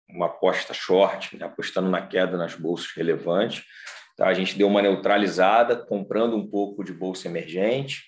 uma 0.08 0.26
aposta 0.26 0.72
short, 0.72 1.36
né? 1.36 1.44
apostando 1.44 1.90
na 1.90 2.06
queda 2.06 2.36
nas 2.36 2.54
bolsas 2.54 2.92
relevantes. 2.94 3.64
Tá? 4.22 4.28
A 4.28 4.34
gente 4.34 4.56
deu 4.56 4.68
uma 4.68 4.80
neutralizada, 4.80 5.74
comprando 5.74 6.36
um 6.36 6.46
pouco 6.46 6.84
de 6.84 6.92
bolsa 6.92 7.26
emergente, 7.26 8.04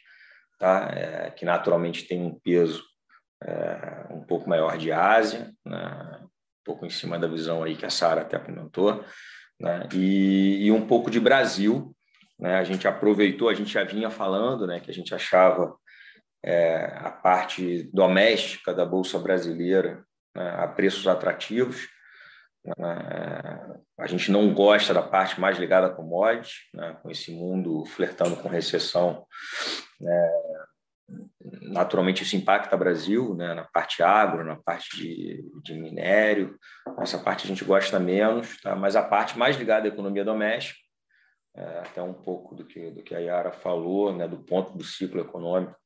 tá? 0.60 0.88
É, 0.94 1.30
que 1.32 1.44
naturalmente 1.44 2.04
tem 2.04 2.22
um 2.22 2.38
peso 2.38 2.84
é, 3.42 4.06
um 4.10 4.20
pouco 4.20 4.48
maior 4.48 4.78
de 4.78 4.92
Ásia, 4.92 5.52
né? 5.66 6.20
um 6.22 6.64
pouco 6.64 6.86
em 6.86 6.90
cima 6.90 7.18
da 7.18 7.26
visão 7.26 7.64
aí 7.64 7.74
que 7.74 7.84
a 7.84 7.90
Sara 7.90 8.20
até 8.20 8.38
comentou, 8.38 9.04
né? 9.60 9.88
e, 9.92 10.66
e 10.66 10.70
um 10.70 10.86
pouco 10.86 11.10
de 11.10 11.18
Brasil. 11.18 11.92
Né? 12.38 12.58
A 12.58 12.62
gente 12.64 12.86
aproveitou, 12.86 13.48
a 13.48 13.54
gente 13.54 13.72
já 13.72 13.82
vinha 13.82 14.08
falando 14.08 14.68
né, 14.68 14.78
que 14.78 14.92
a 14.92 14.94
gente 14.94 15.12
achava 15.12 15.74
é, 16.44 16.96
a 16.96 17.10
parte 17.10 17.90
doméstica 17.92 18.72
da 18.72 18.86
Bolsa 18.86 19.18
Brasileira 19.18 20.04
né, 20.32 20.48
a 20.58 20.68
preços 20.68 21.08
atrativos. 21.08 21.88
Né, 22.64 23.80
a 23.98 24.06
gente 24.06 24.30
não 24.30 24.52
gosta 24.52 24.94
da 24.94 25.02
parte 25.02 25.40
mais 25.40 25.58
ligada 25.58 25.86
a 25.86 25.90
commodities, 25.90 26.68
né, 26.72 26.96
com 27.02 27.10
esse 27.10 27.30
mundo 27.32 27.84
flertando 27.84 28.36
com 28.36 28.48
recessão. 28.48 29.26
Né, 30.00 30.30
naturalmente, 31.62 32.22
isso 32.22 32.36
impacta 32.36 32.74
o 32.74 32.78
Brasil, 32.78 33.34
né, 33.34 33.52
na 33.54 33.64
parte 33.64 34.02
agro, 34.02 34.44
na 34.44 34.56
parte 34.56 34.96
de, 34.96 35.44
de 35.62 35.74
minério. 35.74 36.58
Essa 37.00 37.18
parte 37.18 37.44
a 37.44 37.48
gente 37.48 37.64
gosta 37.64 37.98
menos, 37.98 38.60
tá? 38.60 38.74
mas 38.74 38.96
a 38.96 39.02
parte 39.02 39.38
mais 39.38 39.56
ligada 39.56 39.86
à 39.86 39.88
economia 39.88 40.24
doméstica, 40.24 40.78
é, 41.56 41.78
até 41.80 42.02
um 42.02 42.14
pouco 42.14 42.54
do 42.54 42.64
que, 42.64 42.90
do 42.90 43.02
que 43.02 43.14
a 43.14 43.18
Yara 43.18 43.52
falou, 43.52 44.12
né, 44.12 44.26
do 44.26 44.38
ponto 44.38 44.76
do 44.76 44.82
ciclo 44.82 45.20
econômico 45.20 45.76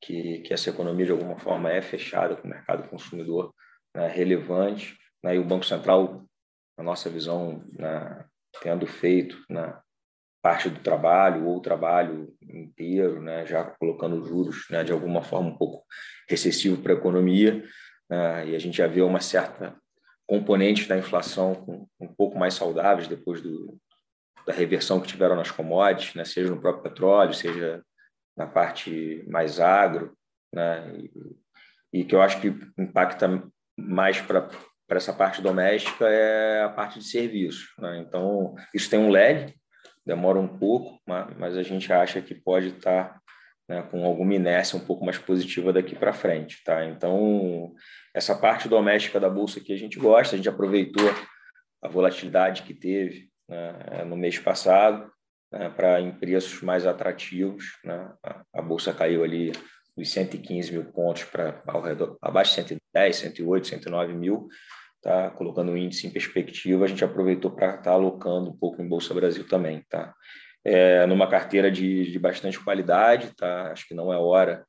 que, 0.00 0.40
que 0.40 0.52
essa 0.52 0.70
economia, 0.70 1.06
de 1.06 1.12
alguma 1.12 1.38
forma, 1.38 1.72
é 1.72 1.80
fechada 1.80 2.36
com 2.36 2.46
o 2.46 2.50
mercado 2.50 2.88
consumidor 2.88 3.54
né, 3.94 4.06
relevante, 4.08 4.96
né, 5.22 5.36
e 5.36 5.38
o 5.38 5.44
Banco 5.44 5.64
Central, 5.64 6.24
na 6.76 6.84
nossa 6.84 7.10
visão, 7.10 7.64
né, 7.72 8.24
tendo 8.62 8.86
feito 8.86 9.36
né, 9.48 9.78
parte 10.42 10.70
do 10.70 10.80
trabalho 10.80 11.46
ou 11.46 11.56
o 11.56 11.62
trabalho 11.62 12.34
inteiro, 12.42 13.20
né, 13.20 13.44
já 13.46 13.64
colocando 13.64 14.24
juros 14.24 14.66
né, 14.70 14.84
de 14.84 14.92
alguma 14.92 15.22
forma 15.22 15.50
um 15.50 15.56
pouco 15.56 15.84
recessivo 16.28 16.80
para 16.82 16.92
a 16.92 16.96
economia, 16.96 17.64
né, 18.08 18.48
e 18.48 18.56
a 18.56 18.58
gente 18.58 18.76
já 18.76 18.86
vê 18.86 19.02
uma 19.02 19.20
certa 19.20 19.76
componente 20.26 20.86
da 20.86 20.96
inflação 20.96 21.86
um 21.98 22.06
pouco 22.06 22.38
mais 22.38 22.54
saudáveis 22.54 23.08
depois 23.08 23.40
do, 23.40 23.78
da 24.46 24.52
reversão 24.52 25.00
que 25.00 25.08
tiveram 25.08 25.36
nas 25.36 25.50
commodities, 25.50 26.14
né, 26.14 26.24
seja 26.24 26.50
no 26.50 26.60
próprio 26.60 26.84
petróleo, 26.84 27.34
seja 27.34 27.82
na 28.36 28.46
parte 28.46 29.24
mais 29.28 29.58
agro, 29.58 30.16
né, 30.54 30.96
e, 30.96 32.00
e 32.00 32.04
que 32.04 32.14
eu 32.14 32.22
acho 32.22 32.40
que 32.40 32.54
impacta 32.78 33.42
mais 33.76 34.20
para 34.20 34.48
para 34.88 34.96
essa 34.96 35.12
parte 35.12 35.42
doméstica 35.42 36.08
é 36.08 36.62
a 36.62 36.68
parte 36.70 36.98
de 36.98 37.04
serviços. 37.04 37.74
Né? 37.78 37.98
Então, 37.98 38.54
isso 38.74 38.88
tem 38.88 38.98
um 38.98 39.10
lag, 39.10 39.54
demora 40.04 40.40
um 40.40 40.48
pouco, 40.48 40.98
mas 41.06 41.56
a 41.56 41.62
gente 41.62 41.92
acha 41.92 42.22
que 42.22 42.34
pode 42.34 42.68
estar 42.68 43.20
né, 43.68 43.82
com 43.82 44.04
alguma 44.04 44.34
inércia 44.34 44.78
um 44.78 44.84
pouco 44.84 45.04
mais 45.04 45.18
positiva 45.18 45.74
daqui 45.74 45.94
para 45.94 46.14
frente. 46.14 46.64
Tá? 46.64 46.86
Então, 46.86 47.74
essa 48.14 48.34
parte 48.34 48.66
doméstica 48.66 49.20
da 49.20 49.28
Bolsa 49.28 49.60
que 49.60 49.74
a 49.74 49.76
gente 49.76 49.98
gosta, 49.98 50.34
a 50.34 50.38
gente 50.38 50.48
aproveitou 50.48 51.14
a 51.82 51.88
volatilidade 51.88 52.62
que 52.62 52.72
teve 52.72 53.28
né, 53.46 54.04
no 54.04 54.16
mês 54.16 54.38
passado 54.38 55.12
né, 55.52 55.68
para 55.68 56.00
em 56.00 56.10
preços 56.12 56.62
mais 56.62 56.86
atrativos. 56.86 57.78
Né? 57.84 58.10
A 58.54 58.62
Bolsa 58.62 58.94
caiu 58.94 59.22
ali 59.22 59.52
dos 59.94 60.10
115 60.12 60.72
mil 60.72 60.84
pontos 60.86 61.24
para 61.24 61.60
ao 61.66 61.82
redor, 61.82 62.16
abaixo 62.22 62.52
de 62.52 62.68
110, 62.68 63.16
108, 63.16 63.66
109 63.66 64.14
mil, 64.14 64.48
tá? 65.02 65.30
colocando 65.30 65.72
o 65.72 65.76
índice 65.76 66.06
em 66.06 66.10
perspectiva, 66.10 66.84
a 66.84 66.88
gente 66.88 67.04
aproveitou 67.04 67.50
para 67.50 67.70
estar 67.70 67.82
tá 67.82 67.90
alocando 67.92 68.50
um 68.50 68.56
pouco 68.56 68.82
em 68.82 68.88
Bolsa 68.88 69.14
Brasil 69.14 69.46
também. 69.46 69.84
Tá? 69.88 70.14
É, 70.64 71.06
numa 71.06 71.28
carteira 71.28 71.70
de, 71.70 72.10
de 72.10 72.18
bastante 72.18 72.62
qualidade, 72.62 73.34
tá? 73.36 73.72
acho 73.72 73.86
que 73.86 73.94
não 73.94 74.12
é 74.12 74.18
hora 74.18 74.64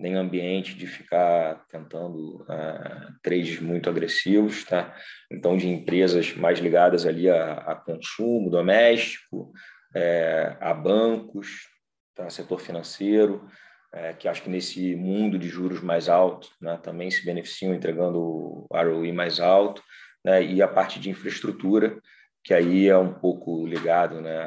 nem 0.00 0.14
ambiente 0.14 0.74
de 0.74 0.86
ficar 0.86 1.62
tentando 1.68 2.42
uh, 2.42 3.12
trades 3.22 3.60
muito 3.60 3.90
agressivos, 3.90 4.64
tá? 4.64 4.96
Então, 5.30 5.58
de 5.58 5.68
empresas 5.68 6.34
mais 6.34 6.58
ligadas 6.58 7.04
ali 7.04 7.28
a, 7.28 7.52
a 7.52 7.74
consumo 7.74 8.48
doméstico, 8.48 9.52
é, 9.94 10.56
a 10.58 10.72
bancos, 10.72 11.68
tá? 12.14 12.30
setor 12.30 12.60
financeiro, 12.60 13.46
é, 13.92 14.12
que 14.12 14.28
acho 14.28 14.42
que 14.42 14.50
nesse 14.50 14.94
mundo 14.94 15.38
de 15.38 15.48
juros 15.48 15.80
mais 15.80 16.08
altos 16.08 16.52
né, 16.60 16.78
também 16.82 17.10
se 17.10 17.24
beneficiam 17.24 17.74
entregando 17.74 18.66
ROI 18.70 19.12
mais 19.12 19.40
alto, 19.40 19.82
né, 20.24 20.42
e 20.42 20.62
a 20.62 20.68
parte 20.68 21.00
de 21.00 21.10
infraestrutura, 21.10 22.00
que 22.44 22.54
aí 22.54 22.88
é 22.88 22.96
um 22.96 23.12
pouco 23.12 23.66
ligado 23.66 24.20
né, 24.20 24.38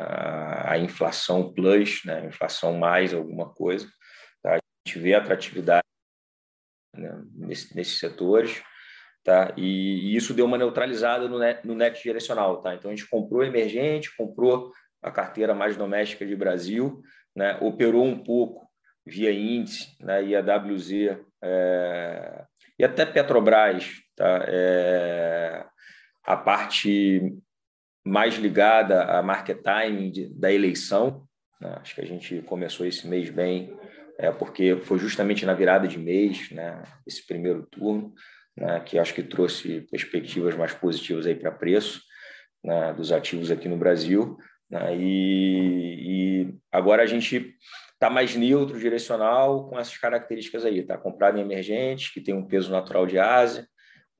à 0.66 0.78
inflação 0.78 1.54
plus, 1.54 2.04
né, 2.06 2.26
inflação 2.26 2.78
mais 2.78 3.14
alguma 3.14 3.54
coisa. 3.54 3.88
Tá? 4.42 4.56
A 4.56 4.60
gente 4.88 5.00
vê 5.00 5.14
atratividade 5.14 5.84
né, 6.96 7.22
nesse, 7.36 7.76
nesses 7.76 8.00
setores, 8.00 8.64
tá? 9.24 9.54
E, 9.58 10.12
e, 10.12 10.16
isso 10.16 10.34
deu 10.34 10.46
uma 10.46 10.58
neutralizada 10.58 11.28
no 11.28 11.40
net, 11.40 11.66
no 11.66 11.76
net 11.76 12.02
direcional, 12.02 12.62
tá? 12.62 12.76
Então 12.76 12.92
a 12.92 12.96
gente 12.96 13.10
comprou 13.10 13.44
emergente, 13.44 14.16
comprou 14.16 14.72
a 15.02 15.12
carteira 15.12 15.54
mais 15.56 15.76
doméstica 15.76 16.26
de 16.26 16.36
Brasil, 16.36 17.02
né? 17.36 17.58
Operou 17.62 18.06
um 18.06 18.24
pouco 18.24 18.63
via 19.06 19.32
índice, 19.32 19.96
né, 20.00 20.24
e 20.24 20.36
a 20.36 20.40
WZ, 20.40 21.18
é, 21.44 22.46
e 22.80 22.84
até 22.84 23.06
Petrobras, 23.06 23.92
tá, 24.16 24.46
é, 24.48 25.66
a 26.24 26.38
parte 26.38 27.36
mais 28.06 28.36
ligada 28.36 29.04
a 29.04 29.22
market 29.22 29.62
timing 29.62 30.12
de, 30.12 30.28
da 30.34 30.52
eleição, 30.52 31.28
né, 31.60 31.78
acho 31.82 31.96
que 31.96 32.02
a 32.02 32.08
gente 32.08 32.42
começou 32.44 32.86
esse 32.86 33.08
mês 33.08 33.30
bem, 33.30 33.78
é, 34.18 34.32
porque 34.32 34.78
foi 34.78 35.00
justamente 35.00 35.46
na 35.46 35.54
virada 35.54 35.88
de 35.88 35.98
mês, 35.98 36.50
né, 36.52 36.84
esse 37.06 37.26
primeiro 37.26 37.66
turno, 37.66 38.14
né, 38.56 38.80
que 38.82 38.98
acho 38.98 39.14
que 39.14 39.24
trouxe 39.24 39.82
perspectivas 39.92 40.56
mais 40.56 40.74
positivas 40.74 41.26
para 41.38 41.52
preço 41.52 42.02
né, 42.64 42.94
dos 42.94 43.12
ativos 43.12 43.52
aqui 43.52 43.68
no 43.68 43.78
Brasil, 43.78 44.38
né, 44.70 44.96
e, 44.96 46.46
e 46.48 46.56
agora 46.72 47.04
a 47.04 47.06
gente 47.06 47.56
está 48.04 48.10
mais 48.10 48.36
neutro, 48.36 48.78
direcional, 48.78 49.70
com 49.70 49.80
essas 49.80 49.98
características 49.98 50.66
aí. 50.66 50.80
Está 50.80 50.98
comprado 50.98 51.38
em 51.38 51.42
emergentes, 51.42 52.14
que 52.14 52.20
tem 52.20 52.34
um 52.34 52.46
peso 52.46 52.70
natural 52.70 53.06
de 53.06 53.18
Ásia, 53.18 53.66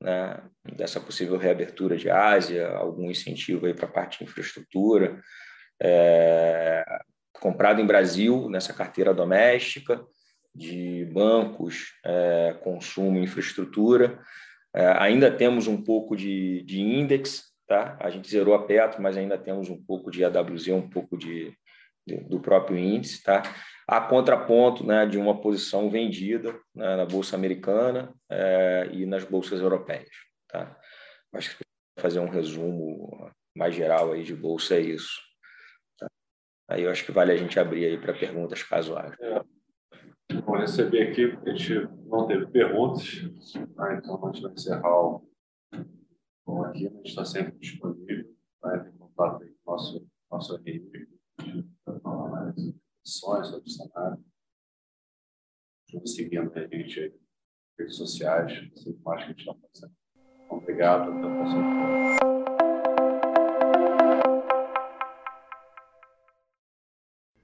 né? 0.00 0.42
dessa 0.74 0.98
possível 0.98 1.36
reabertura 1.36 1.96
de 1.96 2.08
Ásia, 2.08 2.70
algum 2.70 3.10
incentivo 3.10 3.66
aí 3.66 3.74
para 3.74 3.84
a 3.84 3.92
parte 3.92 4.18
de 4.18 4.24
infraestrutura. 4.24 5.20
É, 5.82 6.82
comprado 7.34 7.80
em 7.80 7.86
Brasil, 7.86 8.48
nessa 8.48 8.72
carteira 8.72 9.12
doméstica, 9.12 10.02
de 10.54 11.04
bancos, 11.12 11.92
é, 12.02 12.56
consumo, 12.62 13.18
infraestrutura. 13.18 14.18
É, 14.74 14.86
ainda 14.98 15.30
temos 15.30 15.66
um 15.66 15.82
pouco 15.82 16.16
de, 16.16 16.62
de 16.62 16.80
index, 16.80 17.52
tá? 17.68 17.98
A 18.00 18.08
gente 18.08 18.30
zerou 18.30 18.54
a 18.54 18.64
Petro, 18.64 19.02
mas 19.02 19.14
ainda 19.14 19.36
temos 19.36 19.68
um 19.68 19.76
pouco 19.84 20.10
de 20.10 20.24
AWZ, 20.24 20.68
um 20.68 20.88
pouco 20.88 21.18
de, 21.18 21.50
de 21.50 21.56
do 22.06 22.40
próprio 22.40 22.76
índice, 22.76 23.22
tá? 23.22 23.42
a 23.86 24.00
contraponto 24.00 24.84
né, 24.84 25.06
de 25.06 25.18
uma 25.18 25.40
posição 25.40 25.90
vendida 25.90 26.58
né, 26.74 26.96
na 26.96 27.04
Bolsa 27.04 27.36
Americana 27.36 28.14
é, 28.30 28.88
e 28.92 29.04
nas 29.04 29.24
bolsas 29.24 29.60
europeias. 29.60 30.14
Tá? 30.48 30.78
Acho 31.34 31.56
que 31.56 31.64
fazer 31.98 32.18
um 32.18 32.28
resumo 32.28 33.30
mais 33.56 33.74
geral 33.74 34.12
aí 34.12 34.22
de 34.22 34.34
bolsa 34.34 34.76
é 34.76 34.80
isso. 34.80 35.20
Tá? 35.98 36.06
Aí 36.68 36.82
eu 36.82 36.90
acho 36.90 37.04
que 37.04 37.12
vale 37.12 37.32
a 37.32 37.36
gente 37.36 37.58
abrir 37.60 37.84
aí 37.84 37.98
para 37.98 38.14
perguntas 38.14 38.62
casuais. 38.62 39.14
É. 39.20 39.42
Vou 40.40 40.56
receber 40.56 41.10
aqui, 41.10 41.38
a 41.46 41.50
gente 41.50 41.88
não 42.06 42.26
teve 42.26 42.46
perguntas, 42.46 43.22
tá? 43.76 43.94
então 43.94 44.26
a 44.26 44.32
gente 44.32 44.42
vai 44.42 44.52
encerrar 44.52 45.00
o 45.00 45.28
bom 46.46 46.64
aqui, 46.64 46.86
a 46.86 46.90
gente 46.90 47.08
está 47.08 47.24
sempre 47.24 47.52
disponível, 47.58 48.34
vai 48.60 48.78
tá? 48.78 48.84
ter 48.84 48.92
contato 48.98 49.42
aí 49.42 49.50
com 49.62 49.70
o 49.70 49.74
nosso, 49.74 50.08
nosso 50.30 50.54
e-mail, 51.50 52.54
discussões 53.04 53.48
sobre 53.48 53.68
o 53.68 53.70
cenário. 53.70 54.24
Seguindo 56.06 56.52
a 56.54 56.66
gente 56.66 57.00
aí 57.00 57.12
redes 57.78 57.96
sociais, 57.96 58.52
mais 59.04 59.20
que 59.20 59.24
a 59.24 59.28
gente 59.28 59.40
está 59.40 59.54
fazendo. 59.54 59.94
Obrigado, 60.50 61.10
até 61.10 61.34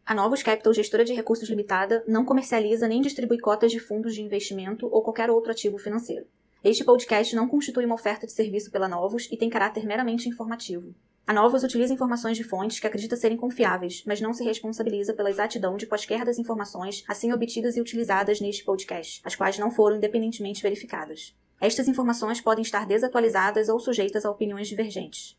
A 0.06 0.14
Novos 0.14 0.42
Capital, 0.42 0.74
gestora 0.74 1.04
de 1.04 1.14
recursos 1.14 1.48
limitada, 1.48 2.04
não 2.06 2.24
comercializa 2.24 2.88
nem 2.88 3.00
distribui 3.00 3.38
cotas 3.38 3.70
de 3.70 3.78
fundos 3.78 4.12
de 4.14 4.22
investimento 4.22 4.88
ou 4.90 5.04
qualquer 5.04 5.30
outro 5.30 5.52
ativo 5.52 5.78
financeiro. 5.78 6.26
Este 6.64 6.84
podcast 6.84 7.34
não 7.36 7.48
constitui 7.48 7.86
uma 7.86 7.94
oferta 7.94 8.26
de 8.26 8.32
serviço 8.32 8.72
pela 8.72 8.88
Novos 8.88 9.28
e 9.30 9.36
tem 9.36 9.48
caráter 9.48 9.86
meramente 9.86 10.28
informativo. 10.28 10.92
A 11.30 11.32
Novos 11.32 11.62
utiliza 11.62 11.94
informações 11.94 12.36
de 12.36 12.42
fontes 12.42 12.80
que 12.80 12.88
acredita 12.88 13.14
serem 13.14 13.36
confiáveis, 13.36 14.02
mas 14.04 14.20
não 14.20 14.34
se 14.34 14.42
responsabiliza 14.42 15.14
pela 15.14 15.30
exatidão 15.30 15.76
de 15.76 15.86
quaisquer 15.86 16.24
das 16.24 16.40
informações 16.40 17.04
assim 17.06 17.32
obtidas 17.32 17.76
e 17.76 17.80
utilizadas 17.80 18.40
neste 18.40 18.64
podcast, 18.64 19.20
as 19.24 19.36
quais 19.36 19.56
não 19.56 19.70
foram 19.70 19.98
independentemente 19.98 20.60
verificadas. 20.60 21.32
Estas 21.60 21.86
informações 21.86 22.40
podem 22.40 22.62
estar 22.62 22.84
desatualizadas 22.84 23.68
ou 23.68 23.78
sujeitas 23.78 24.24
a 24.24 24.30
opiniões 24.32 24.66
divergentes. 24.66 25.38